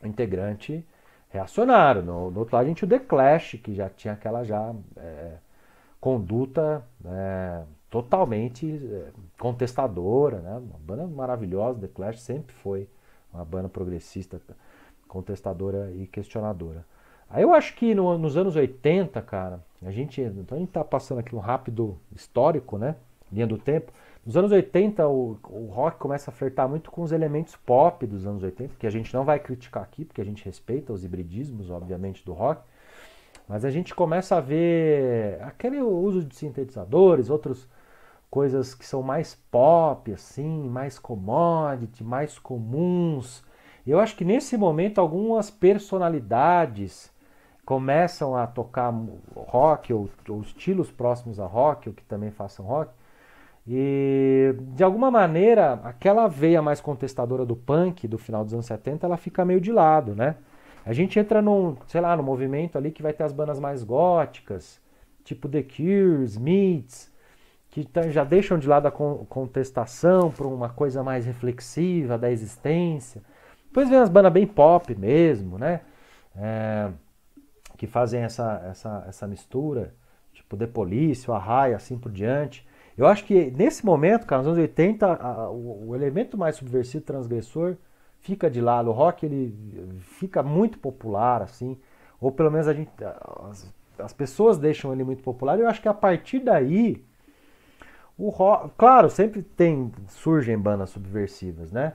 integrante 0.02 0.82
reacionário. 1.28 2.02
No, 2.02 2.30
no 2.30 2.40
outro 2.40 2.56
lado 2.56 2.64
a 2.64 2.68
gente 2.68 2.84
o 2.84 2.88
The 2.88 3.00
Clash, 3.00 3.60
que 3.62 3.74
já 3.74 3.90
tinha 3.90 4.14
aquela 4.14 4.44
já 4.44 4.74
é, 4.96 5.32
conduta... 6.00 6.82
É, 7.04 7.62
totalmente 7.90 8.66
eh, 8.66 9.10
contestadora, 9.38 10.40
né? 10.40 10.56
Uma 10.58 10.78
banda 10.78 11.06
maravilhosa, 11.06 11.80
The 11.80 11.88
Clash 11.88 12.20
sempre 12.20 12.54
foi 12.54 12.88
uma 13.32 13.44
banda 13.44 13.68
progressista, 13.68 14.40
contestadora 15.06 15.90
e 15.92 16.06
questionadora. 16.06 16.84
Aí 17.30 17.42
eu 17.42 17.52
acho 17.52 17.74
que 17.74 17.94
no, 17.94 18.16
nos 18.16 18.36
anos 18.36 18.56
80, 18.56 19.20
cara, 19.22 19.60
a 19.82 19.90
gente, 19.90 20.20
então 20.20 20.56
a 20.56 20.60
gente 20.60 20.70
tá 20.70 20.82
passando 20.82 21.18
aqui 21.18 21.34
um 21.34 21.38
rápido 21.38 21.98
histórico, 22.14 22.78
né? 22.78 22.96
Linha 23.30 23.46
do 23.46 23.58
tempo. 23.58 23.92
Nos 24.24 24.36
anos 24.36 24.52
80, 24.52 25.06
o, 25.08 25.38
o 25.48 25.66
rock 25.66 25.98
começa 25.98 26.30
a 26.30 26.34
flertar 26.34 26.68
muito 26.68 26.90
com 26.90 27.02
os 27.02 27.12
elementos 27.12 27.56
pop 27.56 28.06
dos 28.06 28.26
anos 28.26 28.42
80, 28.42 28.74
que 28.78 28.86
a 28.86 28.90
gente 28.90 29.12
não 29.14 29.24
vai 29.24 29.38
criticar 29.38 29.82
aqui, 29.82 30.04
porque 30.04 30.20
a 30.20 30.24
gente 30.24 30.44
respeita 30.44 30.92
os 30.92 31.04
hibridismos, 31.04 31.70
obviamente, 31.70 32.24
do 32.24 32.32
rock. 32.32 32.62
Mas 33.46 33.64
a 33.64 33.70
gente 33.70 33.94
começa 33.94 34.36
a 34.36 34.40
ver 34.40 35.40
aquele 35.42 35.80
uso 35.80 36.22
de 36.22 36.34
sintetizadores, 36.34 37.30
outros 37.30 37.66
coisas 38.30 38.74
que 38.74 38.86
são 38.86 39.02
mais 39.02 39.34
pop, 39.50 40.12
assim, 40.12 40.68
mais 40.68 40.98
commodity, 40.98 42.04
mais 42.04 42.38
comuns. 42.38 43.42
Eu 43.86 43.98
acho 44.00 44.16
que 44.16 44.24
nesse 44.24 44.56
momento 44.56 45.00
algumas 45.00 45.50
personalidades 45.50 47.10
começam 47.64 48.36
a 48.36 48.46
tocar 48.46 48.92
rock 49.36 49.92
ou, 49.92 50.08
ou 50.28 50.40
estilos 50.40 50.90
próximos 50.90 51.38
a 51.40 51.46
rock, 51.46 51.88
ou 51.88 51.94
que 51.94 52.04
também 52.04 52.30
façam 52.30 52.64
rock, 52.64 52.90
E 53.66 54.54
de 54.74 54.82
alguma 54.82 55.10
maneira, 55.10 55.74
aquela 55.84 56.26
veia 56.28 56.62
mais 56.62 56.80
contestadora 56.80 57.44
do 57.44 57.54
punk 57.56 58.08
do 58.08 58.16
final 58.18 58.44
dos 58.44 58.54
anos 58.54 58.66
70, 58.66 59.06
ela 59.06 59.16
fica 59.18 59.44
meio 59.44 59.60
de 59.60 59.70
lado, 59.72 60.14
né? 60.14 60.36
A 60.86 60.92
gente 60.94 61.18
entra 61.18 61.42
num, 61.42 61.76
sei 61.86 62.00
lá, 62.00 62.16
no 62.16 62.22
movimento 62.22 62.78
ali 62.78 62.90
que 62.90 63.02
vai 63.02 63.12
ter 63.12 63.24
as 63.24 63.32
bandas 63.32 63.60
mais 63.60 63.84
góticas, 63.84 64.80
tipo 65.24 65.48
The 65.48 65.62
Cure, 65.62 66.24
Smiths, 66.24 67.12
que 67.70 67.86
já 68.10 68.24
deixam 68.24 68.58
de 68.58 68.66
lado 68.66 68.86
a 68.86 68.90
contestação 68.90 70.30
para 70.30 70.46
uma 70.46 70.68
coisa 70.70 71.02
mais 71.02 71.26
reflexiva 71.26 72.16
da 72.16 72.30
existência. 72.30 73.22
Depois 73.66 73.88
vem 73.88 73.98
as 73.98 74.08
bandas 74.08 74.32
bem 74.32 74.46
pop 74.46 74.94
mesmo, 74.94 75.58
né? 75.58 75.82
É, 76.34 76.90
que 77.76 77.86
fazem 77.86 78.22
essa, 78.22 78.62
essa, 78.68 79.04
essa 79.06 79.26
mistura, 79.26 79.94
tipo 80.32 80.56
The 80.56 80.66
Police, 80.66 81.30
o 81.30 81.34
Arraia, 81.34 81.76
assim 81.76 81.98
por 81.98 82.10
diante. 82.10 82.66
Eu 82.96 83.06
acho 83.06 83.24
que 83.24 83.50
nesse 83.52 83.84
momento, 83.84 84.26
cara, 84.26 84.42
nos 84.42 84.48
anos 84.48 84.58
80, 84.58 85.06
a, 85.06 85.50
o, 85.50 85.88
o, 85.88 85.94
elemento 85.94 86.36
mais 86.36 86.56
subversivo, 86.56 87.04
transgressor, 87.04 87.76
fica 88.20 88.50
de 88.50 88.60
lado. 88.60 88.90
O 88.90 88.92
rock 88.92 89.24
ele 89.24 89.54
fica 90.00 90.42
muito 90.42 90.78
popular, 90.78 91.42
assim, 91.42 91.78
ou 92.20 92.32
pelo 92.32 92.50
menos 92.50 92.66
a 92.66 92.72
gente, 92.74 92.90
as, 93.48 93.72
as 93.98 94.12
pessoas 94.12 94.58
deixam 94.58 94.92
ele 94.92 95.04
muito 95.04 95.22
popular. 95.22 95.58
Eu 95.58 95.68
acho 95.68 95.80
que 95.80 95.88
a 95.88 95.94
partir 95.94 96.40
daí, 96.40 97.04
o 98.18 98.28
rock, 98.30 98.72
claro, 98.76 99.08
sempre 99.08 99.42
tem 99.42 99.92
surgem 100.08 100.58
bandas 100.58 100.90
subversivas, 100.90 101.72
né? 101.72 101.94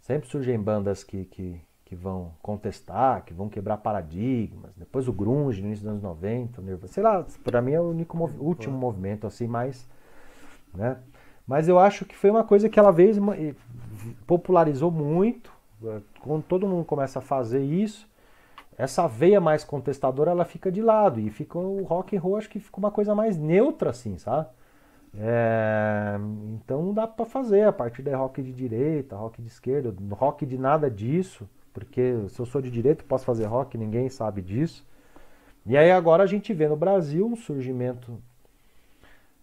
Sempre 0.00 0.28
surgem 0.28 0.60
bandas 0.60 1.02
que, 1.02 1.24
que, 1.24 1.60
que 1.84 1.96
vão 1.96 2.32
contestar, 2.42 3.24
que 3.24 3.32
vão 3.32 3.48
quebrar 3.48 3.78
paradigmas. 3.78 4.72
Depois 4.76 5.08
o 5.08 5.12
grunge 5.12 5.62
no 5.62 5.68
início 5.68 5.84
dos 5.84 5.92
anos 5.92 6.02
90, 6.02 6.60
o 6.60 6.88
sei 6.88 7.02
lá, 7.02 7.26
para 7.42 7.62
mim 7.62 7.72
é 7.72 7.80
o 7.80 7.90
único 7.90 8.18
último 8.38 8.76
movimento 8.76 9.26
assim 9.26 9.46
mais 9.46 9.88
né? 10.74 10.98
Mas 11.46 11.68
eu 11.68 11.78
acho 11.78 12.04
que 12.04 12.16
foi 12.16 12.30
uma 12.30 12.44
coisa 12.44 12.68
que 12.68 12.78
ela 12.78 12.90
veio 12.90 13.14
popularizou 14.26 14.90
muito, 14.90 15.52
é, 15.84 16.00
quando 16.20 16.42
todo 16.42 16.66
mundo 16.66 16.84
começa 16.84 17.18
a 17.18 17.22
fazer 17.22 17.62
isso, 17.62 18.08
essa 18.76 19.06
veia 19.06 19.40
mais 19.40 19.62
contestadora 19.62 20.30
ela 20.30 20.44
fica 20.44 20.72
de 20.72 20.82
lado 20.82 21.20
e 21.20 21.30
fica 21.30 21.58
o 21.58 21.84
rock 21.84 22.16
and 22.16 22.20
roll 22.20 22.36
acho 22.36 22.48
que 22.48 22.58
fica 22.58 22.78
uma 22.78 22.90
coisa 22.90 23.14
mais 23.14 23.36
neutra 23.36 23.90
assim, 23.90 24.18
sabe? 24.18 24.48
É, 25.16 26.16
então 26.54 26.92
dá 26.92 27.06
para 27.06 27.24
fazer 27.24 27.62
a 27.62 27.72
partir 27.72 28.02
da 28.02 28.16
rock 28.16 28.42
de 28.42 28.52
direita, 28.52 29.16
rock 29.16 29.40
de 29.40 29.48
esquerda, 29.48 29.94
rock 30.10 30.44
de 30.44 30.58
nada 30.58 30.90
disso, 30.90 31.48
porque 31.72 32.28
se 32.28 32.40
eu 32.40 32.46
sou 32.46 32.60
de 32.60 32.70
direita 32.70 33.04
posso 33.06 33.24
fazer 33.24 33.44
rock, 33.46 33.78
ninguém 33.78 34.08
sabe 34.08 34.42
disso. 34.42 34.84
E 35.66 35.76
aí 35.76 35.90
agora 35.90 36.24
a 36.24 36.26
gente 36.26 36.52
vê 36.52 36.68
no 36.68 36.76
Brasil 36.76 37.26
um 37.26 37.36
surgimento 37.36 38.20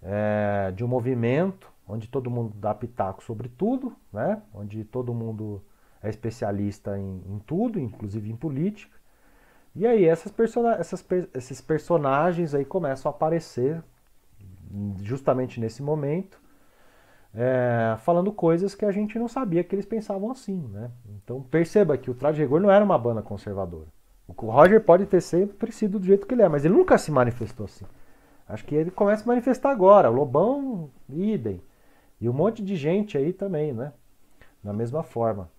é, 0.01 0.71
de 0.75 0.83
um 0.83 0.87
movimento 0.87 1.71
onde 1.87 2.07
todo 2.07 2.29
mundo 2.29 2.53
dá 2.55 2.73
pitaco 2.73 3.23
sobre 3.23 3.49
tudo, 3.49 3.95
né? 4.13 4.41
onde 4.53 4.83
todo 4.83 5.13
mundo 5.13 5.61
é 6.01 6.09
especialista 6.09 6.97
em, 6.97 7.21
em 7.27 7.39
tudo, 7.39 7.79
inclusive 7.79 8.29
em 8.31 8.35
política. 8.35 8.97
E 9.75 9.87
aí 9.87 10.05
essas 10.05 10.33
essas, 10.79 11.05
esses 11.33 11.61
personagens 11.61 12.53
aí 12.53 12.65
começam 12.65 13.11
a 13.11 13.15
aparecer 13.15 13.83
justamente 15.01 15.59
nesse 15.59 15.81
momento, 15.81 16.39
é, 17.33 17.95
falando 17.99 18.31
coisas 18.31 18.75
que 18.75 18.85
a 18.85 18.91
gente 18.91 19.17
não 19.17 19.27
sabia 19.27 19.63
que 19.63 19.75
eles 19.75 19.85
pensavam 19.85 20.31
assim. 20.31 20.67
Né? 20.71 20.91
Então 21.23 21.41
perceba 21.41 21.97
que 21.97 22.11
o 22.11 22.13
Traje 22.13 22.41
Rigor 22.41 22.59
não 22.59 22.71
era 22.71 22.83
uma 22.83 22.97
banda 22.97 23.21
conservadora. 23.21 23.87
O 24.27 24.33
Roger 24.49 24.81
pode 24.81 25.05
ter 25.05 25.21
sempre 25.21 25.71
sido 25.71 25.99
do 25.99 26.05
jeito 26.05 26.25
que 26.25 26.33
ele 26.33 26.41
é, 26.41 26.47
mas 26.47 26.63
ele 26.63 26.73
nunca 26.73 26.97
se 26.97 27.11
manifestou 27.11 27.65
assim. 27.65 27.85
Acho 28.47 28.65
que 28.65 28.75
ele 28.75 28.91
começa 28.91 29.23
a 29.23 29.27
manifestar 29.27 29.71
agora. 29.71 30.09
O 30.09 30.13
Lobão, 30.13 30.89
idem. 31.09 31.61
E 32.19 32.29
um 32.29 32.33
monte 32.33 32.63
de 32.63 32.75
gente 32.75 33.17
aí 33.17 33.33
também, 33.33 33.73
né? 33.73 33.93
Da 34.63 34.73
mesma 34.73 35.03
forma. 35.03 35.49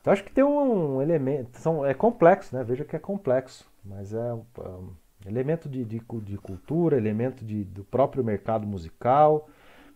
Então 0.00 0.12
acho 0.12 0.24
que 0.24 0.32
tem 0.32 0.42
um 0.42 1.00
elemento. 1.00 1.58
São, 1.58 1.84
é 1.86 1.94
complexo, 1.94 2.56
né? 2.56 2.64
Veja 2.64 2.84
que 2.84 2.96
é 2.96 2.98
complexo. 2.98 3.70
Mas 3.84 4.12
é 4.14 4.32
um, 4.32 4.44
um 4.58 4.90
elemento 5.26 5.68
de, 5.68 5.84
de, 5.84 6.00
de, 6.00 6.38
cultura, 6.38 6.96
elemento 6.96 7.44
de, 7.44 7.64
do 7.64 7.84
próprio 7.84 8.24
mercado 8.24 8.66
musical. 8.66 9.48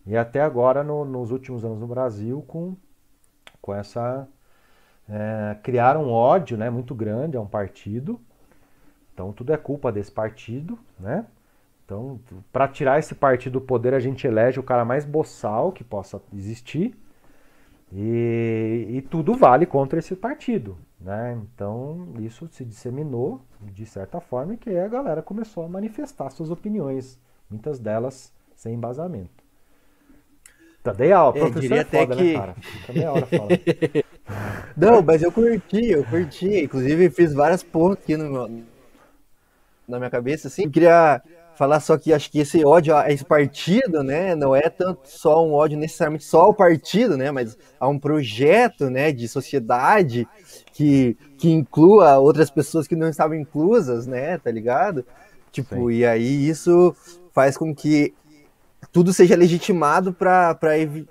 E 0.05 0.15
até 0.15 0.41
agora, 0.41 0.83
no, 0.83 1.03
nos 1.03 1.31
últimos 1.31 1.65
anos 1.65 1.79
no 1.79 1.87
Brasil, 1.87 2.43
com, 2.47 2.75
com 3.61 3.73
essa. 3.73 4.27
É, 5.09 5.57
criaram 5.63 6.05
um 6.05 6.11
ódio 6.11 6.57
né, 6.57 6.69
muito 6.69 6.93
grande 6.93 7.37
a 7.37 7.41
um 7.41 7.47
partido. 7.47 8.19
Então 9.13 9.31
tudo 9.31 9.53
é 9.53 9.57
culpa 9.57 9.91
desse 9.91 10.11
partido, 10.11 10.77
né? 10.99 11.25
Então, 11.87 12.19
para 12.51 12.67
tirar 12.67 12.99
esse 12.99 13.15
partido 13.15 13.53
do 13.53 13.61
poder, 13.61 13.93
a 13.93 13.99
gente 13.99 14.27
elege 14.27 14.59
o 14.59 14.63
cara 14.63 14.83
mais 14.83 15.05
boçal 15.05 15.71
que 15.71 15.85
possa 15.85 16.21
existir. 16.33 16.93
E, 17.93 18.87
e, 18.89 19.01
tudo 19.03 19.33
vale 19.33 19.65
contra 19.65 19.97
esse 19.97 20.13
partido. 20.13 20.77
Né? 20.99 21.39
Então, 21.41 22.13
isso 22.19 22.45
se 22.51 22.65
disseminou 22.65 23.41
de 23.61 23.85
certa 23.85 24.19
forma 24.19 24.55
que 24.55 24.69
a 24.77 24.87
galera 24.87 25.21
começou 25.21 25.63
a 25.63 25.69
manifestar 25.69 26.29
suas 26.29 26.49
opiniões, 26.49 27.19
muitas 27.49 27.79
delas 27.79 28.33
sem 28.55 28.73
embasamento. 28.73 29.43
Tá, 30.83 30.93
dei 30.93 31.11
aula, 31.11 31.33
professor 31.33 31.61
diria 31.61 31.81
é 31.81 31.85
foda, 31.85 32.13
até 32.13 32.15
né, 32.15 32.15
que... 32.15 32.33
né, 32.33 32.39
cara? 32.39 32.53
Fica 32.53 32.93
meia 32.93 33.11
hora 33.11 33.25
falando. 33.25 33.49
Não, 34.77 35.01
mas 35.01 35.23
eu 35.23 35.31
curti, 35.31 35.89
eu 35.89 36.05
curti. 36.05 36.63
Inclusive, 36.63 37.09
fiz 37.09 37.33
várias 37.33 37.63
porra 37.63 37.93
aqui 37.93 38.15
no 38.15 38.29
meu, 38.29 38.63
na 39.87 39.97
minha 39.97 40.09
cabeça, 40.09 40.47
assim. 40.47 40.63
Eu 40.63 40.71
queria 40.71 41.21
falar 41.57 41.79
só 41.79 41.97
que 41.97 42.13
acho 42.13 42.29
que 42.29 42.39
esse 42.39 42.63
ódio 42.63 42.95
a 42.95 43.11
esse 43.11 43.25
partido, 43.25 44.03
né, 44.03 44.35
não 44.35 44.55
é 44.55 44.69
tanto 44.69 45.01
só 45.05 45.43
um 45.43 45.53
ódio 45.53 45.77
necessariamente 45.77 46.23
só 46.23 46.41
ao 46.41 46.53
partido, 46.53 47.17
né, 47.17 47.31
mas 47.31 47.57
a 47.79 47.87
um 47.87 47.97
projeto, 47.97 48.91
né, 48.91 49.11
de 49.11 49.27
sociedade 49.27 50.27
que, 50.71 51.17
que 51.35 51.49
inclua 51.49 52.19
outras 52.19 52.51
pessoas 52.51 52.87
que 52.87 52.95
não 52.95 53.09
estavam 53.09 53.35
inclusas, 53.35 54.05
né, 54.05 54.37
tá 54.37 54.51
ligado? 54.51 55.03
Tipo, 55.51 55.75
Sim. 55.75 55.91
e 55.91 56.05
aí 56.05 56.47
isso 56.47 56.95
faz 57.33 57.57
com 57.57 57.73
que 57.73 58.13
tudo 58.91 59.11
seja 59.11 59.35
legitimado 59.35 60.13
para 60.13 60.77
evi 60.77 61.07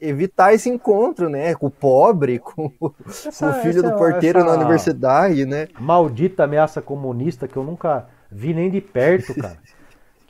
evitar 0.00 0.52
esse 0.52 0.68
encontro, 0.68 1.28
né, 1.28 1.54
com 1.54 1.66
o 1.66 1.70
pobre, 1.70 2.40
com, 2.40 2.72
essa, 3.06 3.52
com 3.52 3.58
o 3.58 3.62
filho 3.62 3.84
do 3.84 3.92
porteiro 3.92 4.42
na 4.42 4.52
universidade, 4.54 5.46
né? 5.46 5.68
Maldita 5.78 6.42
ameaça 6.42 6.82
comunista 6.82 7.46
que 7.46 7.56
eu 7.56 7.62
nunca 7.62 8.08
vi 8.28 8.52
nem 8.52 8.68
de 8.68 8.80
perto, 8.80 9.32
cara. 9.40 9.58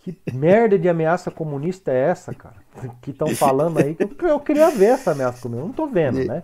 Que 0.02 0.16
merda 0.32 0.78
de 0.78 0.88
ameaça 0.88 1.30
comunista 1.30 1.92
é 1.92 2.10
essa, 2.10 2.34
cara? 2.34 2.56
Que 3.00 3.12
estão 3.12 3.28
falando 3.36 3.78
aí. 3.78 3.94
Que 3.94 4.24
eu, 4.24 4.28
eu, 4.28 4.40
queria 4.40 4.68
ver 4.70 4.86
essa 4.86 5.12
ameaça 5.12 5.42
comunista. 5.42 5.66
Não 5.66 5.72
tô 5.72 5.86
vendo, 5.86 6.24
né? 6.24 6.42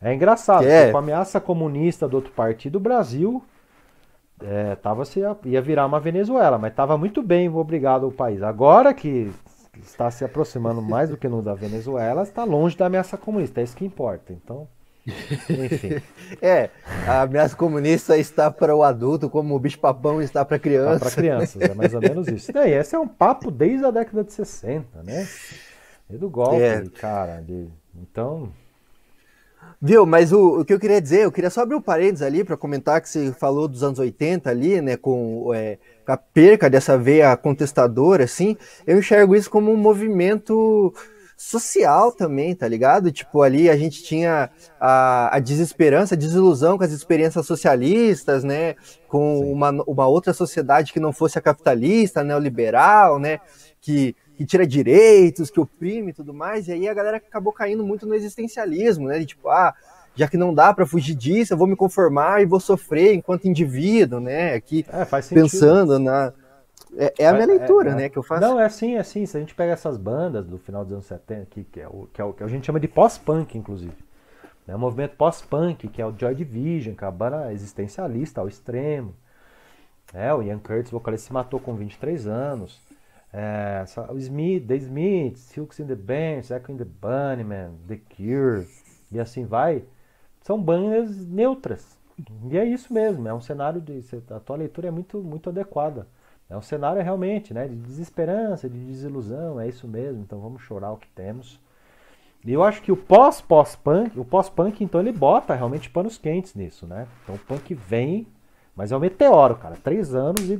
É 0.00 0.12
engraçado, 0.12 0.66
é. 0.66 0.90
com 0.90 0.96
a 0.96 1.00
ameaça 1.00 1.40
comunista 1.40 2.06
do 2.06 2.16
outro 2.16 2.32
partido, 2.32 2.76
o 2.76 2.80
Brasil 2.80 3.42
é, 4.42 4.74
tava 4.76 5.04
se, 5.04 5.20
ia 5.44 5.62
virar 5.62 5.86
uma 5.86 5.98
Venezuela, 5.98 6.58
mas 6.58 6.72
estava 6.72 6.98
muito 6.98 7.22
bem, 7.22 7.48
obrigado 7.48 8.04
ao 8.04 8.12
país. 8.12 8.42
Agora 8.42 8.92
que 8.92 9.32
está 9.82 10.10
se 10.10 10.24
aproximando 10.24 10.82
mais 10.82 11.08
do 11.08 11.16
que 11.16 11.28
no 11.28 11.40
da 11.40 11.54
Venezuela, 11.54 12.22
está 12.22 12.44
longe 12.44 12.76
da 12.76 12.86
ameaça 12.86 13.16
comunista, 13.16 13.60
é 13.60 13.64
isso 13.64 13.76
que 13.76 13.84
importa. 13.84 14.32
Então, 14.32 14.68
enfim. 15.06 16.02
é, 16.40 16.70
a 17.06 17.22
ameaça 17.22 17.54
comunista 17.54 18.16
está 18.16 18.50
para 18.50 18.74
o 18.74 18.82
adulto, 18.82 19.28
como 19.28 19.54
o 19.54 19.58
bicho-papão 19.58 20.22
está 20.22 20.44
para 20.44 20.58
criança. 20.58 21.00
Para 21.00 21.10
crianças, 21.10 21.60
é 21.62 21.74
mais 21.74 21.92
ou 21.92 22.00
menos 22.00 22.26
isso. 22.28 22.52
E 22.52 22.70
esse 22.70 22.94
é 22.94 22.98
um 22.98 23.08
papo 23.08 23.50
desde 23.50 23.84
a 23.84 23.90
década 23.90 24.24
de 24.24 24.32
60, 24.32 25.02
né? 25.02 25.28
E 26.08 26.16
do 26.16 26.28
golpe, 26.30 26.62
é. 26.62 26.84
cara. 26.98 27.40
De... 27.40 27.68
Então. 27.94 28.50
Viu, 29.80 30.06
mas 30.06 30.32
o, 30.32 30.60
o 30.60 30.64
que 30.64 30.72
eu 30.72 30.80
queria 30.80 31.00
dizer, 31.00 31.24
eu 31.24 31.32
queria 31.32 31.50
só 31.50 31.60
abrir 31.60 31.74
um 31.74 31.80
parênteses 31.80 32.22
ali 32.22 32.42
para 32.42 32.56
comentar 32.56 33.00
que 33.00 33.08
você 33.08 33.32
falou 33.32 33.68
dos 33.68 33.82
anos 33.82 33.98
80 33.98 34.48
ali, 34.48 34.80
né, 34.80 34.96
com, 34.96 35.52
é, 35.54 35.78
com 36.06 36.12
a 36.12 36.16
perca 36.16 36.70
dessa 36.70 36.96
veia 36.96 37.36
contestadora, 37.36 38.24
assim, 38.24 38.56
eu 38.86 38.98
enxergo 38.98 39.36
isso 39.36 39.50
como 39.50 39.70
um 39.70 39.76
movimento 39.76 40.94
social 41.36 42.12
também, 42.12 42.54
tá 42.54 42.66
ligado? 42.66 43.10
Tipo, 43.10 43.42
ali 43.42 43.68
a 43.68 43.76
gente 43.76 44.02
tinha 44.02 44.50
a, 44.80 45.36
a 45.36 45.38
desesperança, 45.38 46.14
a 46.14 46.18
desilusão 46.18 46.78
com 46.78 46.84
as 46.84 46.92
experiências 46.92 47.46
socialistas, 47.46 48.44
né? 48.44 48.74
Com 49.08 49.40
uma, 49.50 49.70
uma 49.86 50.06
outra 50.06 50.32
sociedade 50.32 50.92
que 50.92 51.00
não 51.00 51.12
fosse 51.12 51.38
a 51.38 51.42
capitalista, 51.42 52.24
neoliberal, 52.24 53.18
né? 53.18 53.40
Que, 53.80 54.16
que 54.36 54.46
tira 54.46 54.66
direitos, 54.66 55.50
que 55.50 55.60
oprime 55.60 56.10
e 56.10 56.14
tudo 56.14 56.32
mais. 56.32 56.68
E 56.68 56.72
aí 56.72 56.88
a 56.88 56.94
galera 56.94 57.16
acabou 57.16 57.52
caindo 57.52 57.84
muito 57.84 58.06
no 58.06 58.14
existencialismo, 58.14 59.08
né? 59.08 59.18
De, 59.18 59.26
tipo, 59.26 59.48
ah, 59.48 59.74
já 60.14 60.28
que 60.28 60.36
não 60.36 60.54
dá 60.54 60.72
para 60.72 60.86
fugir 60.86 61.14
disso, 61.14 61.52
eu 61.52 61.58
vou 61.58 61.66
me 61.66 61.76
conformar 61.76 62.40
e 62.40 62.46
vou 62.46 62.60
sofrer 62.60 63.14
enquanto 63.14 63.48
indivíduo, 63.48 64.20
né? 64.20 64.54
Aqui 64.54 64.86
é, 64.88 65.04
pensando 65.20 65.98
na 65.98 66.32
é, 66.96 67.14
é, 67.18 67.26
a 67.26 67.32
minha 67.32 67.44
é, 67.44 67.46
leitura, 67.46 67.90
é, 67.90 67.94
né, 67.94 68.08
que 68.08 68.16
eu 68.16 68.22
faço. 68.22 68.40
Não, 68.40 68.58
é 68.60 68.64
assim, 68.64 68.94
é 68.94 69.00
assim. 69.00 69.26
Se 69.26 69.36
a 69.36 69.40
gente 69.40 69.54
pega 69.54 69.72
essas 69.72 69.96
bandas 69.96 70.46
do 70.46 70.58
final 70.58 70.84
dos 70.84 70.92
anos 70.92 71.06
70, 71.06 71.46
que, 71.46 71.64
que, 71.64 71.80
é, 71.80 71.88
o, 71.88 72.08
que, 72.12 72.20
é 72.20 72.24
o 72.24 72.32
que 72.32 72.42
a 72.42 72.48
gente 72.48 72.66
chama 72.66 72.80
de 72.80 72.88
pós-punk, 72.88 73.56
inclusive. 73.56 73.96
É 74.66 74.74
o 74.74 74.78
movimento 74.78 75.16
pós-punk, 75.16 75.88
que 75.88 76.00
é 76.00 76.06
o 76.06 76.14
Joy 76.16 76.34
Division, 76.34 76.94
que 76.94 77.04
é 77.04 77.06
a 77.06 77.10
banda 77.10 77.52
existencialista 77.52 78.40
ao 78.40 78.48
extremo. 78.48 79.14
É, 80.12 80.32
o 80.32 80.42
Ian 80.42 80.58
Curtis, 80.58 80.90
vocalista, 80.90 81.26
se 81.26 81.32
matou 81.32 81.60
com 81.60 81.74
23 81.74 82.26
anos. 82.26 82.80
é, 83.32 83.84
o 84.10 84.16
Smith, 84.18 84.66
The 84.66 84.76
Smiths, 84.76 85.40
Silks 85.40 85.80
in 85.80 85.86
the 85.86 85.96
Bench, 85.96 86.52
Echo 86.52 86.70
in 86.72 86.76
the 86.76 86.84
Bunnymen, 86.84 87.78
The 87.88 87.98
Cure 88.16 88.66
e 89.10 89.18
assim 89.18 89.44
vai, 89.44 89.84
são 90.42 90.60
bandas 90.60 91.26
neutras. 91.26 91.98
E 92.50 92.56
é 92.56 92.64
isso 92.64 92.92
mesmo, 92.94 93.26
é 93.28 93.34
um 93.34 93.40
cenário 93.40 93.80
de. 93.80 94.04
A 94.30 94.40
tua 94.40 94.56
leitura 94.56 94.88
é 94.88 94.90
muito, 94.90 95.18
muito 95.18 95.50
adequada. 95.50 96.06
É 96.48 96.56
um 96.56 96.62
cenário 96.62 97.02
realmente 97.02 97.54
né, 97.54 97.66
de 97.66 97.74
desesperança, 97.74 98.68
de 98.68 98.78
desilusão, 98.78 99.58
é 99.60 99.68
isso 99.68 99.88
mesmo, 99.88 100.22
então 100.22 100.40
vamos 100.40 100.62
chorar 100.62 100.92
o 100.92 100.96
que 100.96 101.08
temos. 101.08 101.58
E 102.44 102.52
eu 102.52 102.62
acho 102.62 102.82
que 102.82 102.92
o 102.92 102.96
pós-pós-punk, 102.96 104.18
o 104.20 104.24
pós-punk, 104.24 104.84
então, 104.84 105.00
ele 105.00 105.12
bota 105.12 105.54
realmente 105.54 105.88
panos 105.88 106.18
quentes 106.18 106.54
nisso, 106.54 106.86
né? 106.86 107.08
Então 107.22 107.36
o 107.36 107.38
punk 107.38 107.72
vem 107.74 108.26
mas 108.76 108.90
é 108.90 108.96
um 108.96 109.00
meteoro, 109.00 109.56
cara. 109.56 109.76
Três 109.76 110.14
anos 110.14 110.50
e. 110.50 110.58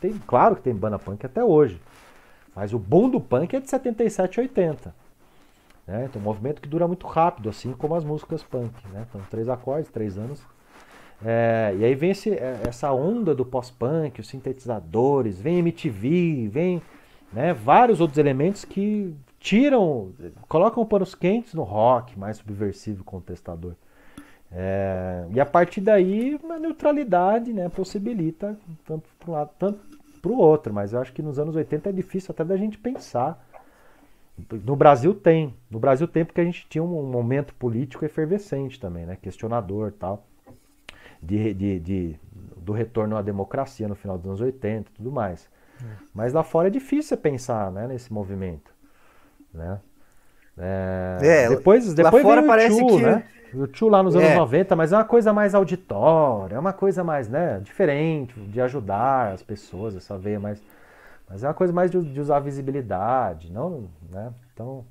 Tem, 0.00 0.12
claro 0.26 0.56
que 0.56 0.62
tem 0.62 0.74
banda 0.74 0.98
punk 0.98 1.24
até 1.24 1.44
hoje. 1.44 1.80
Mas 2.54 2.72
o 2.72 2.78
boom 2.78 3.10
do 3.10 3.20
punk 3.20 3.54
é 3.54 3.60
de 3.60 3.68
77 3.68 4.40
a 4.40 4.42
80. 4.42 4.94
Né? 5.86 6.06
Então, 6.06 6.20
um 6.20 6.24
movimento 6.24 6.60
que 6.60 6.68
dura 6.68 6.88
muito 6.88 7.06
rápido, 7.06 7.48
assim 7.48 7.72
como 7.72 7.94
as 7.94 8.04
músicas 8.04 8.42
punk. 8.42 8.74
Né? 8.88 9.06
Então, 9.08 9.20
três 9.30 9.48
acordes, 9.48 9.90
três 9.90 10.16
anos. 10.16 10.40
É, 11.24 11.74
e 11.78 11.84
aí 11.84 11.94
vem 11.94 12.10
esse, 12.10 12.30
é, 12.30 12.60
essa 12.66 12.92
onda 12.92 13.34
do 13.34 13.44
pós-punk, 13.44 14.20
os 14.20 14.28
sintetizadores, 14.28 15.40
vem 15.40 15.58
MTV, 15.58 16.48
vem 16.48 16.82
né, 17.32 17.52
vários 17.52 18.00
outros 18.00 18.18
elementos 18.18 18.64
que 18.64 19.14
tiram, 19.40 20.12
colocam 20.48 20.84
panos 20.86 21.14
quentes 21.14 21.54
no 21.54 21.62
rock 21.62 22.18
mais 22.18 22.36
subversivo, 22.38 23.04
contestador. 23.04 23.74
É, 24.50 25.26
e 25.30 25.40
a 25.40 25.46
partir 25.46 25.80
daí, 25.80 26.38
a 26.48 26.58
neutralidade 26.58 27.52
né, 27.52 27.68
possibilita 27.68 28.58
tanto 28.84 29.08
para 29.18 29.30
um 29.30 29.34
lado 29.34 29.50
tanto 29.58 29.80
para 30.20 30.30
o 30.30 30.38
outro. 30.38 30.72
Mas 30.72 30.92
eu 30.92 31.00
acho 31.00 31.12
que 31.12 31.22
nos 31.22 31.38
anos 31.38 31.54
80 31.54 31.88
é 31.88 31.92
difícil 31.92 32.32
até 32.32 32.44
da 32.44 32.56
gente 32.56 32.78
pensar. 32.78 33.44
No 34.64 34.76
Brasil 34.76 35.14
tem. 35.14 35.54
No 35.70 35.78
Brasil 35.78 36.06
tem 36.06 36.24
porque 36.24 36.40
a 36.40 36.44
gente 36.44 36.66
tinha 36.68 36.82
um 36.82 37.02
momento 37.10 37.54
político 37.54 38.04
efervescente 38.04 38.80
também, 38.80 39.04
né? 39.04 39.16
questionador 39.20 39.92
tal. 39.92 40.24
De, 41.22 41.52
de, 41.52 41.80
de, 41.80 42.16
do 42.56 42.72
retorno 42.72 43.16
à 43.16 43.22
democracia 43.22 43.88
no 43.88 43.94
final 43.94 44.16
dos 44.16 44.26
anos 44.26 44.40
80 44.40 44.90
e 44.90 44.94
tudo 44.94 45.10
mais. 45.10 45.48
É. 45.82 45.86
Mas 46.14 46.32
lá 46.32 46.42
fora 46.42 46.68
é 46.68 46.70
difícil 46.70 47.08
você 47.10 47.16
pensar 47.16 47.70
né, 47.72 47.86
nesse 47.86 48.12
movimento. 48.12 48.72
Né? 49.52 49.80
É, 50.56 51.18
é, 51.20 51.48
depois 51.48 51.94
depois 51.94 52.24
lá 52.24 52.30
fora 52.30 52.42
parece 52.42 52.84
que... 52.84 53.02
né? 53.02 53.24
O 53.54 53.66
tio 53.66 53.88
lá 53.88 54.02
nos 54.02 54.14
anos 54.14 54.28
é. 54.28 54.36
90, 54.36 54.76
mas 54.76 54.92
é 54.92 54.96
uma 54.96 55.04
coisa 55.04 55.32
mais 55.32 55.54
auditória, 55.54 56.54
é 56.54 56.58
uma 56.58 56.72
coisa 56.72 57.02
mais, 57.02 57.28
né, 57.28 57.60
diferente, 57.64 58.38
de 58.38 58.60
ajudar 58.60 59.32
as 59.32 59.42
pessoas, 59.42 59.96
essa 59.96 60.18
veia 60.18 60.38
mais. 60.38 60.62
Mas 61.28 61.42
é 61.42 61.48
uma 61.48 61.54
coisa 61.54 61.72
mais 61.72 61.90
de, 61.90 62.00
de 62.00 62.20
usar 62.20 62.40
visibilidade, 62.40 63.50
não, 63.50 63.88
né? 64.10 64.32
Então. 64.52 64.84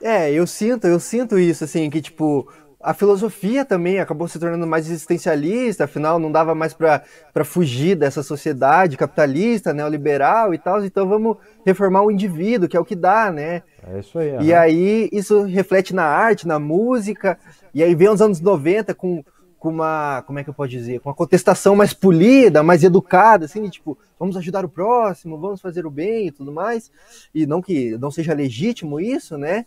É, 0.00 0.30
eu 0.30 0.46
sinto, 0.46 0.86
eu 0.86 1.00
sinto 1.00 1.38
isso, 1.38 1.64
assim, 1.64 1.88
que 1.90 2.00
tipo, 2.00 2.48
a 2.86 2.94
filosofia 2.94 3.64
também 3.64 3.98
acabou 3.98 4.28
se 4.28 4.38
tornando 4.38 4.64
mais 4.64 4.88
existencialista, 4.88 5.84
afinal 5.84 6.20
não 6.20 6.30
dava 6.30 6.54
mais 6.54 6.72
para 6.72 7.44
fugir 7.44 7.96
dessa 7.96 8.22
sociedade 8.22 8.96
capitalista, 8.96 9.74
neoliberal 9.74 10.54
e 10.54 10.58
tal, 10.58 10.84
então 10.84 11.08
vamos 11.08 11.36
reformar 11.64 12.02
o 12.02 12.12
indivíduo, 12.12 12.68
que 12.68 12.76
é 12.76 12.80
o 12.80 12.84
que 12.84 12.94
dá, 12.94 13.32
né? 13.32 13.64
É 13.92 13.98
isso 13.98 14.16
aí. 14.16 14.36
E 14.40 14.54
aí 14.54 15.08
isso 15.10 15.42
reflete 15.42 15.92
na 15.92 16.04
arte, 16.04 16.46
na 16.46 16.60
música, 16.60 17.36
e 17.74 17.82
aí 17.82 17.92
vem 17.92 18.08
os 18.08 18.22
anos 18.22 18.40
90 18.40 18.94
com, 18.94 19.24
com 19.58 19.68
uma, 19.68 20.22
como 20.24 20.38
é 20.38 20.44
que 20.44 20.50
eu 20.50 20.54
posso 20.54 20.70
dizer, 20.70 21.00
com 21.00 21.08
uma 21.08 21.14
contestação 21.16 21.74
mais 21.74 21.92
polida, 21.92 22.62
mais 22.62 22.84
educada, 22.84 23.46
assim, 23.46 23.64
de, 23.64 23.70
tipo, 23.70 23.98
vamos 24.16 24.36
ajudar 24.36 24.64
o 24.64 24.68
próximo, 24.68 25.36
vamos 25.36 25.60
fazer 25.60 25.84
o 25.86 25.90
bem 25.90 26.28
e 26.28 26.30
tudo 26.30 26.52
mais, 26.52 26.92
e 27.34 27.46
não 27.46 27.60
que 27.60 27.98
não 27.98 28.12
seja 28.12 28.32
legítimo 28.32 29.00
isso, 29.00 29.36
né? 29.36 29.66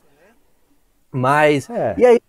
Mas, 1.11 1.69
é. 1.69 1.95
e 1.97 2.05
aí 2.05 2.19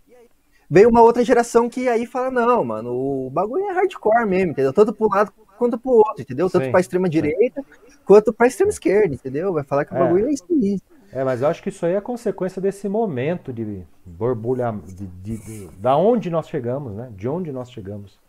veio 0.71 0.89
uma 0.89 1.03
outra 1.03 1.25
geração 1.25 1.69
que 1.69 1.89
aí 1.89 2.07
fala, 2.07 2.31
não, 2.31 2.65
mano, 2.65 2.93
o 2.93 3.31
bagulho 3.31 3.65
é 3.65 3.73
hardcore 3.73 4.25
mesmo, 4.25 4.53
entendeu? 4.53 4.73
Tanto 4.73 4.93
pro 4.93 5.09
lado 5.09 5.33
quanto 5.59 5.77
pro 5.77 5.91
outro, 5.91 6.23
entendeu? 6.23 6.49
Tanto 6.49 6.67
Sim. 6.67 6.71
pra 6.71 6.81
extrema 6.81 7.09
direita 7.09 7.63
quanto 8.05 8.33
pra 8.33 8.47
extrema 8.47 8.71
esquerda, 8.71 9.15
entendeu? 9.15 9.53
Vai 9.53 9.65
falar 9.65 9.85
que 9.85 9.93
o 9.93 9.97
é. 9.97 9.99
bagulho 9.99 10.29
é 10.29 10.33
isso 10.33 10.47
aí. 10.51 10.81
É, 11.13 11.25
mas 11.25 11.43
eu 11.43 11.49
acho 11.49 11.61
que 11.61 11.71
isso 11.71 11.85
aí 11.85 11.95
é 11.95 12.01
consequência 12.01 12.63
desse 12.63 12.89
momento 12.89 13.53
de 13.53 13.83
borbulha, 14.07 14.73
de, 14.87 15.07
de, 15.07 15.39
de, 15.39 15.67
da 15.77 15.97
onde 15.97 16.31
nós 16.31 16.49
chegamos, 16.49 16.95
né? 16.95 17.11
De 17.17 17.29
onde 17.29 17.51
nós 17.51 17.71
chegamos, 17.71 18.21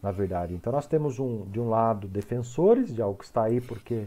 na 0.00 0.12
verdade. 0.12 0.54
Então 0.54 0.72
nós 0.72 0.86
temos 0.86 1.18
um, 1.18 1.44
de 1.50 1.58
um 1.58 1.68
lado 1.68 2.06
defensores 2.06 2.94
de 2.94 3.02
algo 3.02 3.18
que 3.18 3.24
está 3.24 3.42
aí 3.42 3.60
porque 3.60 4.06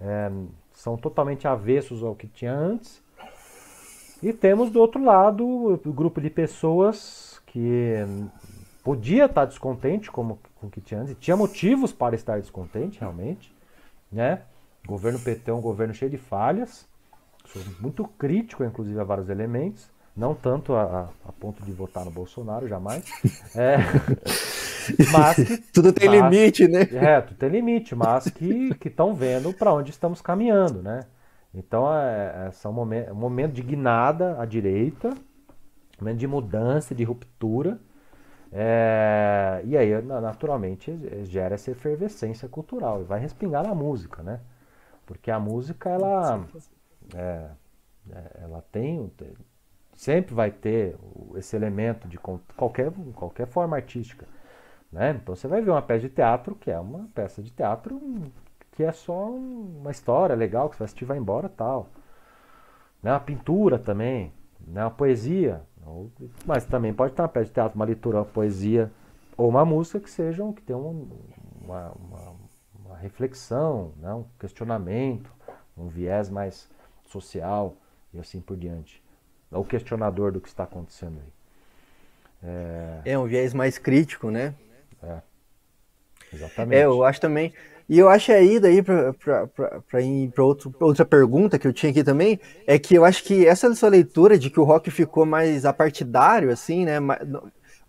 é, 0.00 0.30
são 0.72 0.96
totalmente 0.96 1.48
avessos 1.48 2.02
ao 2.02 2.14
que 2.14 2.28
tinha 2.28 2.54
antes, 2.54 3.02
e 4.24 4.32
temos 4.32 4.70
do 4.70 4.80
outro 4.80 5.04
lado 5.04 5.46
o 5.46 5.92
grupo 5.92 6.18
de 6.18 6.30
pessoas 6.30 7.42
que 7.46 7.96
podia 8.82 9.26
estar 9.26 9.44
descontente 9.44 10.10
como 10.10 10.38
com 10.58 10.66
o 10.66 10.70
que 10.70 10.80
tinha 10.80 11.00
antes, 11.00 11.14
tinha 11.20 11.36
motivos 11.36 11.92
para 11.92 12.14
estar 12.14 12.40
descontente 12.40 12.98
realmente, 13.00 13.54
né? 14.10 14.40
O 14.84 14.88
governo 14.88 15.18
PT 15.18 15.50
é 15.50 15.54
um 15.54 15.60
governo 15.60 15.92
cheio 15.92 16.10
de 16.10 16.16
falhas, 16.16 16.86
muito 17.78 18.04
crítico, 18.04 18.64
inclusive, 18.64 18.98
a 18.98 19.04
vários 19.04 19.28
elementos, 19.28 19.90
não 20.16 20.34
tanto 20.34 20.74
a, 20.74 20.82
a, 20.82 21.28
a 21.28 21.32
ponto 21.32 21.62
de 21.62 21.72
votar 21.72 22.04
no 22.04 22.10
Bolsonaro, 22.10 22.66
jamais. 22.66 23.04
É, 23.54 23.76
mas 25.12 25.36
que, 25.36 25.58
tudo 25.72 25.92
tem 25.92 26.08
mas, 26.08 26.32
limite, 26.32 26.66
né? 26.66 26.82
É, 26.92 27.20
tudo 27.20 27.36
tem 27.36 27.48
limite, 27.48 27.94
mas 27.94 28.24
que 28.28 28.76
estão 28.84 29.14
vendo 29.14 29.52
para 29.52 29.72
onde 29.72 29.90
estamos 29.90 30.20
caminhando, 30.20 30.82
né? 30.82 31.04
Então, 31.54 31.92
é, 31.92 32.50
é, 32.52 32.68
um 32.68 32.72
momento, 32.72 33.12
um 33.12 33.14
momento 33.14 33.52
de 33.52 33.62
guinada 33.62 34.40
à 34.40 34.44
direita, 34.44 35.08
um 35.08 36.00
momento 36.00 36.18
de 36.18 36.26
mudança, 36.26 36.94
de 36.94 37.04
ruptura. 37.04 37.78
É, 38.52 39.62
e 39.64 39.76
aí, 39.76 40.02
naturalmente, 40.02 40.96
gera 41.24 41.54
essa 41.54 41.70
efervescência 41.70 42.48
cultural 42.48 43.00
e 43.00 43.04
vai 43.04 43.20
respingar 43.20 43.66
na 43.66 43.74
música, 43.74 44.22
né? 44.22 44.40
Porque 45.06 45.30
a 45.30 45.38
música, 45.38 45.90
ela, 45.90 46.44
é, 47.14 47.50
é, 48.10 48.40
ela 48.42 48.64
tem, 48.72 49.12
sempre 49.92 50.34
vai 50.34 50.50
ter 50.50 50.96
esse 51.36 51.54
elemento 51.54 52.08
de 52.08 52.18
qualquer, 52.18 52.90
qualquer 53.14 53.46
forma 53.46 53.76
artística. 53.76 54.26
Né? 54.90 55.18
Então 55.20 55.34
você 55.34 55.48
vai 55.48 55.60
ver 55.60 55.70
uma 55.70 55.82
peça 55.82 56.02
de 56.02 56.08
teatro 56.08 56.54
que 56.54 56.70
é 56.70 56.78
uma 56.78 57.08
peça 57.12 57.42
de 57.42 57.50
teatro 57.50 58.00
que 58.74 58.82
é 58.82 58.90
só 58.90 59.30
uma 59.30 59.92
história 59.92 60.34
legal, 60.34 60.68
que 60.68 60.74
você 60.74 60.80
vai 60.80 60.86
assistir 60.86 61.04
vai 61.04 61.16
embora 61.16 61.48
tal. 61.48 61.88
Né? 63.00 63.12
Uma 63.12 63.20
pintura 63.20 63.78
também, 63.78 64.32
né? 64.66 64.82
uma 64.82 64.90
poesia. 64.90 65.62
Mas 66.44 66.64
também 66.64 66.92
pode 66.92 67.12
estar 67.12 67.22
uma 67.22 67.28
peça 67.28 67.46
de 67.46 67.52
teatro, 67.52 67.76
uma 67.76 67.84
leitura, 67.84 68.18
uma 68.18 68.24
poesia 68.24 68.90
ou 69.36 69.48
uma 69.48 69.64
música 69.64 70.00
que 70.00 70.10
sejam, 70.10 70.52
que 70.52 70.60
tenham 70.62 71.08
uma, 71.62 71.92
uma, 71.92 72.34
uma 72.74 72.96
reflexão, 72.96 73.92
né? 73.98 74.12
um 74.12 74.24
questionamento, 74.40 75.30
um 75.76 75.86
viés 75.86 76.28
mais 76.28 76.68
social 77.04 77.76
e 78.12 78.18
assim 78.18 78.40
por 78.40 78.56
diante. 78.56 79.00
É 79.52 79.56
o 79.56 79.64
questionador 79.64 80.32
do 80.32 80.40
que 80.40 80.48
está 80.48 80.64
acontecendo 80.64 81.20
aí. 81.20 81.32
É, 83.06 83.12
é 83.12 83.18
um 83.18 83.26
viés 83.26 83.54
mais 83.54 83.78
crítico, 83.78 84.30
né? 84.30 84.52
É. 85.00 85.18
Exatamente. 86.32 86.80
É, 86.80 86.84
eu 86.84 87.04
acho 87.04 87.20
também. 87.20 87.52
E 87.88 87.98
eu 87.98 88.08
acho 88.08 88.32
aí, 88.32 88.58
daí, 88.58 88.82
para 88.82 90.00
ir 90.00 90.30
para 90.30 90.44
outra 90.44 91.04
pergunta 91.04 91.58
que 91.58 91.66
eu 91.66 91.72
tinha 91.72 91.90
aqui 91.90 92.02
também, 92.02 92.40
é 92.66 92.78
que 92.78 92.94
eu 92.94 93.04
acho 93.04 93.22
que 93.22 93.46
essa 93.46 93.72
sua 93.74 93.90
leitura 93.90 94.38
de 94.38 94.48
que 94.48 94.58
o 94.58 94.64
rock 94.64 94.90
ficou 94.90 95.26
mais 95.26 95.66
apartidário, 95.66 96.50
assim, 96.50 96.84
né? 96.84 96.98
Mais, 96.98 97.20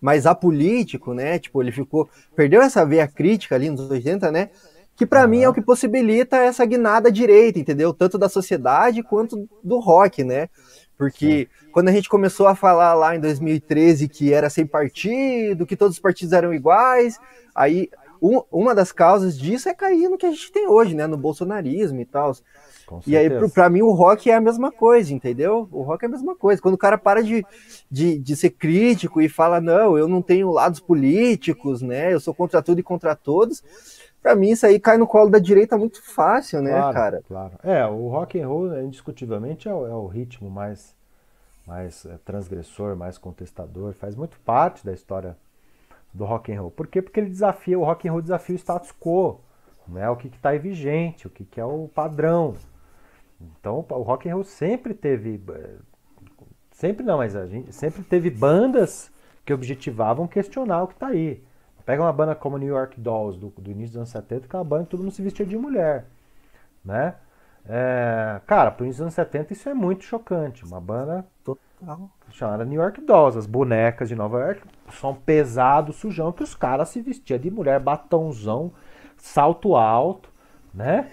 mais 0.01 0.25
apolítico, 0.25 1.13
né? 1.13 1.39
Tipo, 1.39 1.63
ele 1.63 1.71
ficou. 1.71 2.09
Perdeu 2.35 2.61
essa 2.61 2.85
veia 2.85 3.07
crítica 3.07 3.55
ali 3.55 3.69
nos 3.69 3.89
80, 3.89 4.31
né? 4.31 4.49
Que 4.95 5.05
para 5.05 5.23
uhum. 5.23 5.29
mim 5.29 5.43
é 5.43 5.49
o 5.49 5.53
que 5.53 5.61
possibilita 5.61 6.37
essa 6.37 6.65
guinada 6.65 7.11
direita, 7.11 7.57
entendeu? 7.59 7.93
Tanto 7.93 8.17
da 8.17 8.29
sociedade 8.29 9.01
quanto 9.01 9.47
do 9.63 9.79
rock, 9.79 10.23
né? 10.23 10.49
Porque 10.97 11.49
Sim. 11.49 11.69
quando 11.71 11.89
a 11.89 11.91
gente 11.91 12.07
começou 12.07 12.47
a 12.47 12.55
falar 12.55 12.93
lá 12.93 13.15
em 13.15 13.19
2013 13.19 14.07
que 14.07 14.33
era 14.33 14.49
sem 14.49 14.65
partido, 14.65 15.65
que 15.65 15.75
todos 15.75 15.95
os 15.95 16.01
partidos 16.01 16.33
eram 16.33 16.53
iguais, 16.53 17.19
aí 17.53 17.89
um, 18.21 18.41
uma 18.51 18.73
das 18.73 18.91
causas 18.91 19.37
disso 19.37 19.69
é 19.69 19.73
cair 19.73 20.09
no 20.09 20.17
que 20.17 20.25
a 20.25 20.31
gente 20.31 20.51
tem 20.51 20.67
hoje, 20.67 20.95
né? 20.95 21.07
No 21.07 21.17
bolsonarismo 21.17 21.99
e 21.99 22.05
tal. 22.05 22.33
E 23.07 23.17
aí, 23.17 23.29
para 23.49 23.69
mim, 23.69 23.81
o 23.81 23.91
rock 23.91 24.29
é 24.29 24.35
a 24.35 24.41
mesma 24.41 24.71
coisa, 24.71 25.13
entendeu? 25.13 25.67
O 25.71 25.81
rock 25.81 26.03
é 26.03 26.07
a 26.07 26.11
mesma 26.11 26.35
coisa. 26.35 26.61
Quando 26.61 26.75
o 26.75 26.77
cara 26.77 26.97
para 26.97 27.23
de, 27.23 27.43
de, 27.89 28.19
de 28.19 28.35
ser 28.35 28.51
crítico 28.51 29.21
e 29.21 29.27
fala, 29.27 29.59
não, 29.59 29.97
eu 29.97 30.07
não 30.07 30.21
tenho 30.21 30.51
lados 30.51 30.79
políticos, 30.79 31.81
né? 31.81 32.13
Eu 32.13 32.19
sou 32.19 32.33
contra 32.33 32.61
tudo 32.61 32.79
e 32.79 32.83
contra 32.83 33.15
todos. 33.15 33.63
Para 34.21 34.35
mim, 34.35 34.49
isso 34.49 34.65
aí 34.65 34.79
cai 34.79 34.97
no 34.97 35.05
colo 35.05 35.29
da 35.29 35.37
direita 35.37 35.77
muito 35.77 36.01
fácil, 36.03 36.59
né, 36.59 36.71
claro, 36.71 36.93
cara? 36.93 37.23
Claro. 37.27 37.53
É, 37.63 37.85
o 37.85 38.07
rock 38.07 38.39
and 38.39 38.47
roll, 38.47 38.81
indiscutivelmente, 38.81 39.67
é 39.67 39.73
o, 39.73 39.85
é 39.85 39.93
o 39.93 40.07
ritmo 40.07 40.49
mais, 40.49 40.95
mais 41.65 42.07
é, 42.07 42.17
transgressor, 42.25 42.95
mais 42.95 43.19
contestador. 43.19 43.93
Faz 43.93 44.15
muito 44.15 44.39
parte 44.39 44.83
da 44.83 44.93
história 44.93 45.37
do 46.15 46.23
rock 46.25 46.51
and 46.51 46.61
roll. 46.61 46.71
Por 46.71 46.87
quê? 46.87 47.01
Porque 47.01 47.19
ele 47.19 47.29
desafia, 47.29 47.77
o 47.77 47.83
rock 47.83 48.07
and 48.07 48.11
roll 48.11 48.21
desafia 48.21 48.55
o 48.55 48.59
status 48.59 48.91
quo, 48.91 49.41
né? 49.87 50.09
o 50.09 50.15
que 50.15 50.27
está 50.27 50.51
vigente, 50.53 51.27
o 51.27 51.29
que, 51.29 51.43
que 51.43 51.59
é 51.59 51.65
o 51.65 51.89
padrão. 51.93 52.55
Então 53.39 53.85
o 53.89 54.01
rock 54.01 54.29
and 54.29 54.35
roll 54.35 54.43
sempre 54.43 54.93
teve 54.93 55.41
sempre 56.71 57.05
não, 57.05 57.17
mas 57.17 57.35
a 57.35 57.45
gente 57.45 57.73
sempre 57.73 58.01
teve 58.03 58.29
bandas 58.29 59.11
que 59.45 59.53
objetivavam 59.53 60.27
questionar 60.27 60.83
o 60.83 60.87
que 60.87 60.93
está 60.93 61.07
aí. 61.07 61.43
Pega 61.85 62.01
uma 62.01 62.13
banda 62.13 62.33
como 62.33 62.57
New 62.57 62.73
York 62.73 62.99
Dolls 62.99 63.37
do, 63.37 63.49
do, 63.49 63.69
início 63.69 63.89
dos 63.89 63.97
anos 63.97 64.09
70, 64.09 64.47
que 64.47 64.55
é 64.55 64.59
uma 64.59 64.65
banda 64.65 64.85
que 64.85 64.89
todo 64.89 65.03
mundo 65.03 65.11
se 65.11 65.21
vestia 65.21 65.45
de 65.45 65.55
mulher, 65.55 66.05
né? 66.83 67.15
É, 67.67 68.41
cara, 68.47 68.71
pro 68.71 68.85
início 68.85 68.99
dos 68.99 69.01
anos 69.01 69.13
70 69.13 69.53
isso 69.53 69.69
é 69.69 69.73
muito 69.73 70.03
chocante. 70.03 70.65
Uma 70.65 70.81
banda 70.81 71.25
Chamada 72.31 72.65
New 72.65 72.81
York 72.81 73.01
Dolls, 73.01 73.37
as 73.37 73.45
bonecas 73.45 74.09
de 74.09 74.15
Nova 74.15 74.39
York, 74.39 74.61
som 74.91 75.13
pesado, 75.13 75.93
sujão, 75.93 76.31
que 76.31 76.43
os 76.43 76.55
caras 76.55 76.89
se 76.89 77.01
vestiam 77.01 77.37
de 77.37 77.51
mulher, 77.51 77.79
batonzão, 77.79 78.73
salto 79.17 79.75
alto, 79.75 80.29
né? 80.73 81.09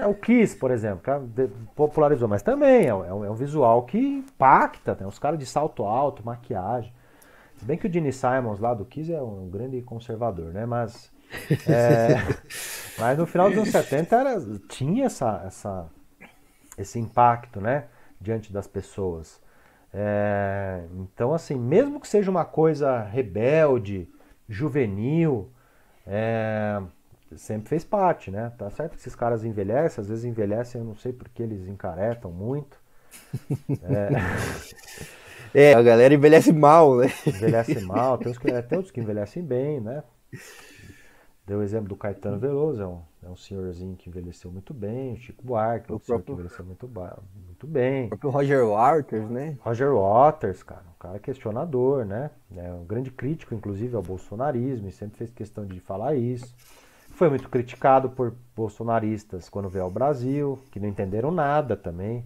É, 0.00 0.06
o 0.06 0.14
Kiss, 0.14 0.56
por 0.56 0.70
exemplo, 0.70 1.00
que 1.02 1.48
popularizou, 1.74 2.28
mas 2.28 2.42
também 2.42 2.86
é, 2.86 2.94
um, 2.94 3.04
é 3.04 3.12
um 3.30 3.32
é 3.32 3.36
visual 3.36 3.82
que 3.84 3.98
impacta, 3.98 4.94
tem 4.94 5.04
né? 5.04 5.08
os 5.08 5.18
caras 5.18 5.38
de 5.38 5.46
salto 5.46 5.84
alto, 5.84 6.24
maquiagem. 6.24 6.92
Se 7.56 7.64
bem 7.64 7.78
que 7.78 7.86
o 7.86 7.92
Gene 7.92 8.12
Simons 8.12 8.58
lá 8.58 8.74
do 8.74 8.84
Kiss 8.84 9.12
é 9.12 9.22
um 9.22 9.48
grande 9.48 9.80
conservador, 9.82 10.52
né? 10.52 10.66
Mas, 10.66 11.10
é, 11.68 12.16
mas 12.98 13.16
no 13.16 13.26
final 13.26 13.48
dos 13.48 13.58
anos 13.58 13.70
70 13.70 14.16
era, 14.16 14.40
tinha 14.68 15.06
essa, 15.06 15.42
essa, 15.46 15.86
esse 16.76 16.98
impacto, 16.98 17.60
né? 17.60 17.86
Diante 18.20 18.52
das 18.52 18.66
pessoas. 18.66 19.40
É, 19.92 20.84
então, 20.98 21.32
assim, 21.32 21.54
mesmo 21.54 22.00
que 22.00 22.08
seja 22.08 22.30
uma 22.30 22.44
coisa 22.44 23.02
rebelde, 23.02 24.08
juvenil, 24.48 25.50
é, 26.06 26.80
sempre 27.36 27.68
fez 27.68 27.84
parte, 27.84 28.30
né? 28.30 28.52
Tá 28.58 28.70
certo 28.70 28.92
que 28.92 29.00
esses 29.00 29.14
caras 29.14 29.44
envelhecem, 29.44 30.02
às 30.02 30.08
vezes 30.08 30.24
envelhecem, 30.24 30.80
eu 30.80 30.86
não 30.86 30.96
sei 30.96 31.12
porque 31.12 31.42
eles 31.42 31.66
encaretam 31.66 32.30
muito. 32.30 32.78
É... 33.82 34.10
é, 35.70 35.74
a 35.74 35.82
galera 35.82 36.14
envelhece 36.14 36.52
mal, 36.52 36.96
né? 36.96 37.10
Envelhece 37.26 37.80
mal, 37.80 38.18
tem, 38.18 38.30
uns 38.30 38.38
que, 38.38 38.46
tem 38.46 38.78
outros 38.78 38.90
que 38.90 39.00
envelhecem 39.00 39.42
bem, 39.42 39.80
né? 39.80 40.02
Deu 41.46 41.60
o 41.60 41.62
exemplo 41.62 41.88
do 41.88 41.94
Caetano 41.94 42.40
Veloso, 42.40 42.82
é 42.82 42.86
um, 42.86 43.00
é 43.24 43.28
um 43.28 43.36
senhorzinho 43.36 43.94
que 43.94 44.08
envelheceu 44.08 44.50
muito 44.50 44.74
bem, 44.74 45.12
o 45.12 45.16
Chico 45.16 45.44
Buarque, 45.44 45.92
o 45.92 46.00
próprio... 46.00 46.24
que 46.24 46.32
envelheceu 46.32 46.64
muito, 46.64 46.90
muito 47.46 47.66
bem. 47.68 48.06
O 48.06 48.08
próprio 48.08 48.30
Roger 48.30 48.66
Waters, 48.66 49.30
né? 49.30 49.56
Roger 49.60 49.94
Waters, 49.94 50.64
cara, 50.64 50.82
um 50.92 50.98
cara 50.98 51.20
questionador, 51.20 52.04
né? 52.04 52.32
É 52.56 52.72
um 52.72 52.84
grande 52.84 53.12
crítico, 53.12 53.54
inclusive, 53.54 53.94
ao 53.94 54.02
bolsonarismo, 54.02 54.88
e 54.88 54.92
sempre 54.92 55.18
fez 55.18 55.30
questão 55.30 55.64
de 55.64 55.78
falar 55.78 56.16
isso. 56.16 56.52
Foi 57.10 57.30
muito 57.30 57.48
criticado 57.48 58.10
por 58.10 58.34
bolsonaristas 58.54 59.48
quando 59.48 59.68
veio 59.68 59.84
ao 59.84 59.90
Brasil, 59.90 60.58
que 60.72 60.80
não 60.80 60.88
entenderam 60.88 61.30
nada 61.30 61.76
também. 61.76 62.24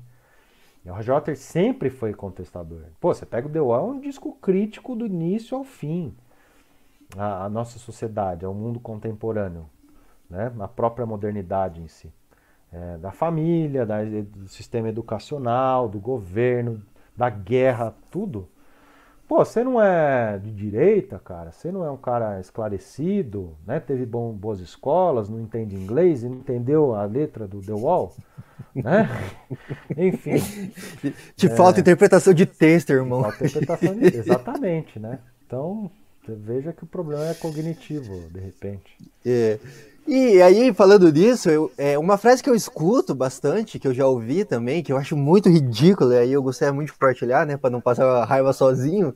E 0.83 0.91
o 0.91 0.95
Roger 0.95 1.14
Waters 1.14 1.41
sempre 1.41 1.91
foi 1.91 2.14
contestador. 2.14 2.85
Pô, 2.99 3.12
você 3.12 3.27
pega 3.27 3.47
o 3.47 3.51
The 3.51 3.61
Wall, 3.61 3.91
é 3.91 3.93
um 3.93 4.01
disco 4.01 4.33
crítico 4.41 4.97
do 4.97 5.05
início 5.05 5.59
ao 5.59 5.62
fim. 5.62 6.16
A, 7.16 7.44
a 7.44 7.48
nossa 7.48 7.78
sociedade, 7.78 8.44
ao 8.44 8.54
mundo 8.54 8.78
contemporâneo, 8.78 9.68
né? 10.28 10.52
a 10.61 10.68
própria 10.68 11.04
modernidade 11.04 11.80
em 11.80 11.88
si. 11.88 12.12
É, 12.72 12.98
da 12.98 13.11
família, 13.11 13.84
da, 13.84 14.04
do 14.04 14.46
sistema 14.46 14.88
educacional, 14.88 15.88
do 15.88 15.98
governo, 15.98 16.80
da 17.16 17.28
guerra, 17.28 17.94
tudo. 18.11 18.48
Pô, 19.30 19.44
você 19.44 19.62
não 19.62 19.80
é 19.80 20.38
de 20.38 20.50
direita, 20.50 21.16
cara, 21.20 21.52
você 21.52 21.70
não 21.70 21.84
é 21.84 21.90
um 21.90 21.96
cara 21.96 22.40
esclarecido, 22.40 23.56
né? 23.64 23.78
Teve 23.78 24.04
bom, 24.04 24.32
boas 24.32 24.58
escolas, 24.58 25.28
não 25.28 25.38
entende 25.38 25.76
inglês 25.76 26.24
e 26.24 26.28
não 26.28 26.38
entendeu 26.38 26.96
a 26.96 27.04
letra 27.04 27.46
do 27.46 27.61
The 27.61 27.72
Wall, 27.72 28.12
né? 28.74 29.08
Enfim. 29.96 30.40
Te 31.36 31.46
é, 31.46 31.50
falta 31.50 31.78
interpretação 31.78 32.34
de 32.34 32.44
texto, 32.44 32.90
irmão. 32.90 33.22
Falta 33.22 33.46
interpretação 33.46 33.96
de 33.96 34.06
exatamente, 34.18 34.98
né? 34.98 35.20
Então, 35.46 35.88
veja 36.29 36.73
que 36.73 36.85
o 36.85 36.87
problema 36.87 37.29
é 37.29 37.35
cognitivo, 37.35 38.29
de 38.31 38.41
repente. 38.41 38.97
É. 39.25 39.59
E 40.07 40.43
aí, 40.43 40.73
falando 40.75 41.12
disso, 41.12 41.49
eu, 41.49 41.71
é 41.79 41.99
uma 41.99 42.18
frase 42.18 42.43
que 42.43 42.51
eu 42.51 42.55
escuto 42.55 43.14
bastante, 43.14 43.79
que 43.79 43.87
eu 43.87 43.95
já 43.95 44.07
ouvi 44.07 44.45
também, 44.45 44.83
que 44.83 44.93
eu 44.93 44.97
acho 44.97 45.16
muito 45.16 45.49
ridícula, 45.49 46.14
e 46.14 46.18
aí 46.18 46.33
eu 46.33 46.43
gostaria 46.43 46.73
muito 46.73 46.89
de 46.89 46.95
compartilhar, 46.95 47.47
né, 47.47 47.57
para 47.57 47.71
não 47.71 47.81
passar 47.81 48.25
raiva 48.25 48.53
sozinho, 48.53 49.14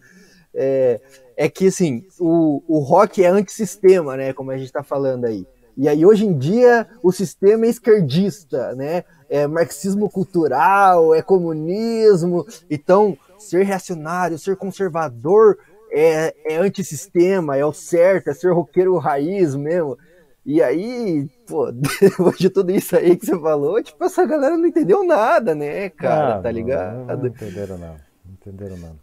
é, 0.54 1.00
é 1.36 1.48
que, 1.48 1.66
assim, 1.66 2.06
o, 2.20 2.62
o 2.68 2.78
rock 2.78 3.24
é 3.24 3.28
antissistema, 3.28 4.16
né, 4.16 4.32
como 4.32 4.50
a 4.50 4.56
gente 4.56 4.66
está 4.66 4.82
falando 4.82 5.24
aí. 5.24 5.46
E 5.76 5.88
aí, 5.88 6.06
hoje 6.06 6.26
em 6.26 6.38
dia, 6.38 6.86
o 7.02 7.10
sistema 7.10 7.66
é 7.66 7.70
esquerdista, 7.70 8.74
né, 8.76 9.02
é 9.28 9.46
marxismo 9.46 10.08
cultural, 10.08 11.14
é 11.14 11.22
comunismo, 11.22 12.46
então, 12.70 13.18
ser 13.36 13.64
reacionário, 13.64 14.38
ser 14.38 14.56
conservador 14.56 15.58
é, 15.94 16.34
é 16.44 16.56
antissistema, 16.56 17.56
é 17.56 17.64
o 17.64 17.72
certo, 17.72 18.28
é 18.28 18.34
ser 18.34 18.52
roqueiro 18.52 18.98
raiz 18.98 19.54
mesmo. 19.54 19.96
E 20.44 20.60
aí, 20.62 21.26
pô, 21.46 21.70
depois 22.00 22.36
de 22.36 22.50
tudo 22.50 22.72
isso 22.72 22.96
aí 22.96 23.16
que 23.16 23.24
você 23.24 23.38
falou, 23.38 23.82
tipo, 23.82 24.02
essa 24.04 24.26
galera 24.26 24.56
não 24.56 24.66
entendeu 24.66 25.04
nada, 25.04 25.54
né, 25.54 25.88
cara, 25.88 26.36
ah, 26.36 26.42
tá 26.42 26.50
ligado? 26.50 27.06
Não, 27.06 27.16
não, 27.16 27.26
entenderam 27.26 27.78
não, 27.78 27.96
não 28.24 28.32
entenderam 28.32 28.76
não. 28.76 28.98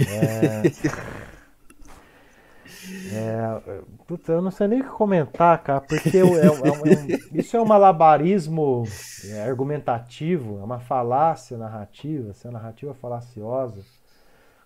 É... 0.00 0.62
é... 3.14 3.80
Puta, 4.06 4.32
eu 4.32 4.42
não 4.42 4.50
sei 4.50 4.66
nem 4.66 4.80
o 4.80 4.84
que 4.84 4.90
comentar, 4.90 5.62
cara, 5.62 5.80
porque 5.82 6.16
eu, 6.16 6.36
é, 6.36 6.46
é, 6.46 6.48
é 6.48 7.38
isso 7.38 7.56
é 7.56 7.60
um 7.60 7.66
malabarismo 7.66 8.82
argumentativo, 9.46 10.58
é 10.58 10.64
uma 10.64 10.80
falácia 10.80 11.56
narrativa, 11.56 12.30
assim, 12.30 12.48
uma 12.48 12.58
narrativa 12.58 12.94
falaciosa, 12.94 13.80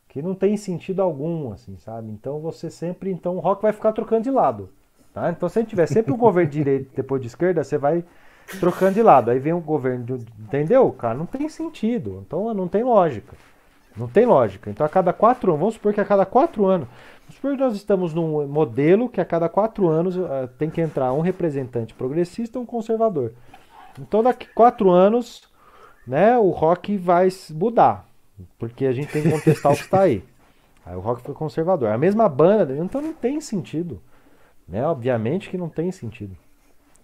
que 0.09 0.23
não 0.23 0.35
tem 0.35 0.57
sentido 0.57 1.03
algum, 1.03 1.53
assim, 1.53 1.77
sabe? 1.79 2.11
Então 2.11 2.41
você 2.41 2.71
sempre, 2.71 3.11
então 3.11 3.37
o 3.37 3.41
rock 3.41 3.63
vai 3.63 3.73
ficar 3.73 3.93
trocando 3.93 4.23
de 4.23 4.31
lado. 4.31 4.71
Tá? 5.13 5.31
Então, 5.31 5.49
se 5.49 5.65
tiver 5.65 5.87
sempre 5.87 6.13
um 6.13 6.17
governo 6.17 6.51
de 6.51 6.59
direita 6.59 6.91
depois 6.95 7.21
de 7.21 7.27
esquerda, 7.27 7.65
você 7.65 7.77
vai 7.77 8.05
trocando 8.61 8.95
de 8.95 9.03
lado. 9.03 9.31
Aí 9.31 9.39
vem 9.39 9.53
um 9.53 9.61
governo 9.61 10.05
de. 10.05 10.27
Entendeu? 10.39 10.91
Cara, 10.93 11.15
não 11.15 11.27
tem 11.27 11.49
sentido. 11.49 12.23
Então, 12.27 12.53
não 12.55 12.69
tem 12.69 12.85
lógica. 12.85 13.35
Não 13.97 14.07
tem 14.07 14.25
lógica. 14.25 14.71
Então, 14.71 14.87
a 14.87 14.89
cada 14.89 15.13
quatro 15.13 15.51
anos, 15.51 15.61
vamos 15.61 15.75
supor 15.75 15.93
que 15.93 16.01
a 16.01 16.05
cada 16.05 16.25
quatro 16.25 16.67
anos. 16.67 16.87
Vamos 17.23 17.35
supor 17.35 17.57
que 17.57 17.63
nós 17.63 17.75
estamos 17.75 18.15
num 18.15 18.47
modelo 18.47 19.09
que 19.09 19.21
a 19.21 19.25
cada 19.25 19.49
quatro 19.49 19.89
anos 19.89 20.17
uh, 20.17 20.49
tem 20.57 20.71
que 20.71 20.81
entrar 20.81 21.13
um 21.13 21.21
representante 21.21 21.95
progressista 21.95 22.59
e 22.59 22.63
um 22.63 22.67
conservador. 22.67 23.33
Então, 23.99 24.23
daqui 24.23 24.47
quatro 24.55 24.91
anos, 24.91 25.49
né, 26.07 26.39
o 26.39 26.51
rock 26.51 26.97
vai 26.97 27.29
mudar. 27.51 28.08
Porque 28.59 28.87
a 28.87 28.93
gente 28.93 29.11
tem 29.11 29.23
que 29.23 29.31
contestar 29.31 29.73
o 29.73 29.77
que 29.77 29.83
está 29.83 30.03
aí. 30.03 30.25
Aí 30.85 30.97
o 30.97 31.01
rock 31.01 31.23
foi 31.23 31.35
conservador. 31.35 31.91
A 31.91 31.99
mesma 31.99 32.29
banda, 32.29 32.77
então 32.77 33.01
não 33.01 33.13
tem 33.13 33.41
sentido. 33.41 34.01
Né? 34.67 34.85
Obviamente 34.87 35.51
que 35.51 35.59
não 35.59 35.69
tem 35.69 35.91
sentido. 35.93 36.37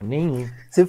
Nenhum. 0.01 0.49
Você, 0.71 0.89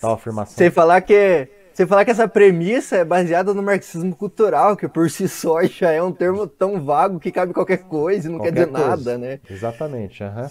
tal 0.00 0.14
afirmação. 0.14 0.56
Você 0.56 0.70
falar 0.70 1.00
que 1.00 1.48
você 1.74 1.88
falar 1.88 2.04
que 2.04 2.12
essa 2.12 2.28
premissa 2.28 2.98
é 2.98 3.04
baseada 3.04 3.52
no 3.52 3.60
marxismo 3.60 4.14
cultural, 4.14 4.76
que 4.76 4.86
por 4.86 5.10
si 5.10 5.28
só 5.28 5.60
já 5.64 5.90
é 5.90 6.00
um 6.00 6.12
termo 6.12 6.46
tão 6.46 6.80
vago 6.84 7.18
que 7.18 7.32
cabe 7.32 7.52
qualquer 7.52 7.78
coisa 7.78 8.28
e 8.28 8.30
não 8.30 8.38
qualquer 8.38 8.54
quer 8.54 8.66
dizer 8.66 8.72
coisa. 8.72 8.88
nada, 8.88 9.18
né? 9.18 9.40
Exatamente, 9.50 10.22
uhum. 10.22 10.46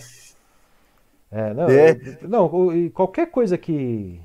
é, 1.32 1.54
não, 1.54 1.70
é. 1.70 2.18
não, 2.24 2.90
qualquer 2.92 3.28
coisa 3.28 3.58
que. 3.58 4.20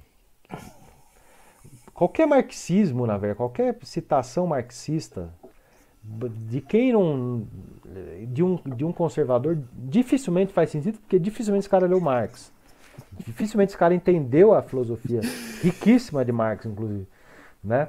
Qualquer 1.98 2.28
marxismo, 2.28 3.08
na 3.08 3.14
verdade, 3.18 3.38
qualquer 3.38 3.76
citação 3.82 4.46
marxista 4.46 5.30
de 6.48 6.60
quem 6.60 6.92
não. 6.92 7.44
De 8.28 8.40
um, 8.40 8.56
de 8.76 8.84
um 8.84 8.92
conservador 8.92 9.58
dificilmente 9.76 10.52
faz 10.52 10.70
sentido, 10.70 11.00
porque 11.00 11.18
dificilmente 11.18 11.62
esse 11.62 11.68
cara 11.68 11.88
leu 11.88 12.00
Marx. 12.00 12.52
Dificilmente 13.26 13.70
esse 13.70 13.76
cara 13.76 13.92
entendeu 13.92 14.54
a 14.54 14.62
filosofia 14.62 15.22
riquíssima 15.60 16.24
de 16.24 16.30
Marx, 16.30 16.66
inclusive. 16.66 17.04
Né? 17.64 17.88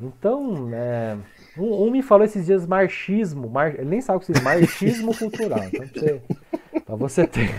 Então, 0.00 0.70
é, 0.72 1.18
um, 1.58 1.84
um, 1.84 1.90
me 1.90 2.00
falou 2.00 2.24
esses 2.24 2.46
dias 2.46 2.66
marxismo, 2.66 3.46
mar, 3.50 3.74
ele 3.74 3.90
nem 3.90 4.00
sabe 4.00 4.16
o 4.16 4.20
que 4.22 4.32
é 4.32 4.40
marxismo 4.40 5.14
cultural. 5.14 5.64
Então, 5.74 6.18
para 6.86 6.96
você, 6.96 7.24
você 7.24 7.26
ter 7.26 7.54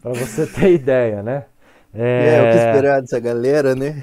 para 0.00 0.12
você 0.14 0.46
ter 0.46 0.72
ideia, 0.72 1.22
né? 1.22 1.44
É, 1.92 2.36
é 2.36 2.42
o 2.42 2.52
que 2.52 2.56
esperar 2.56 3.02
dessa 3.02 3.20
galera, 3.20 3.74
né? 3.74 4.02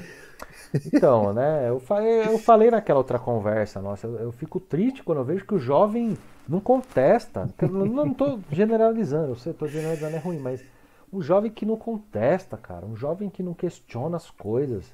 Então, 0.94 1.34
né, 1.34 1.70
eu 1.70 1.80
falei, 1.80 2.28
eu 2.28 2.38
falei 2.38 2.72
naquela 2.72 3.00
outra 3.00 3.20
conversa 3.20 3.82
nossa, 3.82 4.08
eu, 4.08 4.16
eu 4.16 4.32
fico 4.32 4.60
triste 4.60 5.04
quando 5.04 5.20
eu 5.20 5.26
vejo 5.26 5.46
que 5.46 5.56
o 5.56 5.60
jovem 5.60 6.18
não 6.48 6.60
contesta. 6.60 7.50
Eu 7.62 7.70
não 7.70 8.12
estou 8.12 8.40
generalizando, 8.52 9.30
eu 9.30 9.36
sei, 9.36 9.52
estou 9.52 9.68
generalizando 9.68 10.16
é 10.16 10.20
ruim, 10.20 10.40
mas 10.40 10.64
o 11.12 11.22
jovem 11.22 11.52
que 11.52 11.66
não 11.66 11.78
contesta, 11.78 12.58
cara, 12.58 12.86
um 12.86 12.96
jovem 12.96 13.30
que 13.30 13.44
não 13.44 13.54
questiona 13.54 14.18
as 14.18 14.30
coisas, 14.30 14.94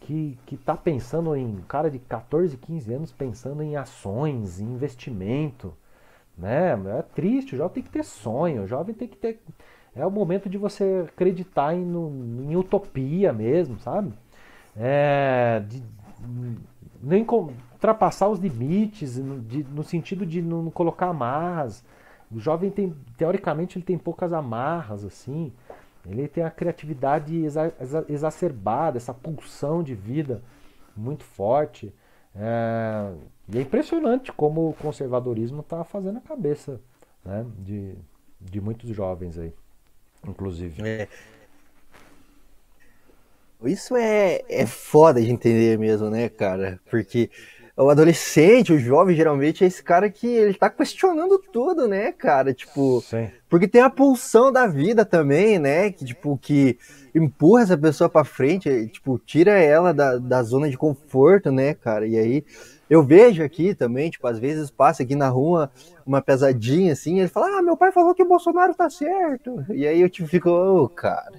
que, 0.00 0.38
que 0.46 0.56
tá 0.56 0.76
pensando 0.76 1.34
em, 1.34 1.56
cara 1.68 1.90
de 1.90 1.98
14, 1.98 2.56
15 2.56 2.92
anos 2.92 3.12
pensando 3.12 3.62
em 3.62 3.76
ações, 3.76 4.60
em 4.60 4.64
investimento, 4.64 5.74
né? 6.36 6.72
É 6.98 7.02
triste, 7.02 7.54
o 7.54 7.58
jovem 7.58 7.74
tem 7.74 7.82
que 7.82 7.90
ter 7.90 8.04
sonho, 8.04 8.62
o 8.64 8.66
jovem 8.66 8.94
tem 8.94 9.08
que 9.08 9.16
ter. 9.16 9.40
É 9.94 10.04
o 10.04 10.10
momento 10.10 10.48
de 10.48 10.58
você 10.58 11.06
acreditar 11.08 11.74
em, 11.74 11.84
em 11.84 12.56
utopia 12.56 13.32
mesmo, 13.32 13.78
sabe? 13.78 14.12
É, 14.76 15.62
de, 15.68 15.82
nem 17.02 17.24
com, 17.24 17.52
ultrapassar 17.84 18.28
os 18.28 18.38
limites, 18.38 19.18
no, 19.18 19.40
de, 19.40 19.62
no 19.64 19.82
sentido 19.82 20.24
de 20.24 20.40
não 20.40 20.70
colocar 20.70 21.08
amarras. 21.08 21.84
O 22.30 22.40
jovem 22.40 22.70
tem, 22.70 22.94
teoricamente, 23.16 23.78
ele 23.78 23.84
tem 23.84 23.98
poucas 23.98 24.32
amarras, 24.32 25.04
assim. 25.04 25.52
Ele 26.06 26.26
tem 26.28 26.42
a 26.44 26.50
criatividade 26.50 27.44
exa, 27.44 27.72
exa, 27.80 28.04
exacerbada, 28.08 28.96
essa 28.96 29.12
pulsão 29.12 29.82
de 29.82 29.94
vida 29.94 30.42
muito 30.96 31.24
forte. 31.24 31.94
É, 32.34 33.12
e 33.48 33.58
é 33.58 33.60
impressionante 33.60 34.32
como 34.32 34.70
o 34.70 34.74
conservadorismo 34.74 35.60
está 35.60 35.84
fazendo 35.84 36.18
a 36.18 36.22
cabeça 36.22 36.80
né, 37.24 37.46
de, 37.58 37.94
de 38.40 38.60
muitos 38.60 38.90
jovens 38.90 39.38
aí, 39.38 39.52
inclusive. 40.26 40.82
É. 40.82 41.08
Isso 43.68 43.96
é, 43.96 44.42
é 44.48 44.66
foda 44.66 45.20
de 45.20 45.30
entender 45.30 45.78
mesmo, 45.78 46.10
né, 46.10 46.28
cara? 46.28 46.80
Porque 46.90 47.30
o 47.76 47.90
adolescente, 47.90 48.72
o 48.72 48.78
jovem, 48.78 49.16
geralmente 49.16 49.64
é 49.64 49.66
esse 49.66 49.82
cara 49.82 50.08
que 50.08 50.26
ele 50.26 50.54
tá 50.54 50.70
questionando 50.70 51.38
tudo, 51.52 51.88
né, 51.88 52.12
cara? 52.12 52.54
Tipo, 52.54 53.00
Sim. 53.00 53.28
porque 53.48 53.66
tem 53.66 53.80
a 53.80 53.90
pulsão 53.90 54.52
da 54.52 54.66
vida 54.66 55.04
também, 55.04 55.58
né? 55.58 55.90
Que, 55.90 56.04
tipo, 56.04 56.38
que 56.38 56.78
empurra 57.12 57.62
essa 57.62 57.76
pessoa 57.76 58.08
para 58.08 58.24
frente, 58.24 58.88
tipo, 58.88 59.18
tira 59.18 59.52
ela 59.52 59.92
da, 59.92 60.18
da 60.18 60.42
zona 60.42 60.70
de 60.70 60.78
conforto, 60.78 61.50
né, 61.50 61.74
cara? 61.74 62.06
E 62.06 62.16
aí 62.16 62.44
eu 62.88 63.02
vejo 63.02 63.42
aqui 63.42 63.74
também, 63.74 64.08
tipo, 64.08 64.26
às 64.26 64.38
vezes 64.38 64.70
passa 64.70 65.02
aqui 65.02 65.16
na 65.16 65.28
rua 65.28 65.70
uma 66.06 66.22
pesadinha 66.22 66.92
assim, 66.92 67.18
ele 67.18 67.28
fala: 67.28 67.58
"Ah, 67.58 67.62
meu 67.62 67.76
pai 67.76 67.90
falou 67.90 68.14
que 68.14 68.22
o 68.22 68.28
Bolsonaro 68.28 68.74
tá 68.74 68.88
certo". 68.88 69.64
E 69.72 69.86
aí 69.86 70.00
eu 70.00 70.08
tipo 70.08 70.28
fico, 70.28 70.50
ô, 70.50 70.84
oh, 70.84 70.88
cara. 70.88 71.32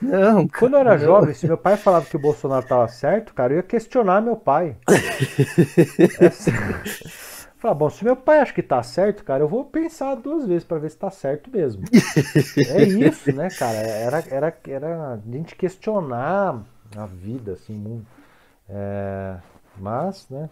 Não, 0.00 0.48
Quando 0.48 0.74
eu 0.74 0.80
era 0.80 0.96
jovem, 0.96 1.34
se 1.34 1.46
meu 1.46 1.58
pai 1.58 1.76
falava 1.76 2.06
que 2.06 2.16
o 2.16 2.20
Bolsonaro 2.20 2.62
estava 2.62 2.88
certo, 2.88 3.34
cara, 3.34 3.52
eu 3.52 3.58
ia 3.58 3.62
questionar 3.62 4.22
meu 4.22 4.36
pai. 4.36 4.76
é 6.20 6.30
Falar, 7.60 7.74
bom, 7.74 7.90
se 7.90 8.02
meu 8.02 8.16
pai 8.16 8.38
acha 8.40 8.54
que 8.54 8.62
tá 8.62 8.82
certo, 8.82 9.22
cara, 9.22 9.42
eu 9.42 9.48
vou 9.48 9.66
pensar 9.66 10.14
duas 10.14 10.46
vezes 10.46 10.64
para 10.64 10.78
ver 10.78 10.90
se 10.90 10.96
tá 10.96 11.10
certo 11.10 11.50
mesmo. 11.50 11.84
é 12.56 12.82
isso, 12.84 13.30
né, 13.36 13.50
cara? 13.50 13.76
Era, 13.76 14.24
era, 14.30 14.58
era 14.66 15.12
a 15.12 15.18
gente 15.30 15.54
questionar 15.54 16.62
a 16.96 17.04
vida, 17.04 17.52
assim, 17.52 18.02
é, 18.66 19.36
mas, 19.76 20.26
né? 20.30 20.48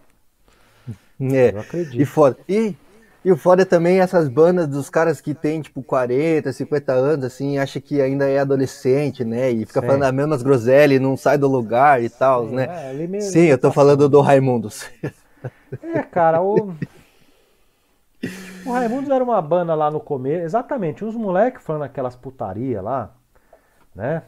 É, 1.18 1.54
eu 1.54 1.60
acredito. 1.60 2.00
E 2.00 2.04
foda. 2.04 2.36
E 2.46 2.76
e 3.24 3.32
o 3.32 3.36
foda 3.36 3.62
é 3.62 3.64
também 3.64 4.00
essas 4.00 4.28
bandas 4.28 4.68
dos 4.68 4.88
caras 4.88 5.20
que 5.20 5.34
tem, 5.34 5.60
tipo, 5.60 5.82
40, 5.82 6.52
50 6.52 6.92
anos, 6.92 7.24
assim, 7.26 7.58
acha 7.58 7.80
que 7.80 8.00
ainda 8.00 8.28
é 8.28 8.38
adolescente, 8.38 9.24
né? 9.24 9.50
E 9.50 9.66
fica 9.66 9.80
Sim. 9.80 9.86
falando 9.86 10.04
as 10.04 10.12
mesmas 10.12 10.42
groselhas, 10.42 11.00
não 11.00 11.16
sai 11.16 11.36
do 11.36 11.48
lugar 11.48 12.02
e 12.02 12.08
tal, 12.08 12.48
Sim, 12.48 12.54
né? 12.54 12.68
É, 12.68 13.20
Sim, 13.20 13.46
eu 13.46 13.58
tô 13.58 13.72
falando 13.72 14.08
do 14.08 14.20
Raimundos. 14.20 14.88
É, 15.82 16.02
cara, 16.02 16.40
o. 16.40 16.74
O 18.66 18.72
Raimundos 18.72 19.08
era 19.10 19.22
uma 19.22 19.40
banda 19.40 19.76
lá 19.76 19.92
no 19.92 20.00
começo, 20.00 20.44
exatamente, 20.44 21.04
uns 21.04 21.14
moleques 21.14 21.62
falando 21.62 21.82
aquelas 21.82 22.16
putaria 22.16 22.82
lá, 22.82 23.14
né? 23.94 24.24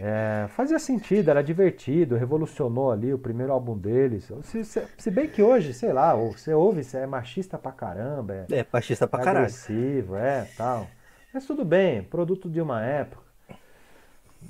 É, 0.00 0.46
fazia 0.48 0.78
sentido, 0.78 1.28
era 1.28 1.42
divertido, 1.42 2.16
revolucionou 2.16 2.90
ali 2.90 3.12
o 3.12 3.18
primeiro 3.18 3.52
álbum 3.52 3.76
deles. 3.76 4.30
Se, 4.42 4.64
se, 4.64 4.82
se, 4.96 5.10
bem 5.10 5.28
que 5.28 5.42
hoje, 5.42 5.74
sei 5.74 5.92
lá, 5.92 6.14
você 6.14 6.54
ouve, 6.54 6.82
você 6.82 6.98
é 6.98 7.06
machista 7.06 7.58
pra 7.58 7.72
caramba. 7.72 8.46
É, 8.50 8.60
é 8.60 8.66
machista 8.72 9.06
pra 9.06 9.20
é 9.20 9.24
caralho. 9.24 9.44
agressivo, 9.44 10.16
é, 10.16 10.48
tal. 10.56 10.86
Mas 11.32 11.44
tudo 11.44 11.64
bem, 11.64 12.02
produto 12.02 12.48
de 12.48 12.60
uma 12.60 12.82
época. 12.82 13.22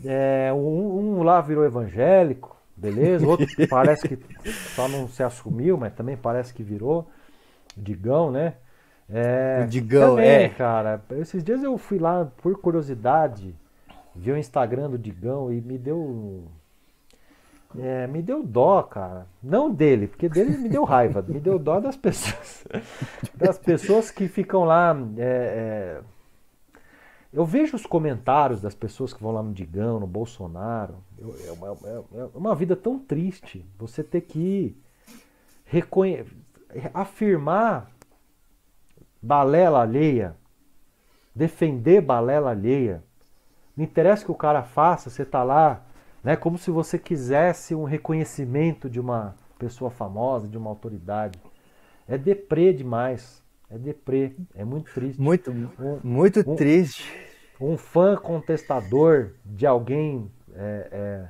É, 0.05 0.53
um, 0.53 1.19
um 1.19 1.23
lá 1.23 1.41
virou 1.41 1.65
evangélico, 1.65 2.57
beleza? 2.77 3.27
O 3.27 3.31
outro 3.31 3.47
parece 3.69 4.09
que 4.09 4.19
só 4.75 4.87
não 4.87 5.09
se 5.09 5.25
assumiu, 5.25 5.77
mas 5.77 5.93
também 5.93 6.17
parece 6.17 6.55
que 6.55 6.63
virou. 6.63 7.11
Digão, 7.77 8.31
né? 8.31 8.55
É, 9.11 9.65
Digão, 9.65 10.17
também, 10.17 10.45
é. 10.45 10.49
cara. 10.51 11.03
Esses 11.19 11.43
dias 11.43 11.63
eu 11.63 11.77
fui 11.77 11.99
lá 11.99 12.31
por 12.41 12.59
curiosidade 12.61 13.55
vi 14.15 14.33
o 14.33 14.37
Instagram 14.37 14.91
do 14.91 14.99
Digão 14.99 15.53
e 15.53 15.61
me 15.61 15.79
deu. 15.79 16.45
É, 17.79 18.07
me 18.07 18.21
deu 18.21 18.43
dó, 18.43 18.83
cara. 18.83 19.27
Não 19.43 19.73
dele, 19.73 20.07
porque 20.07 20.29
dele 20.29 20.59
me 20.59 20.69
deu 20.69 20.85
raiva. 20.85 21.23
me 21.23 21.41
deu 21.41 21.59
dó 21.59 21.81
das 21.81 21.97
pessoas. 21.97 22.65
Das 23.35 23.59
pessoas 23.59 24.11
que 24.11 24.29
ficam 24.29 24.65
lá. 24.65 24.95
É, 25.17 26.01
é... 26.01 26.03
Eu 27.33 27.47
vejo 27.47 27.77
os 27.77 27.87
comentários 27.87 28.61
das 28.61 28.75
pessoas 28.75 29.15
que 29.15 29.23
vão 29.23 29.33
lá 29.33 29.43
no 29.43 29.55
Digão, 29.55 29.99
no 29.99 30.07
Bolsonaro. 30.07 30.97
É, 31.19 31.53
uma, 31.53 31.69
é, 31.69 32.03
é 32.21 32.29
uma 32.35 32.55
vida 32.55 32.77
tão 32.77 32.99
triste. 32.99 33.65
Você 33.79 34.05
ter 34.05 34.21
que 34.21 34.77
reconhe... 35.65 36.27
afirmar 36.93 37.91
balela 39.23 39.81
alheia, 39.81 40.37
defender 41.35 42.03
balela 42.03 42.51
alheia 42.51 43.03
não 43.83 43.85
interessa 43.85 44.23
o 44.23 44.27
que 44.27 44.33
o 44.33 44.37
cara 44.37 44.63
faça, 44.63 45.11
você 45.11 45.23
está 45.23 45.43
lá, 45.43 45.85
né, 46.23 46.37
como 46.37 46.57
se 46.57 46.71
você 46.71 46.99
quisesse 46.99 47.75
um 47.75 47.85
reconhecimento 47.85 48.89
de 48.89 49.01
uma 49.01 49.35
pessoa 49.59 49.91
famosa, 49.91 50.47
de 50.47 50.57
uma 50.57 50.71
autoridade. 50.71 51.39
É 52.09 52.17
deprê 52.17 52.73
demais. 52.73 53.43
É 53.69 53.77
deprê. 53.77 54.35
É 54.55 54.65
muito 54.65 54.93
triste. 54.93 55.21
Muito, 55.21 55.51
um, 55.51 56.01
muito 56.03 56.41
um, 56.41 56.57
triste. 56.57 57.05
Um 57.61 57.77
fã 57.77 58.17
contestador 58.17 59.33
de 59.45 59.67
alguém. 59.67 60.31
É, 60.55 60.89
é, 60.93 61.29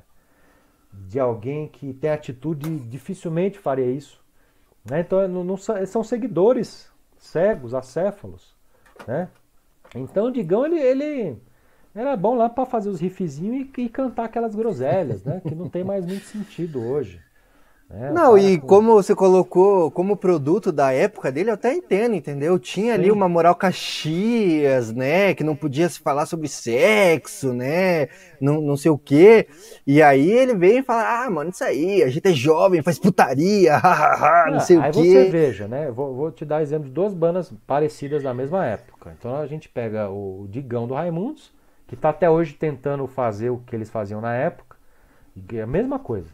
de 1.07 1.19
alguém 1.19 1.67
que 1.67 1.91
tem 1.91 2.11
atitude 2.11 2.77
dificilmente 2.81 3.57
faria 3.57 3.89
isso. 3.89 4.23
Né? 4.85 4.99
Então 4.99 5.27
não, 5.27 5.43
não, 5.43 5.57
são 5.57 6.03
seguidores 6.03 6.91
cegos, 7.17 7.73
acéfalos. 7.73 8.55
Né? 9.07 9.27
Então 9.95 10.27
o 10.27 10.31
Digão 10.31 10.65
ele, 10.65 10.79
ele 10.79 11.41
era 11.95 12.17
bom 12.17 12.35
lá 12.35 12.49
para 12.49 12.65
fazer 12.65 12.89
os 12.89 12.99
riffzinhos 12.99 13.67
e, 13.77 13.81
e, 13.81 13.89
cantar 13.89 14.25
aquelas 14.25 14.55
groselhas, 14.55 15.23
né? 15.23 15.41
Que 15.47 15.53
não 15.53 15.69
tem 15.69 15.83
mais 15.83 16.05
muito 16.05 16.25
sentido 16.25 16.81
hoje. 16.81 17.21
Né? 17.87 18.11
Não, 18.11 18.35
e 18.35 18.57
com... 18.57 18.65
como 18.65 18.93
você 18.93 19.13
colocou 19.13 19.91
como 19.91 20.17
produto 20.17 20.71
da 20.71 20.91
época 20.91 21.31
dele, 21.31 21.51
eu 21.51 21.53
até 21.53 21.71
entendo, 21.71 22.15
entendeu? 22.15 22.57
Tinha 22.57 22.95
Sim. 22.95 22.99
ali 22.99 23.11
uma 23.11 23.29
moral 23.29 23.53
caxias, 23.53 24.91
né? 24.91 25.35
Que 25.35 25.43
não 25.43 25.55
podia 25.55 25.87
se 25.87 25.99
falar 25.99 26.25
sobre 26.25 26.47
sexo, 26.47 27.53
né? 27.53 28.07
Não, 28.41 28.59
não 28.59 28.75
sei 28.75 28.89
o 28.89 28.97
quê. 28.97 29.47
E 29.85 30.01
aí 30.01 30.31
ele 30.31 30.55
vem 30.55 30.79
e 30.79 30.83
fala: 30.83 31.25
ah, 31.25 31.29
mano, 31.29 31.51
isso 31.51 31.63
aí, 31.63 32.01
a 32.01 32.09
gente 32.09 32.27
é 32.27 32.33
jovem, 32.33 32.81
faz 32.81 32.97
putaria, 32.97 33.77
hahaha, 33.77 34.51
não 34.51 34.59
sei 34.59 34.77
o 34.77 34.81
quê. 34.81 34.87
Aí 34.87 34.93
você 34.93 35.29
veja, 35.29 35.67
né? 35.67 35.91
Vou, 35.91 36.15
vou 36.15 36.31
te 36.31 36.43
dar 36.43 36.63
exemplo 36.63 36.87
de 36.87 36.93
duas 36.93 37.13
bandas 37.13 37.53
parecidas 37.67 38.23
da 38.23 38.33
mesma 38.33 38.65
época. 38.65 39.13
Então 39.19 39.35
a 39.35 39.45
gente 39.45 39.69
pega 39.69 40.09
o 40.09 40.47
Digão 40.49 40.87
do 40.87 40.95
Raimundos 40.95 41.51
que 41.87 41.95
está 41.95 42.09
até 42.09 42.29
hoje 42.29 42.53
tentando 42.53 43.05
fazer 43.07 43.49
o 43.49 43.59
que 43.59 43.75
eles 43.75 43.89
faziam 43.89 44.21
na 44.21 44.33
época, 44.33 44.77
é 45.53 45.61
a 45.61 45.67
mesma 45.67 45.99
coisa. 45.99 46.29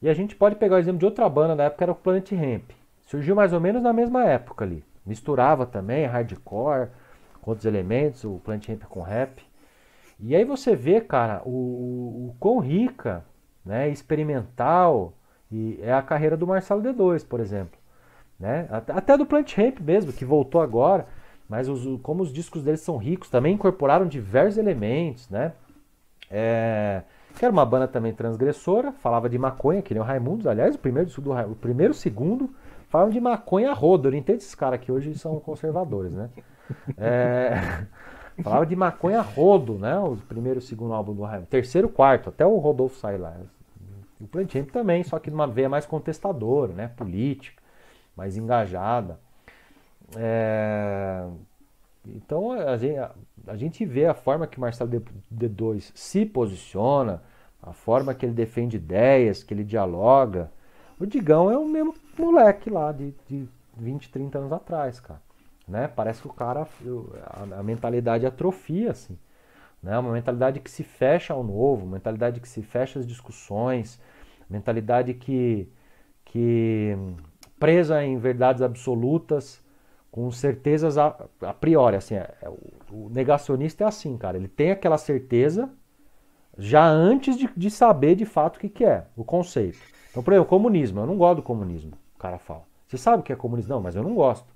E 0.00 0.08
a 0.08 0.14
gente 0.14 0.36
pode 0.36 0.56
pegar 0.56 0.76
o 0.76 0.78
exemplo 0.78 0.98
de 0.98 1.04
outra 1.04 1.28
banda 1.28 1.56
da 1.56 1.64
época, 1.64 1.84
era 1.84 1.92
o 1.92 1.94
Planet 1.94 2.32
Ramp. 2.32 2.70
Surgiu 3.02 3.34
mais 3.34 3.52
ou 3.52 3.60
menos 3.60 3.82
na 3.82 3.92
mesma 3.92 4.24
época 4.24 4.64
ali. 4.64 4.84
Misturava 5.04 5.66
também 5.66 6.06
hardcore 6.06 6.88
com 7.40 7.50
outros 7.50 7.66
elementos, 7.66 8.24
o 8.24 8.40
Planet 8.44 8.68
Ramp 8.68 8.82
com 8.84 9.00
rap. 9.00 9.42
E 10.20 10.34
aí 10.34 10.44
você 10.44 10.76
vê, 10.76 11.00
cara, 11.00 11.42
o, 11.44 11.50
o, 11.50 12.28
o 12.28 12.36
quão 12.38 12.58
rica, 12.58 13.24
né, 13.64 13.88
experimental 13.88 15.14
e 15.50 15.78
é 15.82 15.92
a 15.92 16.02
carreira 16.02 16.36
do 16.36 16.46
Marcelo 16.46 16.82
D2, 16.82 17.26
por 17.26 17.40
exemplo. 17.40 17.78
Né? 18.38 18.68
Até 18.70 19.16
do 19.16 19.24
Plant 19.24 19.56
Ramp 19.56 19.80
mesmo, 19.80 20.12
que 20.12 20.24
voltou 20.24 20.60
agora. 20.60 21.06
Mas 21.48 21.68
os, 21.68 22.00
como 22.02 22.22
os 22.22 22.32
discos 22.32 22.62
deles 22.62 22.80
são 22.80 22.96
ricos, 22.96 23.28
também 23.28 23.54
incorporaram 23.54 24.06
diversos 24.06 24.58
elementos, 24.58 25.28
né? 25.28 25.52
É, 26.30 27.02
que 27.36 27.44
era 27.44 27.52
uma 27.52 27.66
banda 27.66 27.86
também 27.86 28.12
transgressora, 28.12 28.92
falava 28.92 29.28
de 29.28 29.38
maconha, 29.38 29.82
que 29.82 29.92
nem 29.92 30.02
o 30.02 30.06
Raimundos, 30.06 30.46
aliás, 30.46 30.74
o 30.74 30.78
primeiro, 30.78 31.10
do, 31.20 31.32
o 31.32 31.54
primeiro 31.54 31.92
segundo 31.92 32.50
falam 32.88 33.10
de 33.10 33.20
maconha 33.20 33.72
rodo. 33.72 34.08
Eu 34.08 34.12
não 34.12 34.18
entendo 34.18 34.38
esses 34.38 34.54
caras 34.54 34.80
que 34.80 34.90
hoje 34.90 35.18
são 35.18 35.38
conservadores, 35.40 36.12
né? 36.12 36.30
É, 36.96 37.86
falava 38.42 38.64
de 38.64 38.76
maconha 38.76 39.20
rodo, 39.20 39.74
né? 39.74 39.98
O 39.98 40.16
primeiro 40.16 40.60
e 40.60 40.62
segundo 40.62 40.94
álbum 40.94 41.12
do 41.12 41.22
Raimundo. 41.22 41.48
Terceiro, 41.48 41.88
quarto, 41.88 42.28
até 42.30 42.46
o 42.46 42.56
Rodolfo 42.56 42.96
sai 42.96 43.18
lá. 43.18 43.36
O 44.20 44.26
Plantinho 44.26 44.64
também, 44.66 45.02
só 45.02 45.18
que 45.18 45.30
numa 45.30 45.46
veia 45.46 45.68
mais 45.68 45.84
contestadora, 45.84 46.72
né? 46.72 46.88
Política, 46.96 47.60
mais 48.16 48.36
engajada. 48.36 49.18
É, 50.16 51.26
então 52.06 52.52
a 52.52 52.76
gente, 52.76 52.98
a 53.46 53.56
gente 53.56 53.84
vê 53.84 54.06
a 54.06 54.14
forma 54.14 54.46
que 54.46 54.60
Marcelo 54.60 54.90
D2 55.32 55.90
se 55.94 56.26
posiciona, 56.26 57.22
a 57.62 57.72
forma 57.72 58.14
que 58.14 58.26
ele 58.26 58.34
defende 58.34 58.76
ideias, 58.76 59.42
que 59.42 59.54
ele 59.54 59.64
dialoga. 59.64 60.50
O 60.98 61.06
Digão 61.06 61.50
é 61.50 61.56
o 61.56 61.66
mesmo 61.66 61.94
moleque 62.18 62.68
lá 62.70 62.92
de, 62.92 63.14
de 63.26 63.48
20, 63.76 64.10
30 64.10 64.38
anos 64.38 64.52
atrás, 64.52 65.00
cara. 65.00 65.20
Né? 65.66 65.88
Parece 65.88 66.20
que 66.20 66.28
o 66.28 66.32
cara, 66.32 66.68
a, 67.24 67.60
a 67.60 67.62
mentalidade 67.62 68.26
atrofia, 68.26 68.90
assim. 68.90 69.18
né? 69.82 69.98
Uma 69.98 70.12
mentalidade 70.12 70.60
que 70.60 70.70
se 70.70 70.84
fecha 70.84 71.32
ao 71.32 71.42
novo, 71.42 71.84
uma 71.84 71.94
mentalidade 71.94 72.38
que 72.38 72.48
se 72.48 72.62
fecha 72.62 72.98
às 72.98 73.06
discussões, 73.06 73.98
mentalidade 74.48 75.14
que, 75.14 75.66
que 76.24 76.94
presa 77.58 78.04
em 78.04 78.18
verdades 78.18 78.60
absolutas, 78.60 79.63
com 80.14 80.30
certezas 80.30 80.96
a, 80.96 81.26
a 81.42 81.52
priori. 81.52 81.96
Assim, 81.96 82.14
é, 82.14 82.32
é, 82.40 82.48
o, 82.48 82.56
o, 82.92 83.10
negacionista 83.10 83.82
é 83.82 83.86
assim, 83.88 84.16
cara. 84.16 84.36
Ele 84.36 84.46
tem 84.46 84.70
aquela 84.70 84.96
certeza 84.96 85.68
já 86.56 86.86
antes 86.86 87.36
de, 87.36 87.50
de 87.56 87.68
saber 87.68 88.14
de 88.14 88.24
fato 88.24 88.56
o 88.56 88.60
que, 88.60 88.68
que 88.68 88.84
é, 88.84 89.06
o 89.16 89.24
conceito. 89.24 89.80
Então, 90.12 90.22
por 90.22 90.32
exemplo, 90.32 90.48
comunismo. 90.48 91.00
Eu 91.00 91.06
não 91.06 91.16
gosto 91.16 91.38
do 91.38 91.42
comunismo, 91.42 91.94
o 92.14 92.18
cara 92.20 92.38
fala. 92.38 92.62
Você 92.86 92.96
sabe 92.96 93.22
o 93.22 93.22
que 93.24 93.32
é 93.32 93.36
comunismo? 93.36 93.74
Não, 93.74 93.80
mas 93.80 93.96
eu 93.96 94.04
não 94.04 94.14
gosto. 94.14 94.46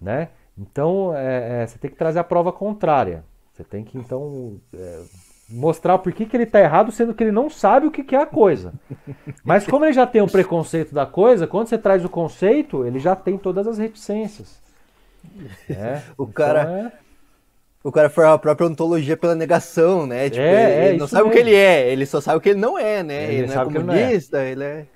Né? 0.00 0.30
Então, 0.56 1.14
é, 1.14 1.62
é, 1.62 1.66
você 1.66 1.78
tem 1.78 1.90
que 1.90 1.96
trazer 1.98 2.20
a 2.20 2.24
prova 2.24 2.50
contrária. 2.50 3.22
Você 3.52 3.62
tem 3.62 3.84
que, 3.84 3.98
então, 3.98 4.58
é, 4.72 5.04
mostrar 5.50 5.98
por 5.98 6.12
que, 6.12 6.24
que 6.24 6.36
ele 6.36 6.44
está 6.44 6.60
errado, 6.60 6.92
sendo 6.92 7.12
que 7.12 7.24
ele 7.24 7.32
não 7.32 7.50
sabe 7.50 7.86
o 7.86 7.90
que, 7.90 8.04
que 8.04 8.14
é 8.14 8.22
a 8.22 8.26
coisa. 8.26 8.72
Mas 9.44 9.66
como 9.66 9.84
ele 9.84 9.92
já 9.92 10.06
tem 10.06 10.22
um 10.22 10.28
preconceito 10.28 10.94
da 10.94 11.04
coisa, 11.04 11.46
quando 11.46 11.68
você 11.68 11.76
traz 11.76 12.04
o 12.04 12.08
conceito, 12.08 12.86
ele 12.86 12.98
já 12.98 13.16
tem 13.16 13.36
todas 13.36 13.66
as 13.66 13.78
reticências. 13.78 14.60
É, 15.68 16.02
o 16.16 16.22
então 16.22 16.26
cara... 16.26 16.92
É... 16.96 17.10
O 17.82 17.90
cara 17.90 18.10
foi 18.10 18.26
a 18.26 18.36
própria 18.36 18.66
ontologia 18.66 19.16
pela 19.16 19.34
negação, 19.34 20.06
né? 20.06 20.28
Tipo, 20.28 20.42
é, 20.42 20.88
ele, 20.88 20.96
é 20.96 20.98
não 20.98 21.08
sabe 21.08 21.22
mesmo. 21.22 21.30
o 21.30 21.32
que 21.32 21.38
ele 21.38 21.54
é, 21.54 21.90
ele 21.90 22.04
só 22.04 22.20
sabe 22.20 22.36
o 22.36 22.40
que 22.42 22.50
ele 22.50 22.60
não 22.60 22.78
é, 22.78 23.02
né? 23.02 23.24
Ele, 23.24 23.34
ele 23.36 23.46
não 23.46 23.54
é 23.54 23.64
comunista, 23.64 24.44
ele, 24.44 24.56
não 24.56 24.66
é. 24.66 24.70
ele 24.70 24.80
é. 24.82 24.86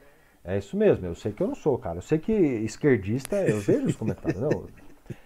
É 0.46 0.58
isso 0.58 0.76
mesmo, 0.76 1.06
eu 1.06 1.14
sei 1.14 1.32
que 1.32 1.42
eu 1.42 1.46
não 1.46 1.54
sou, 1.54 1.78
cara. 1.78 1.96
Eu 1.96 2.02
sei 2.02 2.18
que 2.18 2.30
esquerdista, 2.30 3.36
eu 3.36 3.58
vejo 3.58 3.86
os 3.86 3.96
comentários. 3.96 4.38
Não, 4.38 4.66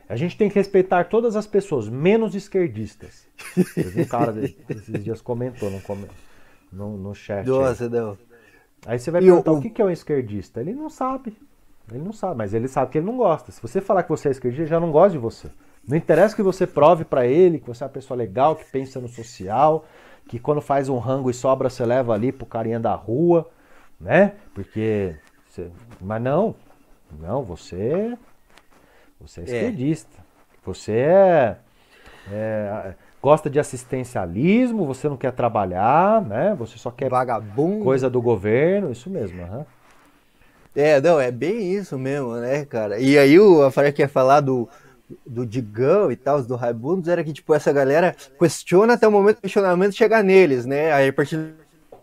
a 0.08 0.16
gente 0.16 0.36
tem 0.36 0.48
que 0.48 0.54
respeitar 0.54 1.04
todas 1.04 1.36
as 1.36 1.46
pessoas, 1.46 1.88
menos 1.88 2.34
esquerdistas. 2.34 3.26
um 3.96 4.04
cara 4.04 4.34
esses 4.68 5.04
dias 5.04 5.20
comentou 5.20 5.70
no, 5.70 5.80
no, 6.72 6.96
no 6.96 7.14
chat. 7.14 7.46
Nossa, 7.46 7.88
não. 7.88 8.16
Aí 8.86 8.98
você 8.98 9.10
vai 9.10 9.22
e 9.22 9.24
perguntar 9.24 9.52
o, 9.52 9.58
o 9.58 9.70
que 9.70 9.82
é 9.82 9.84
um 9.84 9.90
esquerdista. 9.90 10.60
Ele 10.60 10.72
não 10.72 10.88
sabe. 10.88 11.36
Ele 11.90 12.02
não 12.02 12.12
sabe, 12.12 12.36
mas 12.36 12.54
ele 12.54 12.68
sabe 12.68 12.90
que 12.92 12.98
ele 12.98 13.06
não 13.06 13.16
gosta. 13.16 13.50
Se 13.50 13.60
você 13.60 13.80
falar 13.80 14.02
que 14.02 14.10
você 14.10 14.28
é 14.28 14.30
esquerdista, 14.30 14.62
ele 14.62 14.70
já 14.70 14.80
não 14.80 14.90
gosta 14.90 15.10
de 15.10 15.18
você. 15.18 15.48
Não 15.86 15.96
interessa 15.96 16.36
que 16.36 16.42
você 16.42 16.66
prove 16.66 17.04
para 17.04 17.26
ele 17.26 17.58
que 17.58 17.66
você 17.66 17.82
é 17.82 17.86
uma 17.86 17.92
pessoa 17.92 18.16
legal, 18.16 18.56
que 18.56 18.64
pensa 18.64 19.00
no 19.00 19.08
social, 19.08 19.86
que 20.28 20.38
quando 20.38 20.60
faz 20.60 20.88
um 20.88 20.98
rango 20.98 21.30
e 21.30 21.34
sobra, 21.34 21.70
você 21.70 21.84
leva 21.86 22.12
ali 22.12 22.30
pro 22.30 22.44
carinha 22.44 22.78
da 22.78 22.94
rua, 22.94 23.48
né? 23.98 24.34
Porque. 24.54 25.16
Você... 25.48 25.70
Mas 26.00 26.22
não. 26.22 26.54
Não, 27.18 27.42
você 27.42 28.18
você 29.20 29.40
é, 29.40 29.42
é 29.42 29.46
esquerdista. 29.46 30.28
Você 30.64 30.92
é, 30.92 31.56
é, 32.30 32.94
gosta 33.22 33.48
de 33.48 33.58
assistencialismo, 33.58 34.86
você 34.86 35.08
não 35.08 35.16
quer 35.16 35.32
trabalhar, 35.32 36.22
né? 36.22 36.54
Você 36.58 36.78
só 36.78 36.90
quer 36.90 37.10
Vagabundo. 37.10 37.84
coisa 37.84 38.08
do 38.08 38.20
governo, 38.20 38.92
isso 38.92 39.08
mesmo. 39.10 39.42
Uhum. 39.42 39.64
É, 40.76 41.00
não, 41.00 41.18
é 41.20 41.30
bem 41.30 41.72
isso 41.72 41.98
mesmo, 41.98 42.36
né, 42.36 42.64
cara? 42.64 43.00
E 43.00 43.18
aí 43.18 43.38
o 43.38 43.62
Afara 43.62 43.90
quer 43.90 44.08
falar 44.08 44.40
do, 44.40 44.68
do 45.26 45.44
Digão 45.44 46.12
e 46.12 46.16
tal, 46.16 46.42
do 46.42 46.54
Raimundos, 46.54 47.08
era 47.08 47.24
que, 47.24 47.32
tipo, 47.32 47.52
essa 47.54 47.72
galera 47.72 48.14
questiona 48.38 48.92
até 48.92 49.08
o 49.08 49.10
momento 49.10 49.36
do 49.36 49.42
questionamento 49.42 49.96
chegar 49.96 50.22
neles, 50.22 50.66
né? 50.66 50.92
Aí 50.92 51.08
a 51.08 51.12
partir 51.12 51.54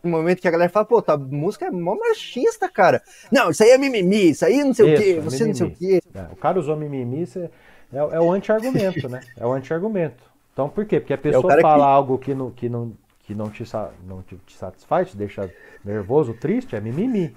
um 0.08 0.12
momento 0.12 0.42
que 0.42 0.48
a 0.48 0.52
galera 0.52 0.70
fala, 0.70 0.86
pô, 0.86 1.02
tua 1.02 1.18
música 1.18 1.66
é 1.66 1.72
mó 1.72 1.96
machista, 1.96 2.70
cara. 2.70 3.02
Não, 3.32 3.50
isso 3.50 3.64
aí 3.64 3.72
é 3.72 3.78
mimimi, 3.78 4.32
isso 4.32 4.46
aí 4.46 4.64
não 4.64 4.74
sei 4.74 4.94
isso, 4.94 5.02
o 5.02 5.04
quê, 5.04 5.20
você 5.20 5.44
mimimi. 5.44 5.48
não 5.48 5.56
sei 5.56 5.68
o 5.68 5.72
quê. 5.72 6.02
É, 6.14 6.22
o 6.32 6.36
cara 6.36 6.60
usou 6.60 6.76
mimimi, 6.76 7.24
é, 7.36 7.50
é, 7.94 7.98
é 7.98 8.20
o 8.20 8.32
anti-argumento, 8.32 9.10
né? 9.10 9.22
É 9.38 9.46
o 9.46 9.52
anti-argumento. 9.52 10.24
Então 10.54 10.70
por 10.70 10.86
quê? 10.86 11.00
Porque 11.00 11.14
a 11.14 11.16
é 11.16 11.18
pessoa 11.18 11.54
é 11.54 11.62
fala 11.62 11.86
que... 11.86 11.92
algo 11.92 12.18
que 12.18 12.34
não, 12.34 12.52
que 12.52 12.70
não, 12.70 12.94
que 13.20 13.36
não, 13.36 13.50
te, 13.50 13.64
não 14.08 14.22
te, 14.22 14.38
te 14.46 14.58
satisfaz, 14.58 15.10
te 15.10 15.18
deixa 15.18 15.52
nervoso, 15.84 16.34
triste, 16.34 16.76
é 16.76 16.82
mimimi. 16.82 17.36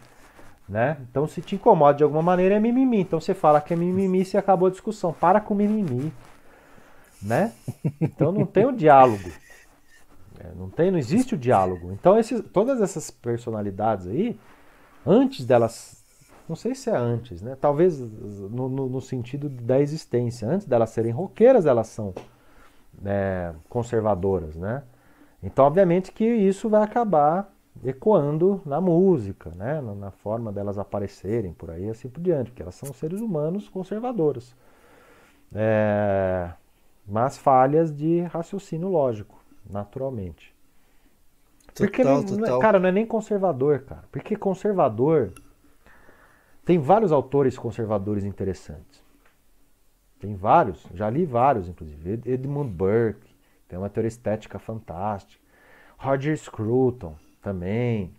Né? 0.68 0.98
Então 1.10 1.26
se 1.26 1.40
te 1.40 1.54
incomoda 1.54 1.96
de 1.96 2.04
alguma 2.04 2.22
maneira 2.22 2.56
é 2.56 2.60
mimimi. 2.60 3.00
Então 3.00 3.20
você 3.20 3.34
fala 3.34 3.60
que 3.60 3.72
é 3.72 3.76
mimimi 3.76 4.22
e 4.22 4.36
acabou 4.36 4.68
a 4.68 4.70
discussão. 4.70 5.12
Para 5.12 5.40
com 5.40 5.54
mimimi. 5.54 6.12
Né? 7.22 7.52
Então 8.00 8.30
não 8.30 8.44
tem 8.44 8.66
o 8.66 8.68
um 8.68 8.76
diálogo. 8.76 9.30
É, 10.38 10.52
não 10.54 10.70
tem, 10.70 10.90
não 10.90 10.98
existe 10.98 11.34
o 11.34 11.38
diálogo. 11.38 11.90
Então, 11.92 12.18
esses, 12.18 12.40
todas 12.52 12.80
essas 12.80 13.10
personalidades 13.10 14.06
aí, 14.06 14.38
antes 15.04 15.44
delas, 15.44 16.02
não 16.48 16.54
sei 16.54 16.74
se 16.74 16.88
é 16.90 16.96
antes, 16.96 17.42
né? 17.42 17.56
Talvez 17.60 17.98
no, 17.98 18.68
no, 18.68 18.88
no 18.88 19.00
sentido 19.00 19.48
da 19.48 19.80
existência, 19.80 20.48
antes 20.48 20.66
delas 20.66 20.90
serem 20.90 21.12
roqueiras, 21.12 21.66
elas 21.66 21.88
são 21.88 22.14
é, 23.04 23.52
conservadoras, 23.68 24.54
né? 24.56 24.84
Então, 25.42 25.64
obviamente 25.64 26.12
que 26.12 26.24
isso 26.24 26.68
vai 26.68 26.82
acabar 26.82 27.52
ecoando 27.84 28.60
na 28.66 28.80
música, 28.80 29.50
né? 29.54 29.80
na, 29.80 29.94
na 29.94 30.10
forma 30.10 30.52
delas 30.52 30.78
aparecerem 30.78 31.52
por 31.52 31.70
aí, 31.70 31.88
assim 31.88 32.08
por 32.08 32.20
diante, 32.20 32.50
porque 32.50 32.62
elas 32.62 32.74
são 32.74 32.92
seres 32.92 33.20
humanos 33.20 33.68
conservadoras, 33.68 34.54
é, 35.54 36.50
mas 37.06 37.38
falhas 37.38 37.94
de 37.94 38.22
raciocínio 38.22 38.88
lógico 38.88 39.37
naturalmente. 39.68 40.54
Porque 41.74 42.02
total, 42.02 42.20
ele, 42.20 42.36
total. 42.36 42.58
cara, 42.58 42.78
não 42.78 42.88
é 42.88 42.92
nem 42.92 43.06
conservador, 43.06 43.80
cara. 43.80 44.04
Porque 44.10 44.36
conservador 44.36 45.32
tem 46.64 46.78
vários 46.78 47.12
autores 47.12 47.56
conservadores 47.56 48.24
interessantes. 48.24 49.02
Tem 50.18 50.34
vários, 50.34 50.84
já 50.94 51.08
li 51.08 51.24
vários, 51.24 51.68
inclusive. 51.68 52.20
Edmund 52.26 52.70
Burke, 52.70 53.28
tem 53.68 53.78
uma 53.78 53.88
teoria 53.88 54.08
estética 54.08 54.58
fantástica. 54.58 55.42
Roger 55.96 56.36
Scruton 56.36 57.16
também. 57.42 58.12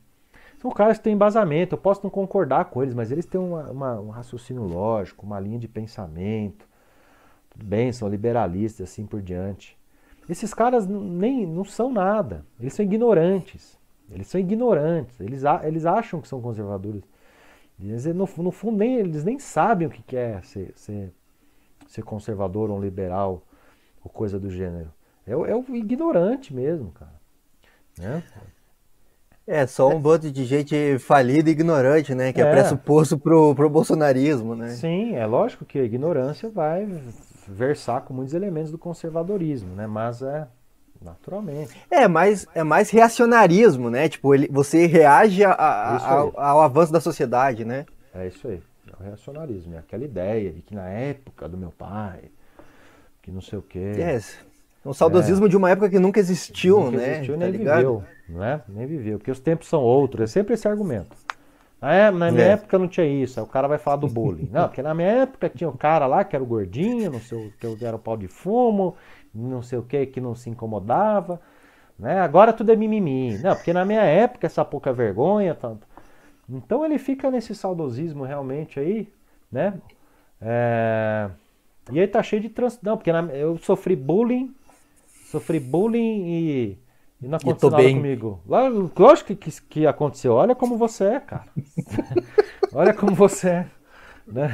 São 0.59 0.71
caras 0.71 0.97
que 0.97 1.05
têm 1.05 1.13
embasamento. 1.13 1.75
Eu 1.75 1.79
posso 1.79 2.01
não 2.03 2.09
concordar 2.09 2.65
com 2.65 2.83
eles, 2.83 2.93
mas 2.93 3.11
eles 3.11 3.25
têm 3.25 3.39
uma, 3.39 3.71
uma, 3.71 3.99
um 3.99 4.09
raciocínio 4.09 4.63
lógico, 4.63 5.25
uma 5.25 5.39
linha 5.39 5.57
de 5.57 5.67
pensamento. 5.67 6.67
Tudo 7.49 7.65
bem, 7.65 7.91
são 7.91 8.09
liberalistas 8.09 8.89
assim 8.89 9.05
por 9.05 9.21
diante. 9.21 9.78
Esses 10.29 10.53
caras 10.53 10.85
nem 10.85 11.45
não 11.45 11.65
são 11.65 11.91
nada. 11.91 12.45
Eles 12.59 12.73
são 12.73 12.85
ignorantes. 12.85 13.77
Eles 14.11 14.27
são 14.27 14.39
ignorantes. 14.39 15.19
Eles, 15.19 15.41
eles 15.63 15.85
acham 15.85 16.21
que 16.21 16.27
são 16.27 16.39
conservadores. 16.39 17.03
Eles, 17.81 18.05
no, 18.05 18.29
no 18.37 18.51
fundo, 18.51 18.77
nem, 18.77 18.95
eles 18.95 19.23
nem 19.23 19.39
sabem 19.39 19.87
o 19.87 19.91
que 19.91 20.15
é 20.15 20.39
ser, 20.43 20.73
ser, 20.75 21.11
ser 21.87 22.03
conservador 22.03 22.69
ou 22.69 22.79
liberal 22.79 23.41
ou 24.03 24.11
coisa 24.11 24.39
do 24.39 24.51
gênero. 24.51 24.91
É, 25.25 25.31
é 25.31 25.55
o 25.55 25.75
ignorante 25.75 26.53
mesmo, 26.53 26.91
cara. 26.91 27.19
Né? 27.97 28.23
É, 29.47 29.65
só 29.65 29.89
um 29.89 29.99
bando 29.99 30.31
de 30.31 30.45
gente 30.45 30.99
falida 30.99 31.49
e 31.49 31.53
ignorante, 31.53 32.13
né? 32.13 32.31
Que 32.31 32.39
é, 32.39 32.45
é 32.45 32.51
pressuposto 32.51 33.17
pro, 33.17 33.55
pro 33.55 33.67
bolsonarismo, 33.67 34.55
né? 34.55 34.69
Sim, 34.69 35.15
é 35.15 35.25
lógico 35.25 35.65
que 35.65 35.79
a 35.79 35.83
ignorância 35.83 36.49
vai 36.49 36.87
versar 37.49 38.01
com 38.01 38.13
muitos 38.13 38.33
elementos 38.33 38.71
do 38.71 38.77
conservadorismo, 38.77 39.75
né? 39.75 39.87
Mas 39.87 40.21
é 40.21 40.47
naturalmente. 41.01 41.75
É 41.89 42.07
mais 42.07 42.45
é 42.53 42.63
mais 42.63 42.89
reacionarismo, 42.89 43.89
né? 43.89 44.09
Tipo, 44.09 44.35
ele, 44.35 44.47
você 44.51 44.85
reage 44.85 45.43
a, 45.43 45.51
a, 45.51 46.11
ao, 46.11 46.39
ao, 46.39 46.61
avanço 46.61 46.91
da 46.91 46.99
sociedade, 46.99 47.65
né? 47.65 47.85
É 48.13 48.27
isso 48.27 48.47
aí. 48.47 48.61
É 48.87 49.01
o 49.01 49.03
reacionarismo, 49.03 49.75
é 49.75 49.77
aquela 49.79 50.03
ideia 50.03 50.51
de 50.51 50.61
que 50.61 50.75
na 50.75 50.89
época 50.89 51.47
do 51.47 51.57
meu 51.57 51.71
pai, 51.71 52.23
que 53.21 53.31
não 53.31 53.41
sei 53.41 53.59
o 53.59 53.61
quê. 53.61 53.93
É, 53.97 54.19
um 54.85 54.93
saudosismo 54.93 55.45
é, 55.45 55.49
de 55.49 55.57
uma 55.57 55.69
época 55.69 55.89
que 55.89 55.99
nunca 55.99 56.19
existiu, 56.19 56.79
nunca 56.79 56.97
né? 56.97 57.11
Existiu, 57.15 57.33
tá 57.33 57.39
nem 57.39 57.51
ligado? 57.51 57.77
viveu, 57.77 58.03
não 58.27 58.43
é? 58.43 58.61
Nem 58.67 58.87
viveu, 58.87 59.17
porque 59.17 59.31
os 59.31 59.39
tempos 59.39 59.67
são 59.67 59.81
outros, 59.81 60.23
é 60.23 60.27
sempre 60.27 60.53
esse 60.53 60.67
argumento. 60.67 61.15
Ah, 61.81 61.93
é, 61.93 62.11
na 62.11 62.29
minha 62.31 62.45
é. 62.45 62.49
época 62.51 62.77
não 62.77 62.87
tinha 62.87 63.05
isso. 63.05 63.39
Aí 63.39 63.45
o 63.45 63.47
cara 63.49 63.67
vai 63.67 63.77
falar 63.77 63.97
do 63.97 64.07
bullying. 64.07 64.49
Não, 64.51 64.67
porque 64.67 64.81
na 64.81 64.93
minha 64.93 65.07
época 65.07 65.49
tinha 65.49 65.69
o 65.69 65.77
cara 65.77 66.05
lá 66.05 66.23
que 66.23 66.35
era 66.35 66.43
o 66.43 66.47
gordinho, 66.47 67.11
não 67.11 67.19
sei 67.21 67.47
o 67.47 67.51
que 67.77 67.85
era 67.85 67.95
o 67.95 67.99
pau 67.99 68.17
de 68.17 68.27
fumo, 68.27 68.95
não 69.33 69.61
sei 69.61 69.79
o 69.79 69.83
que, 69.83 70.05
que 70.05 70.19
não 70.19 70.35
se 70.35 70.49
incomodava. 70.49 71.39
Né? 71.97 72.19
Agora 72.19 72.51
tudo 72.51 72.71
é 72.71 72.75
mimimi. 72.75 73.37
Não, 73.37 73.55
porque 73.55 73.71
na 73.71 73.85
minha 73.85 74.03
época 74.03 74.45
essa 74.45 74.65
pouca 74.65 74.91
vergonha. 74.91 75.55
Tanto. 75.55 75.87
Então 76.49 76.83
ele 76.83 76.97
fica 76.97 77.31
nesse 77.31 77.55
saudosismo 77.55 78.23
realmente 78.23 78.79
aí, 78.79 79.07
né? 79.51 79.73
É... 80.41 81.29
E 81.91 81.99
aí 81.99 82.07
tá 82.07 82.21
cheio 82.21 82.41
de 82.41 82.49
trans. 82.49 82.79
Não, 82.81 82.97
porque 82.97 83.11
na... 83.11 83.21
eu 83.33 83.57
sofri 83.57 83.95
bullying, 83.95 84.53
sofri 85.31 85.59
bullying 85.59 86.23
e 86.27 86.77
e 87.21 87.27
não 87.27 87.37
aconteceu 87.37 87.69
nada 87.69 87.83
bem. 87.83 87.95
comigo. 87.95 88.41
Lógico 88.47 89.27
que, 89.27 89.35
que, 89.35 89.61
que, 89.61 89.87
aconteceu. 89.87 90.33
Olha 90.33 90.55
como 90.55 90.77
você 90.77 91.03
é, 91.05 91.19
cara. 91.19 91.45
Olha 92.73 92.93
como 92.93 93.13
você 93.13 93.49
é. 93.49 93.67
Né? 94.25 94.49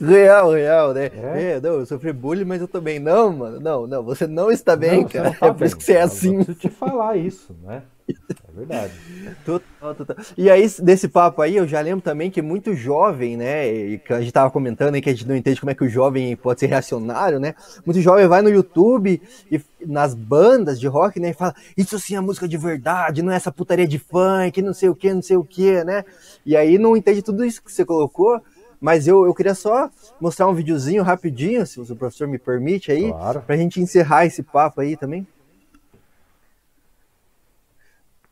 Real, 0.00 0.52
real, 0.52 0.94
né? 0.94 1.06
É? 1.06 1.52
é? 1.52 1.60
não, 1.60 1.74
eu 1.74 1.86
sofri 1.86 2.12
bullying, 2.12 2.44
mas 2.44 2.60
eu 2.60 2.68
tô 2.68 2.80
bem. 2.80 2.98
Não, 2.98 3.32
mano, 3.32 3.60
não, 3.60 3.86
não, 3.86 4.02
você 4.02 4.26
não 4.26 4.50
está 4.50 4.74
bem, 4.74 5.02
não, 5.02 5.08
cara. 5.08 5.32
Tá 5.32 5.46
é 5.46 5.52
por 5.52 5.66
isso 5.66 5.76
que 5.76 5.84
você 5.84 5.94
é 5.94 6.02
assim. 6.02 6.38
Eu 6.38 6.44
preciso 6.44 6.58
te 6.58 6.68
falar 6.68 7.16
isso, 7.16 7.54
né? 7.62 7.82
Verdade. 8.66 8.92
Total, 9.44 9.94
total. 9.94 10.16
E 10.36 10.50
aí, 10.50 10.66
desse 10.82 11.08
papo 11.08 11.40
aí, 11.40 11.56
eu 11.56 11.66
já 11.66 11.80
lembro 11.80 12.02
também 12.02 12.30
que 12.30 12.42
muito 12.42 12.74
jovem, 12.74 13.36
né? 13.36 13.66
E 13.72 14.00
a 14.10 14.20
gente 14.20 14.32
tava 14.32 14.50
comentando 14.50 14.94
aí 14.94 15.00
que 15.00 15.08
a 15.08 15.12
gente 15.12 15.26
não 15.26 15.34
entende 15.34 15.58
como 15.58 15.70
é 15.70 15.74
que 15.74 15.84
o 15.84 15.88
jovem 15.88 16.36
pode 16.36 16.60
ser 16.60 16.66
reacionário, 16.66 17.40
né? 17.40 17.54
Muito 17.86 18.00
jovem 18.00 18.26
vai 18.26 18.42
no 18.42 18.50
YouTube 18.50 19.20
e 19.50 19.60
nas 19.86 20.14
bandas 20.14 20.78
de 20.78 20.86
rock, 20.86 21.18
né? 21.18 21.30
E 21.30 21.34
fala, 21.34 21.54
isso 21.76 21.98
sim 21.98 22.16
é 22.16 22.20
música 22.20 22.46
de 22.46 22.58
verdade, 22.58 23.22
não 23.22 23.32
é 23.32 23.36
essa 23.36 23.50
putaria 23.50 23.86
de 23.88 23.98
funk, 23.98 24.60
não 24.60 24.74
sei 24.74 24.88
o 24.88 24.94
que, 24.94 25.12
não 25.12 25.22
sei 25.22 25.36
o 25.36 25.44
que, 25.44 25.82
né? 25.84 26.04
E 26.44 26.56
aí 26.56 26.78
não 26.78 26.96
entende 26.96 27.22
tudo 27.22 27.44
isso 27.44 27.62
que 27.62 27.72
você 27.72 27.84
colocou. 27.84 28.40
Mas 28.80 29.06
eu, 29.06 29.26
eu 29.26 29.34
queria 29.34 29.54
só 29.54 29.90
mostrar 30.18 30.48
um 30.48 30.54
videozinho 30.54 31.02
rapidinho, 31.02 31.66
se 31.66 31.78
o 31.78 31.96
professor 31.96 32.26
me 32.26 32.38
permite 32.38 32.90
aí, 32.90 33.10
Claro. 33.10 33.42
pra 33.46 33.56
gente 33.56 33.78
encerrar 33.78 34.24
esse 34.24 34.42
papo 34.42 34.80
aí 34.80 34.96
também. 34.96 35.26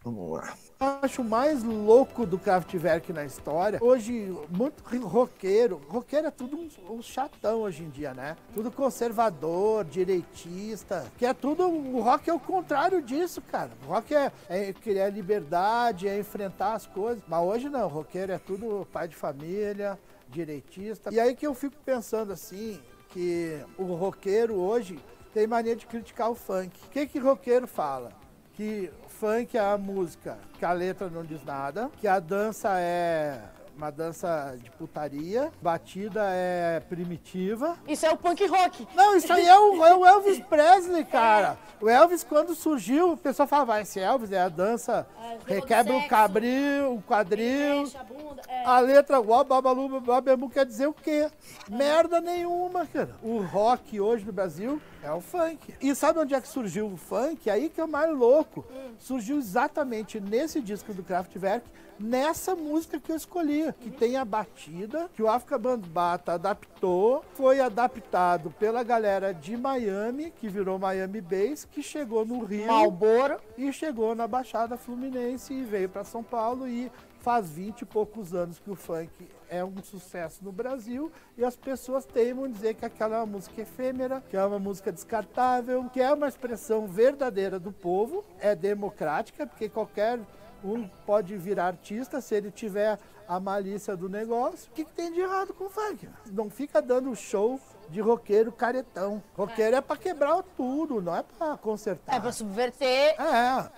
Vamos 0.05 0.31
lá. 0.31 0.55
acho 1.03 1.25
mais 1.25 1.65
louco 1.65 2.25
do 2.25 2.39
Kraftwerk 2.39 3.13
na 3.13 3.25
história. 3.25 3.79
Hoje, 3.83 4.33
muito 4.49 4.83
roqueiro. 4.99 5.83
Roqueiro 5.89 6.29
é 6.29 6.31
tudo 6.31 6.57
um, 6.57 6.69
um 6.95 7.03
chatão 7.03 7.61
hoje 7.63 7.83
em 7.83 7.91
dia, 7.91 8.15
né? 8.15 8.37
Tudo 8.55 8.71
conservador, 8.71 9.85
direitista. 9.85 11.11
Que 11.19 11.27
é 11.27 11.35
tudo. 11.35 11.69
O 11.69 12.01
rock 12.01 12.31
é 12.31 12.33
o 12.33 12.39
contrário 12.39 13.03
disso, 13.03 13.43
cara. 13.43 13.71
O 13.85 13.89
rock 13.89 14.15
é, 14.15 14.31
é 14.49 14.73
criar 14.73 15.11
liberdade, 15.11 16.07
é 16.07 16.19
enfrentar 16.19 16.75
as 16.75 16.87
coisas. 16.87 17.23
Mas 17.27 17.43
hoje 17.43 17.69
não. 17.69 17.89
Roqueiro 17.89 18.33
é 18.33 18.39
tudo 18.39 18.87
pai 18.93 19.09
de 19.09 19.17
família, 19.17 19.99
direitista. 20.29 21.13
E 21.13 21.19
aí 21.19 21.35
que 21.35 21.47
eu 21.47 21.55
fico 21.55 21.77
pensando 21.85 22.33
assim, 22.33 22.81
que 23.09 23.61
o 23.77 23.95
roqueiro 23.95 24.55
hoje 24.55 24.99
tem 25.35 25.47
mania 25.47 25.75
de 25.75 25.87
criticar 25.87 26.31
o 26.31 26.35
funk. 26.35 26.79
O 26.87 26.91
que 26.91 27.07
que 27.07 27.19
roqueiro 27.19 27.67
fala? 27.67 28.13
Que 28.55 28.91
funk 29.19 29.57
é 29.57 29.61
a 29.61 29.77
música 29.77 30.39
que 30.59 30.65
a 30.65 30.73
letra 30.73 31.11
não 31.11 31.25
diz 31.25 31.45
nada, 31.45 31.91
que 32.01 32.07
a 32.07 32.21
dança 32.21 32.79
é 32.79 33.41
uma 33.77 33.91
dança 33.91 34.57
de 34.61 34.71
putaria, 34.73 35.53
batida 35.63 36.23
é 36.25 36.81
primitiva. 36.81 37.77
Isso 37.87 38.05
é 38.05 38.11
o 38.11 38.17
punk 38.17 38.45
rock. 38.47 38.87
Não, 38.95 39.17
isso 39.17 39.33
aí 39.33 39.47
é 39.47 39.57
o, 39.57 39.85
é 39.85 39.95
o 39.95 40.05
Elvis 40.05 40.41
Presley, 40.41 41.05
cara. 41.05 41.57
O 41.81 41.89
Elvis, 41.89 42.25
quando 42.25 42.57
surgiu, 42.57 43.13
o 43.13 43.17
pessoal 43.17 43.47
falava, 43.47 43.75
ah, 43.75 43.81
esse 43.81 44.01
Elvis 44.01 44.33
é 44.33 44.41
a 44.41 44.49
dança, 44.49 45.07
É, 45.23 45.35
o 45.37 45.55
requebra 45.55 45.95
o 45.95 46.09
cabril, 46.09 46.95
o 46.95 47.03
quadril. 47.03 47.89
A 47.95 48.03
bunda. 48.03 48.43
É. 48.49 48.65
A 48.65 48.81
letra 48.81 49.21
Wababalu 49.21 50.51
quer 50.53 50.67
dizer 50.67 50.89
o 50.89 50.93
quê? 50.93 51.31
Merda 51.69 52.21
nenhuma, 52.21 52.85
cara. 52.85 53.15
O 53.23 53.39
rock 53.43 54.01
hoje 54.01 54.25
no 54.25 54.33
Brasil 54.33 54.83
é 55.09 55.13
o 55.13 55.21
funk. 55.21 55.75
E 55.81 55.95
sabe 55.95 56.19
onde 56.19 56.35
é 56.35 56.41
que 56.41 56.49
surgiu 56.49 56.87
o 56.87 56.97
funk? 56.97 57.49
Aí 57.49 57.69
que 57.69 57.81
é 57.81 57.85
o 57.85 57.89
mais 57.89 58.15
louco. 58.15 58.65
Surgiu 58.99 59.39
exatamente 59.39 60.21
nesse 60.21 60.61
disco 60.61 60.93
do 60.93 61.03
Kraftwerk, 61.03 61.67
nessa 61.99 62.55
música 62.55 63.01
que 63.01 63.11
eu 63.11 63.17
escolhi, 63.17 63.73
que 63.81 63.91
tem 63.91 64.17
a 64.17 64.25
batida, 64.25 65.09
que 65.15 65.23
o 65.23 65.29
África 65.29 65.59
Bambata 65.59 66.35
adaptou, 66.35 67.25
foi 67.35 67.61
adaptado 67.61 68.51
pela 68.59 68.83
galera 68.83 69.33
de 69.33 69.57
Miami, 69.57 70.31
que 70.31 70.49
virou 70.49 70.79
Miami 70.79 71.21
Bass, 71.21 71.65
que 71.65 71.83
chegou 71.83 72.25
no 72.25 72.45
Rio 72.45 72.67
Malboro. 72.67 73.39
e 73.57 73.73
chegou 73.73 74.15
na 74.15 74.29
Baixada 74.29 74.77
Fluminense 74.77 75.53
e 75.53 75.65
veio 75.65 75.89
para 75.89 76.05
São 76.05 76.23
Paulo 76.23 76.69
e 76.69 76.91
faz 77.29 77.51
20 77.51 77.83
e 77.83 77.85
poucos 77.85 78.33
anos 78.33 78.59
que 78.59 78.71
o 78.71 78.75
funk 78.75 79.11
é 79.51 79.63
um 79.63 79.83
sucesso 79.83 80.43
no 80.43 80.51
Brasil 80.51 81.13
e 81.37 81.45
as 81.45 81.55
pessoas 81.55 82.07
teimam 82.07 82.47
em 82.47 82.51
dizer 82.51 82.73
que 82.73 82.87
aquela 82.87 83.17
é 83.17 83.19
uma 83.19 83.27
música 83.27 83.61
efêmera, 83.61 84.23
que 84.31 84.35
é 84.35 84.43
uma 84.43 84.59
música 84.59 84.91
descartável, 84.91 85.85
que 85.93 86.01
é 86.01 86.11
uma 86.11 86.27
expressão 86.27 86.87
verdadeira 86.87 87.59
do 87.59 87.71
povo, 87.71 88.25
é 88.41 88.55
democrática, 88.55 89.47
porque 89.47 89.69
qualquer 89.69 90.19
um 90.65 90.89
pode 91.05 91.37
virar 91.37 91.67
artista 91.67 92.19
se 92.23 92.35
ele 92.35 92.51
tiver 92.51 92.99
a 93.29 93.39
malícia 93.39 93.95
do 93.95 94.09
negócio. 94.09 94.71
O 94.71 94.75
que, 94.75 94.87
que 94.87 94.93
tem 94.93 95.13
de 95.13 95.21
errado 95.21 95.53
com 95.53 95.65
o 95.65 95.71
funk? 95.71 96.09
Não 96.33 96.49
fica 96.49 96.81
dando 96.81 97.15
show 97.15 97.61
de 97.91 98.01
roqueiro 98.01 98.51
caretão. 98.51 99.23
Roqueiro 99.37 99.77
é, 99.77 99.83
pra 99.83 99.99
quebrar 99.99 100.43
tudo, 100.57 101.03
não 101.03 101.15
é 101.15 101.23
pra 101.23 101.59
consertar. 101.59 102.17
É 102.17 102.21
pra 102.21 102.33
subverter. 102.33 103.21
É, 103.21 103.71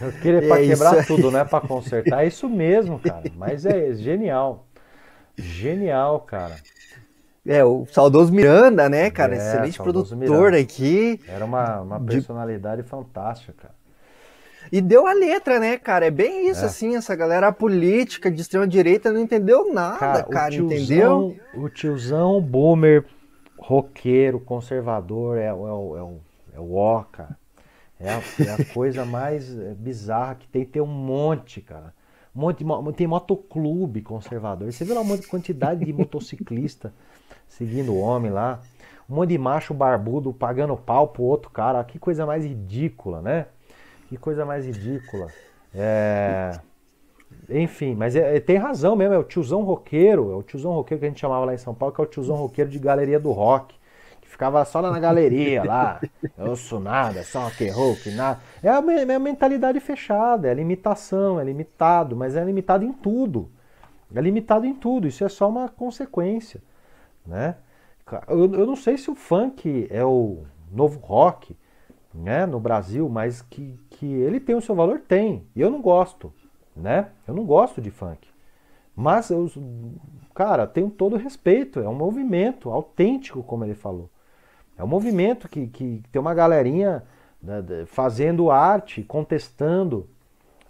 Eu 0.00 0.12
queria 0.12 0.40
É 0.54 0.62
isso 0.62 0.82
quebrar 0.82 1.06
tudo, 1.06 1.30
não 1.30 1.40
é 1.40 1.44
pra 1.44 1.60
consertar. 1.60 2.24
É 2.24 2.26
isso 2.28 2.48
mesmo, 2.48 2.98
cara. 2.98 3.24
Mas 3.36 3.66
é 3.66 3.92
genial. 3.94 4.66
Genial, 5.36 6.20
cara. 6.20 6.56
É, 7.46 7.64
o 7.64 7.86
saudoso 7.90 8.32
Miranda, 8.32 8.88
né, 8.88 9.10
cara? 9.10 9.34
É, 9.34 9.38
Excelente 9.38 9.78
produtor 9.78 10.16
Miranda. 10.18 10.58
aqui. 10.58 11.20
Era 11.26 11.44
uma, 11.44 11.80
uma 11.80 11.98
De- 12.00 12.06
personalidade 12.06 12.82
fantástica, 12.82 13.54
cara. 13.56 13.74
E 14.70 14.82
deu 14.82 15.06
a 15.06 15.14
letra, 15.14 15.58
né, 15.58 15.78
cara? 15.78 16.06
É 16.06 16.10
bem 16.10 16.48
isso, 16.50 16.62
É. 16.62 16.66
assim, 16.66 16.94
essa 16.94 17.16
galera 17.16 17.50
política 17.50 18.30
de 18.30 18.42
extrema 18.42 18.66
direita 18.66 19.10
não 19.10 19.20
entendeu 19.20 19.72
nada, 19.72 20.22
cara, 20.24 20.52
o 20.52 20.56
entendeu? 20.58 20.76
tiozão, 20.76 21.36
o 21.54 21.68
tiozão 21.70 22.40
boomer, 22.42 23.04
roqueiro, 23.58 24.38
conservador, 24.38 25.38
é, 25.38 25.52
o- 25.54 25.66
é, 25.66 25.72
o- 25.72 25.96
é, 25.96 26.02
o, 26.02 26.18
é 26.54 26.60
o 26.60 27.04
cara. 27.10 27.38
É 28.00 28.10
a, 28.10 28.22
é 28.46 28.62
a 28.62 28.64
coisa 28.72 29.04
mais 29.04 29.58
eh, 29.58 29.74
bizarra 29.76 30.36
que 30.36 30.46
tem. 30.48 30.64
Tem 30.64 30.80
um 30.80 30.86
monte, 30.86 31.60
cara. 31.60 31.92
Um 32.34 32.40
monte 32.40 32.64
de, 32.64 32.92
tem 32.92 33.06
motoclube 33.06 34.02
conservador. 34.02 34.72
Você 34.72 34.84
viu 34.84 34.94
lá 34.94 35.00
uma 35.00 35.18
quantidade 35.18 35.84
de 35.84 35.92
motociclista 35.92 36.92
seguindo 37.48 37.92
o 37.92 37.98
homem 37.98 38.30
lá. 38.30 38.60
Um 39.10 39.16
monte 39.16 39.30
de 39.30 39.38
macho 39.38 39.74
barbudo 39.74 40.32
pagando 40.32 40.76
pau 40.76 41.08
pro 41.08 41.22
outro 41.22 41.50
cara. 41.50 41.82
Que 41.82 41.98
coisa 41.98 42.24
mais 42.24 42.44
ridícula, 42.44 43.20
né? 43.20 43.46
Que 44.08 44.16
coisa 44.16 44.44
mais 44.44 44.64
ridícula. 44.64 45.28
É... 45.74 46.58
Enfim, 47.48 47.94
mas 47.94 48.14
é- 48.16 48.36
é- 48.36 48.40
tem 48.40 48.56
razão 48.56 48.96
mesmo, 48.96 49.14
é 49.14 49.18
o 49.18 49.24
tiozão 49.24 49.62
roqueiro, 49.62 50.32
é 50.32 50.34
o 50.34 50.42
tiozão 50.42 50.72
roqueiro 50.72 50.98
que 51.00 51.06
a 51.06 51.08
gente 51.08 51.20
chamava 51.20 51.44
lá 51.44 51.54
em 51.54 51.58
São 51.58 51.74
Paulo, 51.74 51.94
que 51.94 52.00
é 52.00 52.04
o 52.04 52.06
tiozão 52.06 52.36
roqueiro 52.36 52.70
de 52.70 52.78
galeria 52.78 53.18
do 53.20 53.32
rock, 53.32 53.74
ficava 54.28 54.64
só 54.64 54.80
lá 54.80 54.90
na 54.90 55.00
galeria, 55.00 55.64
lá, 55.64 56.00
eu 56.38 56.54
sou 56.54 56.78
nada, 56.78 57.24
só 57.24 57.40
rock 57.44 57.68
and 57.68 57.74
roll, 57.74 57.96
que 57.96 58.10
nada. 58.10 58.38
É 58.62 58.68
a, 58.68 58.76
é 58.76 59.14
a 59.14 59.18
mentalidade 59.18 59.80
fechada, 59.80 60.48
é 60.48 60.54
limitação, 60.54 61.40
é 61.40 61.44
limitado, 61.44 62.14
mas 62.14 62.36
é 62.36 62.44
limitado 62.44 62.84
em 62.84 62.92
tudo. 62.92 63.50
É 64.14 64.20
limitado 64.20 64.66
em 64.66 64.74
tudo, 64.74 65.06
isso 65.08 65.24
é 65.24 65.28
só 65.28 65.48
uma 65.48 65.68
consequência, 65.68 66.62
né? 67.26 67.56
Eu, 68.28 68.54
eu 68.54 68.66
não 68.66 68.76
sei 68.76 68.96
se 68.96 69.10
o 69.10 69.14
funk 69.14 69.86
é 69.90 70.04
o 70.04 70.44
novo 70.70 70.98
rock, 71.00 71.56
né, 72.14 72.46
no 72.46 72.58
Brasil, 72.58 73.08
mas 73.08 73.42
que, 73.42 73.78
que 73.90 74.06
ele 74.06 74.40
tem 74.40 74.54
o 74.54 74.60
seu 74.60 74.74
valor, 74.74 75.00
tem. 75.00 75.46
E 75.54 75.60
eu 75.60 75.70
não 75.70 75.80
gosto, 75.80 76.32
né? 76.74 77.08
Eu 77.26 77.34
não 77.34 77.44
gosto 77.44 77.82
de 77.82 77.90
funk. 77.90 78.26
Mas 78.96 79.30
eu, 79.30 79.48
cara, 80.34 80.66
tenho 80.66 80.90
todo 80.90 81.14
o 81.14 81.18
respeito. 81.18 81.80
É 81.80 81.88
um 81.88 81.94
movimento 81.94 82.70
autêntico, 82.70 83.42
como 83.42 83.64
ele 83.64 83.74
falou. 83.74 84.10
É 84.78 84.84
um 84.84 84.86
movimento 84.86 85.48
que, 85.48 85.66
que 85.66 86.02
tem 86.12 86.20
uma 86.20 86.32
galerinha 86.32 87.02
né, 87.42 87.62
fazendo 87.86 88.50
arte, 88.50 89.02
contestando, 89.02 90.08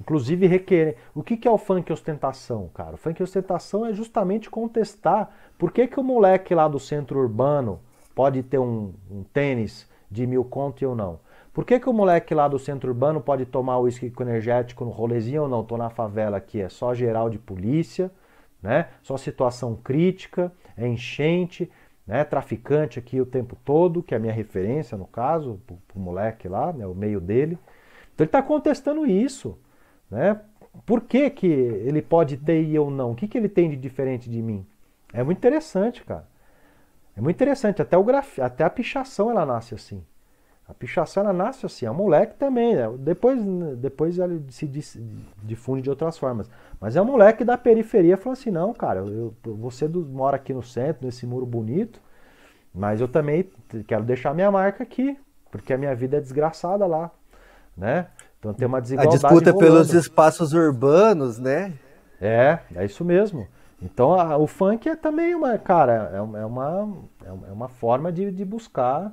inclusive 0.01 0.47
requerendo. 0.47 0.97
O 1.15 1.23
que, 1.23 1.37
que 1.37 1.47
é 1.47 1.51
o 1.51 1.59
funk 1.59 1.93
ostentação, 1.93 2.71
cara? 2.73 2.95
O 2.95 2.97
funk 2.97 3.23
ostentação 3.23 3.85
é 3.85 3.93
justamente 3.93 4.49
contestar 4.49 5.31
por 5.59 5.71
que, 5.71 5.87
que 5.87 6.01
o 6.01 6.03
moleque 6.03 6.55
lá 6.55 6.67
do 6.67 6.79
centro 6.79 7.21
urbano 7.21 7.81
pode 8.15 8.43
ter 8.43 8.59
um, 8.59 8.95
um 9.11 9.23
tênis 9.23 9.87
de 10.11 10.27
mil 10.27 10.43
conto 10.43 10.83
e 10.83 10.85
eu 10.85 10.95
não? 10.95 11.21
Por 11.53 11.65
que, 11.65 11.79
que 11.79 11.89
o 11.89 11.93
moleque 11.93 12.35
lá 12.35 12.47
do 12.49 12.59
centro 12.59 12.89
urbano 12.89 13.21
pode 13.21 13.45
tomar 13.45 13.79
uísque 13.81 14.11
com 14.11 14.23
energético 14.23 14.85
no 14.85 14.91
rolezinho 14.91 15.43
ou 15.43 15.49
não? 15.49 15.65
Tô 15.65 15.77
na 15.77 15.91
favela 15.91 16.37
aqui, 16.37 16.61
é 16.61 16.69
só 16.69 16.95
geral 16.95 17.29
de 17.29 17.39
polícia, 17.39 18.11
né? 18.63 18.89
Só 19.03 19.17
situação 19.17 19.75
crítica, 19.77 20.53
é 20.77 20.87
enchente, 20.87 21.71
né? 22.09 22.25
Traficante 22.25 22.99
aqui 22.99 23.21
o 23.21 23.27
tempo 23.27 23.55
todo, 23.65 24.03
que 24.03 24.15
é 24.15 24.17
a 24.17 24.21
minha 24.21 24.33
referência 24.33 24.97
no 24.97 25.07
caso, 25.07 25.61
pro, 25.67 25.77
pro 25.87 26.01
moleque 26.01 26.49
lá, 26.49 26.73
né? 26.73 26.87
O 26.87 26.95
meio 26.95 27.21
dele. 27.21 27.59
Então 28.15 28.25
ele 28.25 28.29
está 28.29 28.43
contestando 28.43 29.07
isso, 29.07 29.59
né? 30.11 30.41
Por 30.87 31.03
que, 31.03 31.29
que 31.29 31.47
ele 31.47 32.01
pode 32.01 32.39
ter 32.39 32.63
e 32.63 32.75
eu 32.75 32.91
não? 32.91 33.13
O 33.13 33.15
que, 33.15 33.29
que 33.29 33.37
ele 33.37 33.49
tem 33.49 33.69
de 33.69 33.77
diferente 33.77 34.31
de 34.31 34.41
mim? 34.41 34.67
É 35.13 35.23
muito 35.23 35.39
interessante, 35.39 36.03
cara. 36.03 36.27
É 37.17 37.21
muito 37.21 37.37
interessante. 37.37 37.83
Até, 37.83 37.97
o 37.97 38.05
graf... 38.05 38.39
Até 38.39 38.65
a 38.65 38.71
pichação 38.71 39.31
ela 39.31 39.45
nasce 39.45 39.75
assim. 39.75 40.03
A 40.69 40.75
pichação 40.75 41.33
nasce 41.33 41.65
assim. 41.65 41.87
A 41.87 41.93
moleque 41.95 42.35
também. 42.37 42.77
Né? 42.77 42.89
Depois, 42.99 43.41
depois 43.79 44.19
ela 44.19 44.39
se 44.51 44.67
difunde 45.43 45.83
de 45.83 45.91
outras 45.91 46.19
formas. 46.19 46.51
Mas 46.81 46.95
é 46.95 47.01
um 47.03 47.07
moleque 47.07 47.43
da 47.45 47.57
periferia 47.57 48.17
falando 48.19 48.39
assim: 48.39 48.51
não, 48.51 48.73
cara, 48.75 49.01
eu, 49.01 49.35
você 49.43 49.89
do- 49.89 50.05
mora 50.05 50.37
aqui 50.37 50.53
no 50.53 50.63
centro, 50.63 51.07
nesse 51.07 51.27
muro 51.27 51.47
bonito, 51.47 52.01
mas 52.75 53.01
eu 53.01 53.09
também 53.09 53.49
quero 53.87 54.05
deixar 54.05 54.35
minha 54.35 54.51
marca 54.51 54.83
aqui, 54.83 55.19
porque 55.51 55.73
a 55.73 55.79
minha 55.79 55.95
vida 55.95 56.19
é 56.19 56.21
desgraçada 56.21 56.87
lá. 56.87 57.11
Né? 57.77 58.07
Então 58.39 58.53
tem 58.53 58.67
uma 58.67 58.79
A 58.79 58.81
desigualdade. 58.81 59.19
disputa 59.21 59.51
rolando. 59.53 59.59
pelos 59.73 59.95
espaços 59.95 60.53
urbanos, 60.53 61.39
né? 61.39 61.73
É, 62.21 62.59
é 62.75 62.85
isso 62.85 63.05
mesmo. 63.05 63.49
Então 63.81 64.13
a- 64.15 64.37
o 64.37 64.47
funk 64.47 64.89
é 64.89 64.95
também 64.97 65.35
uma, 65.35 65.57
cara, 65.57 66.11
é, 66.13 66.21
um- 66.21 66.37
é 66.37 66.45
uma, 66.45 66.89
é 67.25 67.33
uma- 67.33 67.47
é 67.49 67.53
uma 67.53 67.69
forma 67.69 68.13
de, 68.13 68.31
de 68.31 68.45
buscar 68.45 69.13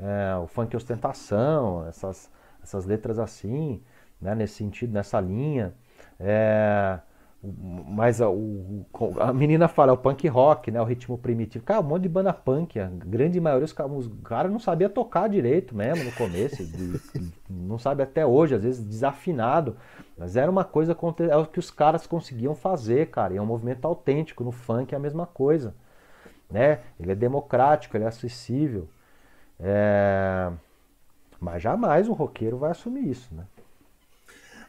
é, 0.00 0.36
o 0.36 0.46
funk 0.46 0.76
ostentação, 0.76 1.86
essas, 1.86 2.30
essas 2.62 2.86
letras 2.86 3.18
assim, 3.18 3.82
né, 4.20 4.34
nesse 4.34 4.54
sentido, 4.54 4.92
nessa 4.92 5.20
linha. 5.20 5.74
É, 6.18 6.98
mas 7.40 8.20
a, 8.20 8.28
o, 8.28 8.84
a 9.20 9.32
menina 9.32 9.68
fala, 9.68 9.92
é 9.92 9.94
o 9.94 9.96
punk 9.96 10.26
rock, 10.26 10.72
né? 10.72 10.80
O 10.80 10.84
ritmo 10.84 11.16
primitivo. 11.16 11.64
Cara, 11.64 11.80
um 11.80 11.84
monte 11.84 12.02
de 12.02 12.08
banda 12.08 12.32
punk. 12.32 12.80
A 12.80 12.86
grande 12.86 13.40
maioria, 13.40 13.64
os 13.64 13.72
caras 13.72 14.50
não 14.50 14.58
sabia 14.58 14.88
tocar 14.88 15.28
direito 15.28 15.74
mesmo 15.74 16.04
no 16.04 16.12
começo. 16.12 16.64
de, 16.64 17.00
não 17.48 17.78
sabe 17.78 18.02
até 18.02 18.26
hoje, 18.26 18.56
às 18.56 18.62
vezes 18.64 18.84
desafinado. 18.84 19.76
Mas 20.16 20.36
era 20.36 20.50
uma 20.50 20.64
coisa 20.64 20.96
é 21.30 21.36
o 21.36 21.46
que 21.46 21.60
os 21.60 21.70
caras 21.70 22.08
conseguiam 22.08 22.56
fazer, 22.56 23.08
cara. 23.10 23.34
E 23.34 23.36
é 23.36 23.42
um 23.42 23.46
movimento 23.46 23.84
autêntico. 23.84 24.42
No 24.42 24.50
funk 24.50 24.92
é 24.92 24.96
a 24.96 25.00
mesma 25.00 25.26
coisa. 25.26 25.74
Né? 26.50 26.80
Ele 26.98 27.12
é 27.12 27.14
democrático, 27.14 27.96
ele 27.96 28.04
é 28.04 28.08
acessível. 28.08 28.88
É... 29.60 30.50
Mas 31.40 31.62
jamais 31.62 32.08
um 32.08 32.12
roqueiro 32.12 32.58
vai 32.58 32.70
assumir 32.70 33.08
isso, 33.08 33.28
né? 33.32 33.44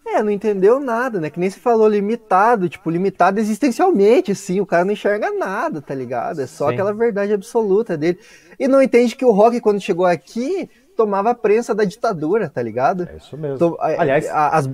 É, 0.05 0.23
não 0.23 0.31
entendeu 0.31 0.79
nada, 0.79 1.19
né? 1.19 1.29
Que 1.29 1.39
nem 1.39 1.49
se 1.49 1.59
falou 1.59 1.87
limitado, 1.87 2.67
tipo, 2.67 2.89
limitado 2.89 3.39
existencialmente, 3.39 4.31
assim, 4.31 4.59
o 4.59 4.65
cara 4.65 4.85
não 4.85 4.93
enxerga 4.93 5.31
nada, 5.31 5.81
tá 5.81 5.93
ligado? 5.93 6.41
É 6.41 6.47
só 6.47 6.67
Sim. 6.67 6.73
aquela 6.73 6.93
verdade 6.93 7.33
absoluta 7.33 7.97
dele. 7.97 8.17
E 8.59 8.67
não 8.67 8.81
entende 8.81 9.15
que 9.15 9.25
o 9.25 9.31
rock, 9.31 9.59
quando 9.61 9.79
chegou 9.79 10.05
aqui, 10.05 10.69
tomava 10.95 11.31
a 11.31 11.35
prensa 11.35 11.75
da 11.75 11.83
ditadura, 11.83 12.49
tá 12.49 12.61
ligado? 12.61 13.07
É 13.09 13.17
isso 13.17 13.37
mesmo. 13.37 13.55
Então, 13.55 13.77
Aliás, 13.79 14.27
as... 14.27 14.69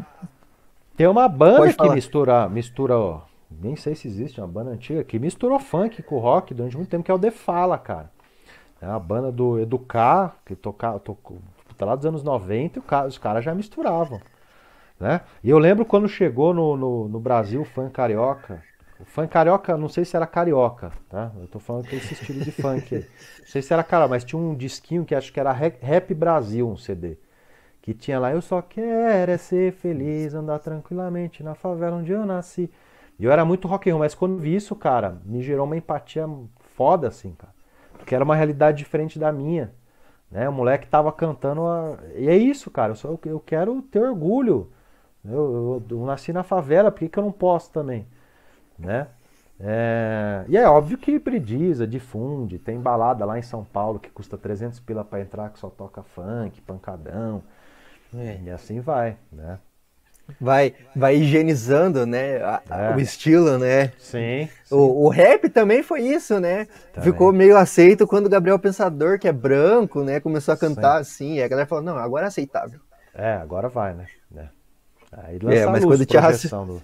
tem 0.96 1.08
uma 1.08 1.28
banda 1.28 1.74
que 1.74 1.90
mistura, 1.90 2.48
mistura, 2.48 2.98
ó, 2.98 3.22
nem 3.52 3.76
sei 3.76 3.94
se 3.94 4.08
existe, 4.08 4.40
uma 4.40 4.48
banda 4.48 4.72
antiga 4.72 5.04
que 5.04 5.20
misturou 5.20 5.60
funk 5.60 6.02
com 6.04 6.18
rock 6.18 6.54
durante 6.54 6.78
muito 6.78 6.90
tempo, 6.90 7.04
que 7.04 7.12
é 7.12 7.14
o 7.14 7.20
The 7.20 7.32
Fala, 7.32 7.78
cara. 7.78 8.10
É 8.82 9.00
banda 9.00 9.32
do 9.32 9.60
Educar, 9.60 10.38
que 10.46 10.56
tocava, 10.56 11.00
tocou, 11.00 11.40
tá 11.78 11.86
lá 11.86 11.96
dos 11.96 12.06
anos 12.06 12.24
90, 12.24 12.80
e 12.80 13.08
os 13.08 13.18
caras 13.18 13.44
já 13.44 13.54
misturavam. 13.56 14.22
Né? 15.00 15.22
E 15.44 15.50
eu 15.50 15.60
lembro 15.60 15.86
quando 15.86 16.08
chegou 16.08 16.54
no, 16.54 16.78
no, 16.78 17.08
no, 17.08 17.20
Brasil 17.20 17.62
o 17.62 17.66
funk 17.66 17.92
carioca. 17.92 18.64
O 19.00 19.06
funk 19.06 19.30
carioca, 19.30 19.76
não 19.76 19.90
sei 19.90 20.06
se 20.06 20.16
era 20.16 20.26
carioca, 20.26 20.92
tá? 21.10 21.32
Eu 21.38 21.48
tô 21.48 21.60
falando 21.60 21.86
que 21.86 21.96
esse 21.96 22.14
estilo 22.14 22.40
de 22.40 22.52
funk. 22.52 22.96
Não 22.96 23.46
sei 23.46 23.62
se 23.62 23.74
era 23.74 23.84
carioca, 23.84 24.10
mas 24.10 24.24
tinha 24.24 24.40
um 24.40 24.56
disquinho 24.56 25.04
que 25.04 25.14
acho 25.14 25.34
que 25.34 25.40
era 25.40 25.52
Rap 25.52 26.14
Brasil, 26.14 26.68
um 26.68 26.78
CD. 26.78 27.18
Que 27.82 27.94
tinha 27.94 28.20
lá, 28.20 28.32
eu 28.32 28.42
só 28.42 28.62
quero 28.62 29.32
é 29.32 29.38
ser 29.38 29.74
feliz, 29.74 30.34
andar 30.34 30.60
tranquilamente 30.60 31.44
na 31.44 31.56
favela 31.56 31.98
onde 31.98 32.12
eu 32.12 32.26
nasci. 32.26 32.72
E 33.20 33.24
eu 33.24 33.32
era 33.32 33.46
muito 33.46 33.68
rock 33.68 33.90
and 33.90 33.94
roll, 33.94 34.00
mas 34.00 34.16
quando 34.16 34.38
vi 34.38 34.56
isso, 34.56 34.76
cara, 34.76 35.22
me 35.24 35.42
gerou 35.42 35.66
uma 35.66 35.78
empatia 35.78 36.28
foda, 36.76 37.08
assim, 37.08 37.34
cara. 37.34 37.55
Porque 38.06 38.16
era 38.16 38.24
uma 38.24 38.36
realidade 38.36 38.78
diferente 38.78 39.18
da 39.18 39.32
minha. 39.32 39.74
Né? 40.30 40.48
O 40.48 40.54
moleque 40.54 40.88
tava 40.88 41.12
cantando. 41.12 41.66
A... 41.66 41.98
E 42.16 42.30
é 42.30 42.38
isso, 42.38 42.70
cara. 42.70 42.92
Eu, 42.92 42.96
só, 42.96 43.20
eu 43.26 43.40
quero 43.40 43.82
ter 43.82 44.00
orgulho 44.00 44.72
eu, 45.28 45.82
eu, 45.90 45.98
eu 45.98 46.06
nasci 46.06 46.32
na 46.32 46.44
favela, 46.44 46.92
por 46.92 47.00
que, 47.00 47.10
que 47.10 47.18
eu 47.18 47.24
não 47.24 47.32
posso 47.32 47.72
também? 47.72 48.06
Né? 48.78 49.08
É, 49.60 50.46
e 50.48 50.58
é 50.58 50.68
óbvio 50.68 50.98
que 50.98 51.20
prediza, 51.20 51.88
difunde, 51.88 52.60
tem 52.60 52.80
balada 52.80 53.26
lá 53.26 53.40
em 53.40 53.42
São 53.42 53.64
Paulo 53.64 54.00
que 54.00 54.10
custa 54.10 54.38
300 54.38 54.80
pila 54.82 55.04
para 55.04 55.22
entrar, 55.22 55.50
que 55.50 55.60
só 55.60 55.70
toca 55.70 56.04
funk, 56.04 56.62
pancadão, 56.62 57.42
é. 58.14 58.40
e 58.44 58.50
assim 58.50 58.82
vai, 58.82 59.18
né? 59.32 59.60
Vai, 60.40 60.74
vai 60.96 61.16
higienizando, 61.18 62.06
né, 62.06 62.38
a, 62.44 62.62
é. 62.70 62.96
o 62.96 63.00
estilo, 63.00 63.58
né? 63.58 63.92
Sim. 64.00 64.50
sim. 64.64 64.76
O, 64.76 65.06
o, 65.06 65.10
rap 65.10 65.48
também 65.50 65.84
foi 65.84 66.02
isso, 66.02 66.40
né? 66.40 66.68
Também. 66.92 67.12
Ficou 67.12 67.32
meio 67.32 67.56
aceito 67.56 68.08
quando 68.08 68.26
o 68.26 68.30
Gabriel 68.30 68.58
Pensador, 68.58 69.20
que 69.20 69.28
é 69.28 69.32
branco, 69.32 70.04
né, 70.04 70.20
começou 70.20 70.54
a 70.54 70.58
cantar 70.58 70.96
sim. 70.96 71.02
assim, 71.02 71.34
e 71.36 71.44
a 71.44 71.48
galera 71.48 71.68
falou, 71.68 71.84
não, 71.84 71.98
agora 71.98 72.26
é 72.26 72.28
aceitável. 72.28 72.80
É, 73.14 73.34
agora 73.34 73.70
vai, 73.70 73.94
né? 73.94 74.08
É. 74.36 74.46
Aí 75.12 75.40
é, 75.56 75.66
mas 75.68 75.86
quando 75.86 76.06
tinha 76.06 76.22
raci... 76.22 76.50
do... 76.50 76.82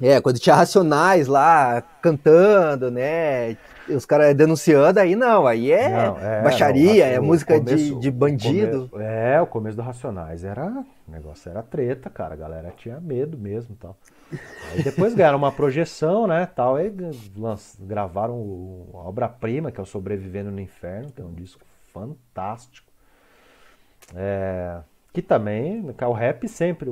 É, 0.00 0.20
quando 0.20 0.38
tinha 0.38 0.54
Racionais 0.54 1.26
lá 1.26 1.82
cantando, 2.02 2.90
né? 2.90 3.56
Os 3.88 4.04
caras 4.04 4.34
denunciando, 4.34 4.98
aí 4.98 5.14
não, 5.14 5.46
aí 5.46 5.70
é, 5.70 5.88
não, 5.88 6.18
é 6.18 6.42
baixaria, 6.42 7.06
não, 7.06 7.12
é 7.12 7.20
música 7.20 7.56
começo, 7.56 7.76
de, 7.76 8.00
de 8.00 8.10
bandido. 8.10 8.88
Começo, 8.88 9.08
é, 9.08 9.40
o 9.40 9.46
começo 9.46 9.76
do 9.76 9.82
Racionais 9.82 10.44
era. 10.44 10.84
O 11.06 11.10
negócio 11.10 11.48
era 11.48 11.62
treta, 11.62 12.10
cara. 12.10 12.34
A 12.34 12.36
galera 12.36 12.72
tinha 12.76 13.00
medo 13.00 13.38
mesmo 13.38 13.74
e 13.74 13.76
tal. 13.76 13.96
Aí 14.72 14.82
depois 14.82 15.14
ganharam 15.14 15.38
uma 15.38 15.52
projeção, 15.52 16.26
né? 16.26 16.46
Tal, 16.46 16.74
aí 16.74 16.92
gravaram 17.78 18.86
a 18.92 19.08
obra-prima, 19.08 19.70
que 19.70 19.78
é 19.78 19.82
o 19.82 19.86
Sobrevivendo 19.86 20.50
no 20.50 20.60
Inferno, 20.60 21.12
que 21.12 21.22
é 21.22 21.24
um 21.24 21.32
disco 21.32 21.62
fantástico. 21.92 22.90
É, 24.14 24.78
que 25.12 25.22
também, 25.22 25.84
o 26.06 26.12
rap 26.12 26.48
sempre, 26.48 26.90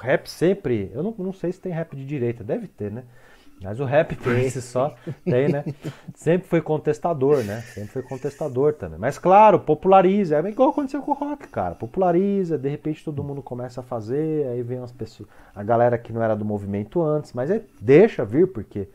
rap 0.00 0.28
sempre, 0.28 0.90
eu 0.94 1.02
não, 1.02 1.14
não 1.18 1.32
sei 1.32 1.52
se 1.52 1.60
tem 1.60 1.72
rap 1.72 1.94
de 1.96 2.04
direita, 2.04 2.42
deve 2.42 2.66
ter, 2.66 2.90
né? 2.90 3.04
Mas 3.62 3.78
o 3.78 3.84
rap 3.84 4.16
por 4.16 4.34
si 4.34 4.62
só 4.62 4.96
tem, 5.22 5.48
né? 5.48 5.64
Sempre 6.14 6.48
foi 6.48 6.62
contestador, 6.62 7.44
né? 7.44 7.60
Sempre 7.60 7.90
foi 7.90 8.02
contestador 8.02 8.72
também. 8.72 8.98
Mas 8.98 9.18
claro, 9.18 9.60
populariza. 9.60 10.36
É 10.36 10.48
igual 10.48 10.70
aconteceu 10.70 11.02
com 11.02 11.10
o 11.10 11.14
rock, 11.14 11.46
cara. 11.48 11.74
Populariza, 11.74 12.56
de 12.56 12.68
repente 12.70 13.04
todo 13.04 13.22
mundo 13.22 13.42
começa 13.42 13.80
a 13.80 13.84
fazer, 13.84 14.46
aí 14.46 14.62
vem 14.62 14.78
as 14.78 14.90
pessoas. 14.90 15.28
A 15.54 15.62
galera 15.62 15.98
que 15.98 16.10
não 16.10 16.22
era 16.22 16.34
do 16.34 16.44
movimento 16.44 17.02
antes, 17.02 17.34
mas 17.34 17.50
é, 17.50 17.62
deixa 17.78 18.24
vir, 18.24 18.46
porque, 18.46 18.88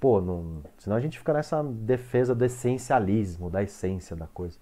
pô, 0.00 0.22
não, 0.22 0.62
senão 0.78 0.96
a 0.96 1.00
gente 1.00 1.18
fica 1.18 1.34
nessa 1.34 1.62
defesa 1.62 2.34
do 2.34 2.44
essencialismo, 2.44 3.50
da 3.50 3.62
essência 3.62 4.16
da 4.16 4.26
coisa. 4.26 4.56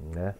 Né? 0.00 0.34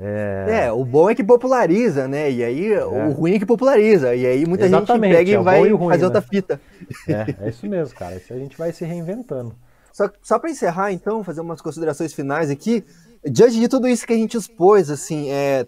É... 0.00 0.66
é... 0.66 0.72
o 0.72 0.84
bom 0.84 1.08
é 1.08 1.14
que 1.14 1.24
populariza, 1.24 2.06
né? 2.06 2.30
E 2.30 2.44
aí 2.44 2.72
é. 2.72 2.84
o 2.84 3.12
ruim 3.12 3.34
é 3.34 3.38
que 3.38 3.46
populariza. 3.46 4.14
E 4.14 4.26
aí 4.26 4.46
muita 4.46 4.66
Exatamente, 4.66 5.14
gente 5.14 5.18
pega 5.18 5.30
é 5.30 5.34
e 5.34 5.42
vai 5.42 5.70
ruim, 5.70 5.88
fazer 5.88 6.00
né? 6.00 6.06
outra 6.06 6.22
fita. 6.22 6.60
É, 7.08 7.46
é 7.46 7.48
isso 7.48 7.66
mesmo, 7.66 7.94
cara. 7.94 8.16
Isso 8.16 8.32
a 8.32 8.36
gente 8.36 8.56
vai 8.56 8.72
se 8.72 8.84
reinventando. 8.84 9.54
Só, 9.92 10.10
só 10.22 10.38
para 10.38 10.50
encerrar, 10.50 10.92
então, 10.92 11.24
fazer 11.24 11.40
umas 11.40 11.60
considerações 11.60 12.12
finais 12.12 12.50
aqui. 12.50 12.84
Diante 13.24 13.58
de 13.58 13.68
tudo 13.68 13.88
isso 13.88 14.06
que 14.06 14.12
a 14.12 14.16
gente 14.16 14.36
expôs, 14.36 14.90
assim, 14.90 15.30
é, 15.30 15.66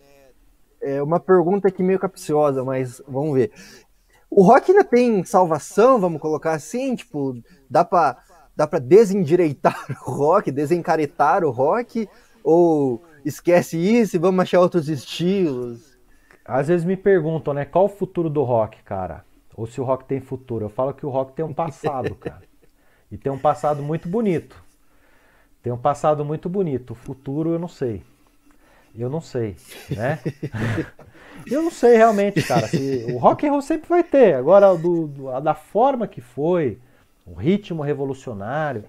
é 0.81 1.03
uma 1.03 1.19
pergunta 1.19 1.69
aqui 1.69 1.83
meio 1.83 1.99
capciosa, 1.99 2.63
mas 2.63 3.03
vamos 3.09 3.35
ver. 3.35 3.51
O 4.31 4.43
rock 4.43 4.71
ainda 4.71 4.85
tem 4.85 5.25
salvação, 5.25 5.99
vamos 5.99 6.21
colocar 6.21 6.53
assim? 6.53 6.95
Tipo, 6.95 7.37
dá 7.69 7.85
para 7.85 8.19
dá 8.55 8.67
pra 8.67 8.79
desendireitar 8.79 9.87
o 10.07 10.11
rock, 10.11 10.53
desencaretar 10.53 11.45
o 11.45 11.51
rock? 11.51 12.09
Ou 12.45 13.03
esquece 13.25 13.77
isso 13.77 14.17
e 14.17 14.19
vamos 14.19 14.41
achar 14.43 14.61
outros 14.61 14.89
estilos. 14.89 15.99
Às 16.45 16.69
vezes 16.69 16.85
me 16.85 16.97
perguntam, 16.97 17.55
né, 17.55 17.65
qual 17.65 17.85
o 17.85 17.89
futuro 17.89 18.29
do 18.29 18.43
rock, 18.43 18.83
cara? 18.83 19.25
Ou 19.55 19.67
se 19.67 19.81
o 19.81 19.85
rock 19.85 20.05
tem 20.05 20.21
futuro. 20.21 20.65
Eu 20.65 20.71
falo 20.71 20.95
que 20.95 21.05
o 21.05 21.11
rock 21.11 21.33
tem 21.33 21.45
um 21.45 21.53
passado, 21.53 22.15
cara. 22.17 22.43
E 23.11 23.17
tem 23.17 23.31
um 23.31 23.39
passado 23.39 23.83
muito 23.83 24.09
bonito. 24.09 24.63
Tem 25.63 25.73
um 25.73 25.79
passado 25.79 26.25
muito 26.25 26.49
bonito. 26.49 26.93
O 26.93 26.95
futuro 26.95 27.51
eu 27.51 27.59
não 27.59 27.69
sei. 27.69 28.03
Eu 28.95 29.09
não 29.09 29.21
sei, 29.21 29.57
né? 29.91 30.19
eu 31.47 31.63
não 31.63 31.71
sei 31.71 31.97
realmente, 31.97 32.43
cara. 32.43 32.67
Se, 32.67 33.07
o 33.13 33.19
rock 33.19 33.47
and 33.47 33.53
roll 33.53 33.63
sempre 33.63 33.89
vai 33.89 34.03
ter. 34.03 34.35
Agora, 34.35 34.75
do, 34.75 35.07
do, 35.07 35.41
da 35.41 35.55
forma 35.55 36.09
que 36.09 36.21
foi, 36.21 36.79
o 37.25 37.35
ritmo 37.35 37.83
revolucionário. 37.83 38.85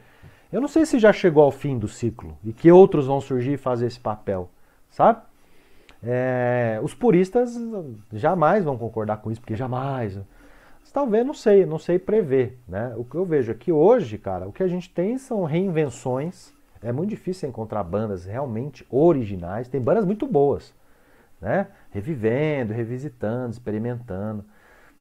Eu 0.51 0.59
não 0.59 0.67
sei 0.67 0.85
se 0.85 0.99
já 0.99 1.13
chegou 1.13 1.43
ao 1.43 1.51
fim 1.51 1.77
do 1.77 1.87
ciclo 1.87 2.37
e 2.43 2.51
que 2.51 2.71
outros 2.71 3.07
vão 3.07 3.21
surgir 3.21 3.53
e 3.53 3.57
fazer 3.57 3.87
esse 3.87 3.99
papel, 3.99 4.49
sabe? 4.89 5.21
É, 6.03 6.79
os 6.83 6.93
puristas 6.93 7.55
jamais 8.11 8.63
vão 8.63 8.77
concordar 8.77 9.17
com 9.17 9.31
isso, 9.31 9.39
porque 9.39 9.55
jamais. 9.55 10.19
Talvez, 10.91 11.25
não 11.25 11.33
sei, 11.33 11.65
não 11.65 11.79
sei 11.79 11.97
prever. 11.97 12.59
Né? 12.67 12.93
O 12.97 13.05
que 13.05 13.15
eu 13.15 13.23
vejo 13.23 13.51
é 13.51 13.55
que 13.55 13.71
hoje, 13.71 14.17
cara, 14.17 14.47
o 14.47 14.51
que 14.51 14.61
a 14.61 14.67
gente 14.67 14.89
tem 14.89 15.17
são 15.17 15.45
reinvenções. 15.45 16.53
É 16.83 16.91
muito 16.91 17.11
difícil 17.11 17.47
encontrar 17.47 17.83
bandas 17.83 18.25
realmente 18.25 18.85
originais. 18.89 19.69
Tem 19.69 19.79
bandas 19.79 20.03
muito 20.03 20.25
boas, 20.25 20.73
né? 21.39 21.67
Revivendo, 21.91 22.73
revisitando, 22.73 23.51
experimentando. 23.51 24.43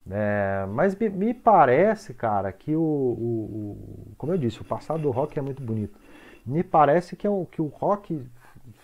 É, 0.09 0.67
mas 0.69 0.95
me, 0.97 1.09
me, 1.09 1.35
parece, 1.35 2.15
cara, 2.15 2.53
que 2.53 2.75
o, 2.75 2.81
o, 2.81 4.13
o, 4.13 4.15
Como 4.17 4.33
eu 4.33 4.39
disse, 4.39 4.61
o 4.61 4.65
passado 4.65 5.03
do 5.03 5.11
rock 5.11 5.39
é 5.39 5.43
muito 5.43 5.63
bonito. 5.63 5.99
Me 6.47 6.63
parece 6.63 7.17
que, 7.17 7.27
é 7.27 7.31
o, 7.31 7.47
que 7.47 7.61
o 7.61 7.67
rock 7.67 8.23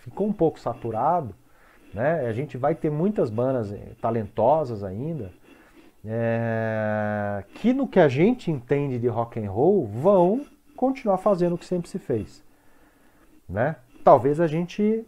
ficou 0.02 0.26
um 0.26 0.32
pouco 0.32 0.60
saturado. 0.60 1.34
Né? 1.94 2.26
A 2.26 2.32
gente 2.32 2.58
vai 2.58 2.74
ter 2.74 2.90
muitas 2.90 3.30
bandas 3.30 3.72
eh, 3.72 3.92
talentosas 4.00 4.84
ainda. 4.84 5.32
É, 6.04 7.42
que 7.54 7.72
no 7.72 7.88
que 7.88 7.98
a 7.98 8.08
gente 8.08 8.50
entende 8.50 8.98
de 8.98 9.08
rock 9.08 9.40
and 9.40 9.50
roll 9.50 9.86
vão 9.86 10.44
continuar 10.76 11.18
fazendo 11.18 11.54
o 11.54 11.58
que 11.58 11.64
sempre 11.64 11.88
se 11.88 11.98
fez. 11.98 12.44
Né? 13.48 13.76
Talvez 14.04 14.38
a 14.38 14.46
gente 14.46 15.04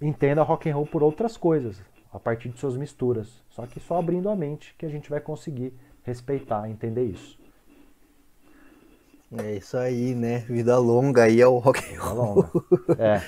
entenda 0.00 0.42
rock 0.42 0.70
and 0.70 0.74
roll 0.74 0.86
por 0.86 1.02
outras 1.02 1.36
coisas 1.36 1.82
a 2.16 2.18
partir 2.18 2.48
de 2.48 2.58
suas 2.58 2.76
misturas. 2.76 3.28
Só 3.50 3.66
que 3.66 3.78
só 3.78 3.98
abrindo 3.98 4.30
a 4.30 4.34
mente 4.34 4.74
que 4.78 4.86
a 4.86 4.88
gente 4.88 5.10
vai 5.10 5.20
conseguir 5.20 5.72
respeitar, 6.02 6.68
entender 6.68 7.04
isso. 7.04 7.38
É 9.36 9.56
isso 9.56 9.76
aí, 9.76 10.14
né? 10.14 10.38
Vida 10.48 10.78
longa 10.78 11.24
aí 11.24 11.40
é 11.40 11.46
o 11.46 11.58
rock 11.58 11.82
and 11.94 12.00
roll. 12.00 12.44
É. 12.98 13.22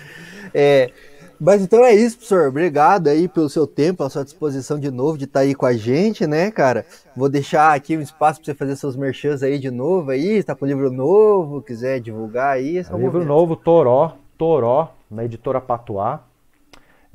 é. 0.55 0.93
Mas 1.39 1.63
então 1.63 1.85
é 1.85 1.93
isso, 1.95 2.17
professor. 2.17 2.49
Obrigado 2.49 3.09
aí 3.09 3.29
pelo 3.29 3.49
seu 3.49 3.67
tempo, 3.67 3.99
pela 3.99 4.11
sua 4.11 4.25
disposição 4.25 4.79
de 4.79 4.91
novo 4.91 5.19
de 5.19 5.25
estar 5.25 5.41
aí 5.41 5.55
com 5.55 5.67
a 5.67 5.73
gente, 5.73 6.27
né, 6.27 6.51
cara? 6.51 6.87
Vou 7.15 7.29
deixar 7.29 7.75
aqui 7.75 7.97
um 7.97 8.01
espaço 8.01 8.41
para 8.41 8.47
você 8.47 8.55
fazer 8.55 8.77
seus 8.77 8.97
merchans 8.97 9.43
aí 9.43 9.59
de 9.59 9.71
novo 9.71 10.11
aí, 10.11 10.39
está 10.39 10.55
com 10.55 10.67
livro 10.67 10.91
novo, 10.91 11.63
quiser 11.63 12.01
divulgar 12.01 12.57
aí. 12.57 12.79
É 12.79 12.95
um 12.95 12.99
livro 12.99 13.21
momento. 13.21 13.29
novo, 13.29 13.55
Toró, 13.55 14.17
Toró, 14.37 14.95
na 15.11 15.25
editora 15.25 15.61
Patuá. 15.61 16.28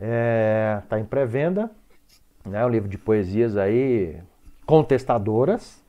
É, 0.06 0.82
tá 0.90 1.00
em 1.00 1.06
pré-venda, 1.06 1.72
né? 2.46 2.66
Um 2.66 2.68
livro 2.68 2.90
de 2.90 2.98
poesias 2.98 3.56
aí 3.56 4.22
contestadoras, 4.66 5.82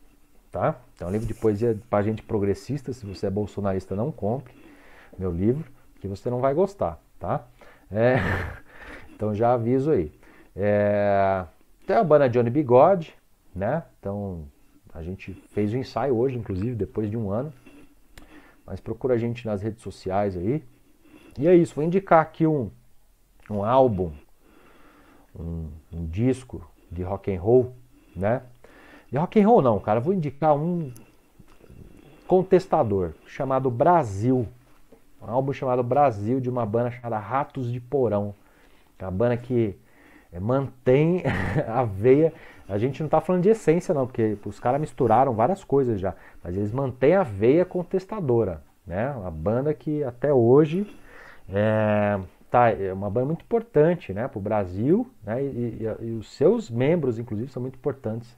tá? 0.52 0.76
É 1.00 1.04
um 1.04 1.10
livro 1.10 1.26
de 1.26 1.34
poesia 1.34 1.76
para 1.90 2.04
gente 2.04 2.22
progressista. 2.22 2.92
Se 2.92 3.04
você 3.04 3.26
é 3.26 3.30
bolsonarista, 3.30 3.96
não 3.96 4.12
compre 4.12 4.54
meu 5.18 5.32
livro, 5.32 5.68
que 6.00 6.06
você 6.06 6.30
não 6.30 6.38
vai 6.38 6.54
gostar, 6.54 7.00
tá? 7.18 7.44
É, 7.90 8.18
então 9.16 9.34
já 9.34 9.52
aviso 9.52 9.90
aí. 9.90 10.12
É, 10.54 11.44
tem 11.84 11.96
a 11.96 12.04
banda 12.04 12.28
Johnny 12.28 12.50
Bigode, 12.50 13.16
né? 13.52 13.82
Então 13.98 14.44
a 14.94 15.02
gente 15.02 15.32
fez 15.52 15.72
o 15.72 15.76
um 15.76 15.80
ensaio 15.80 16.16
hoje, 16.16 16.38
inclusive, 16.38 16.76
depois 16.76 17.10
de 17.10 17.16
um 17.16 17.32
ano. 17.32 17.52
Mas 18.64 18.78
procura 18.78 19.14
a 19.14 19.18
gente 19.18 19.44
nas 19.44 19.60
redes 19.60 19.82
sociais 19.82 20.36
aí. 20.36 20.62
E 21.36 21.48
é 21.48 21.56
isso, 21.56 21.74
vou 21.74 21.82
indicar 21.82 22.22
aqui 22.22 22.46
um, 22.46 22.70
um 23.50 23.64
álbum, 23.64 24.12
um, 25.38 25.68
um 25.92 26.06
disco 26.06 26.62
de 26.90 27.02
rock 27.02 27.34
and 27.34 27.40
roll, 27.40 27.74
né? 28.14 28.42
De 29.10 29.18
rock 29.18 29.40
and 29.40 29.46
roll 29.46 29.62
não, 29.62 29.78
cara, 29.78 30.00
vou 30.00 30.12
indicar 30.12 30.56
um 30.56 30.92
contestador 32.26 33.12
chamado 33.26 33.70
Brasil. 33.70 34.46
Um 35.20 35.30
álbum 35.30 35.52
chamado 35.52 35.82
Brasil 35.82 36.40
de 36.40 36.50
uma 36.50 36.66
banda 36.66 36.90
chamada 36.90 37.18
Ratos 37.18 37.72
de 37.72 37.80
Porão. 37.80 38.34
É 38.98 39.04
uma 39.04 39.10
banda 39.10 39.36
que 39.36 39.76
é, 40.32 40.40
mantém 40.40 41.22
a 41.68 41.84
veia. 41.84 42.32
A 42.68 42.78
gente 42.78 43.00
não 43.00 43.06
está 43.06 43.20
falando 43.20 43.42
de 43.42 43.50
essência, 43.50 43.94
não, 43.94 44.06
porque 44.06 44.36
os 44.44 44.58
caras 44.58 44.80
misturaram 44.80 45.34
várias 45.34 45.62
coisas 45.62 46.00
já. 46.00 46.14
Mas 46.42 46.56
eles 46.56 46.72
mantêm 46.72 47.14
a 47.14 47.22
veia 47.22 47.64
contestadora. 47.64 48.62
Né? 48.86 49.10
Uma 49.12 49.30
banda 49.30 49.72
que 49.72 50.02
até 50.04 50.32
hoje 50.32 50.86
é, 51.48 52.18
tá, 52.54 52.70
é 52.70 52.92
uma 52.92 53.10
banda 53.10 53.26
muito 53.26 53.42
importante 53.42 54.12
né, 54.12 54.28
para 54.28 54.38
o 54.38 54.40
Brasil. 54.40 55.10
Né? 55.24 55.42
E, 55.42 55.46
e, 55.80 56.06
e 56.06 56.10
os 56.12 56.32
seus 56.32 56.70
membros, 56.70 57.18
inclusive, 57.18 57.50
são 57.50 57.60
muito 57.60 57.74
importantes 57.74 58.36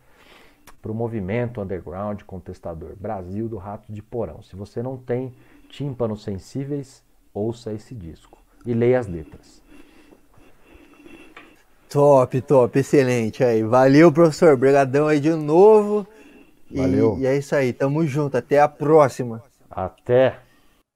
para 0.81 0.91
o 0.91 0.95
movimento 0.95 1.61
underground 1.61 2.23
contestador. 2.23 2.97
Brasil 2.99 3.47
do 3.47 3.59
Rato 3.59 3.93
de 3.93 4.03
Porão. 4.03 4.43
Se 4.43 4.57
você 4.57 4.83
não 4.83 4.97
tem 4.97 5.35
tímpanos 5.69 6.23
sensíveis, 6.23 7.05
ouça 7.35 7.75
esse 7.75 7.95
disco 7.95 8.39
e 8.65 8.73
leia 8.73 8.99
as 8.99 9.07
letras. 9.07 9.63
Top, 11.91 12.41
top, 12.41 12.79
excelente 12.79 13.45
aí. 13.45 13.63
Valeu, 13.63 14.11
professor. 14.11 14.55
Obrigadão 14.55 15.09
aí 15.09 15.21
de 15.21 15.35
novo. 15.35 16.07
Valeu. 16.71 17.19
E, 17.19 17.23
e 17.23 17.27
é 17.27 17.37
isso 17.37 17.55
aí, 17.55 17.71
tamo 17.71 18.07
junto. 18.07 18.39
Até 18.39 18.61
a 18.61 18.67
próxima. 18.67 19.43
Até. 19.71 20.46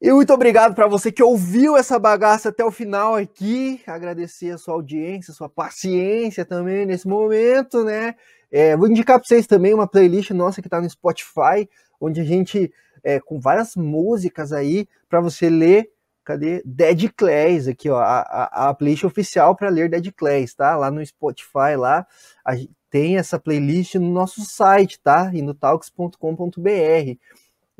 E 0.02 0.10
muito 0.10 0.32
obrigado 0.32 0.74
para 0.74 0.86
você 0.86 1.12
que 1.12 1.22
ouviu 1.22 1.76
essa 1.76 1.98
bagaça 1.98 2.48
até 2.48 2.64
o 2.64 2.70
final 2.70 3.16
aqui. 3.16 3.82
Agradecer 3.86 4.50
a 4.50 4.56
sua 4.56 4.72
audiência, 4.72 5.30
a 5.30 5.34
sua 5.34 5.48
paciência 5.48 6.42
também 6.42 6.86
nesse 6.86 7.06
momento, 7.06 7.84
né? 7.84 8.14
É, 8.50 8.74
vou 8.74 8.88
indicar 8.88 9.18
para 9.18 9.28
vocês 9.28 9.46
também 9.46 9.74
uma 9.74 9.86
playlist 9.86 10.30
nossa 10.30 10.62
que 10.62 10.68
está 10.68 10.80
no 10.80 10.88
Spotify, 10.88 11.68
onde 12.00 12.18
a 12.18 12.24
gente 12.24 12.72
é, 13.04 13.20
com 13.20 13.38
várias 13.38 13.76
músicas 13.76 14.54
aí 14.54 14.88
para 15.06 15.20
você 15.20 15.50
ler. 15.50 15.90
Cadê? 16.24 16.62
Dead 16.64 17.10
Clays, 17.14 17.68
aqui, 17.68 17.90
ó, 17.90 17.98
a, 17.98 18.68
a, 18.70 18.74
playlist 18.74 19.04
oficial 19.04 19.54
para 19.54 19.68
ler 19.68 19.90
Dead 19.90 20.12
Clays, 20.12 20.54
tá? 20.54 20.76
Lá 20.76 20.90
no 20.90 21.04
Spotify, 21.04 21.76
lá 21.76 22.06
a, 22.44 22.52
tem 22.88 23.18
essa 23.18 23.38
playlist 23.38 23.96
no 23.96 24.10
nosso 24.10 24.42
site, 24.44 24.98
tá? 25.00 25.30
Inotalks.com.br. 25.34 27.18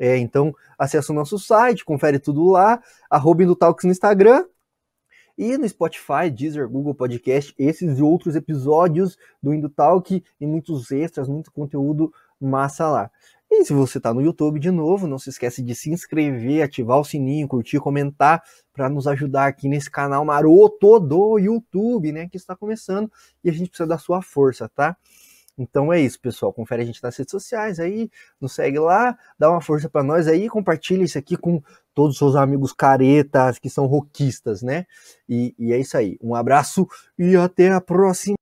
É, 0.02 0.16
então, 0.16 0.54
acessa 0.78 1.12
o 1.12 1.14
nosso 1.14 1.38
site, 1.38 1.84
confere 1.84 2.18
tudo 2.18 2.46
lá, 2.46 2.82
arroba 3.10 3.42
Inotalks 3.42 3.84
no 3.84 3.90
Instagram, 3.90 4.46
e 5.36 5.58
no 5.58 5.68
Spotify, 5.68 6.30
Deezer, 6.34 6.66
Google 6.66 6.94
Podcast, 6.94 7.54
esses 7.58 7.98
e 7.98 8.02
outros 8.02 8.34
episódios 8.34 9.18
do 9.42 9.52
Indutalk 9.52 10.24
e 10.40 10.46
muitos 10.46 10.90
extras, 10.90 11.28
muito 11.28 11.52
conteúdo 11.52 12.10
massa 12.40 12.88
lá. 12.88 13.10
E 13.50 13.62
se 13.64 13.74
você 13.74 13.98
está 13.98 14.14
no 14.14 14.22
YouTube 14.22 14.58
de 14.58 14.70
novo, 14.70 15.06
não 15.06 15.18
se 15.18 15.28
esquece 15.28 15.60
de 15.62 15.74
se 15.74 15.90
inscrever, 15.90 16.62
ativar 16.62 16.98
o 16.98 17.04
sininho, 17.04 17.48
curtir, 17.48 17.78
comentar 17.78 18.42
para 18.72 18.88
nos 18.88 19.06
ajudar 19.06 19.48
aqui 19.48 19.68
nesse 19.68 19.90
canal 19.90 20.24
maroto 20.24 20.98
do 20.98 21.38
YouTube, 21.38 22.12
né? 22.12 22.28
Que 22.28 22.36
está 22.38 22.56
começando 22.56 23.10
e 23.44 23.50
a 23.50 23.52
gente 23.52 23.68
precisa 23.68 23.86
da 23.86 23.98
sua 23.98 24.22
força, 24.22 24.68
tá? 24.68 24.96
Então 25.58 25.92
é 25.92 26.00
isso, 26.00 26.18
pessoal. 26.20 26.52
Confere 26.52 26.82
a 26.82 26.84
gente 26.86 27.02
nas 27.02 27.16
redes 27.16 27.30
sociais 27.30 27.78
aí, 27.78 28.10
nos 28.40 28.52
segue 28.52 28.78
lá, 28.78 29.16
dá 29.38 29.50
uma 29.50 29.60
força 29.60 29.88
para 29.88 30.02
nós 30.02 30.26
aí, 30.26 30.48
compartilha 30.48 31.04
isso 31.04 31.18
aqui 31.18 31.36
com 31.36 31.62
todos 31.94 32.12
os 32.12 32.18
seus 32.18 32.36
amigos 32.36 32.72
caretas 32.72 33.58
que 33.58 33.68
são 33.68 33.86
roquistas, 33.86 34.62
né? 34.62 34.86
E, 35.28 35.54
e 35.58 35.72
é 35.72 35.78
isso 35.78 35.96
aí. 35.96 36.18
Um 36.22 36.34
abraço 36.34 36.88
e 37.18 37.36
até 37.36 37.70
a 37.70 37.80
próxima. 37.80 38.36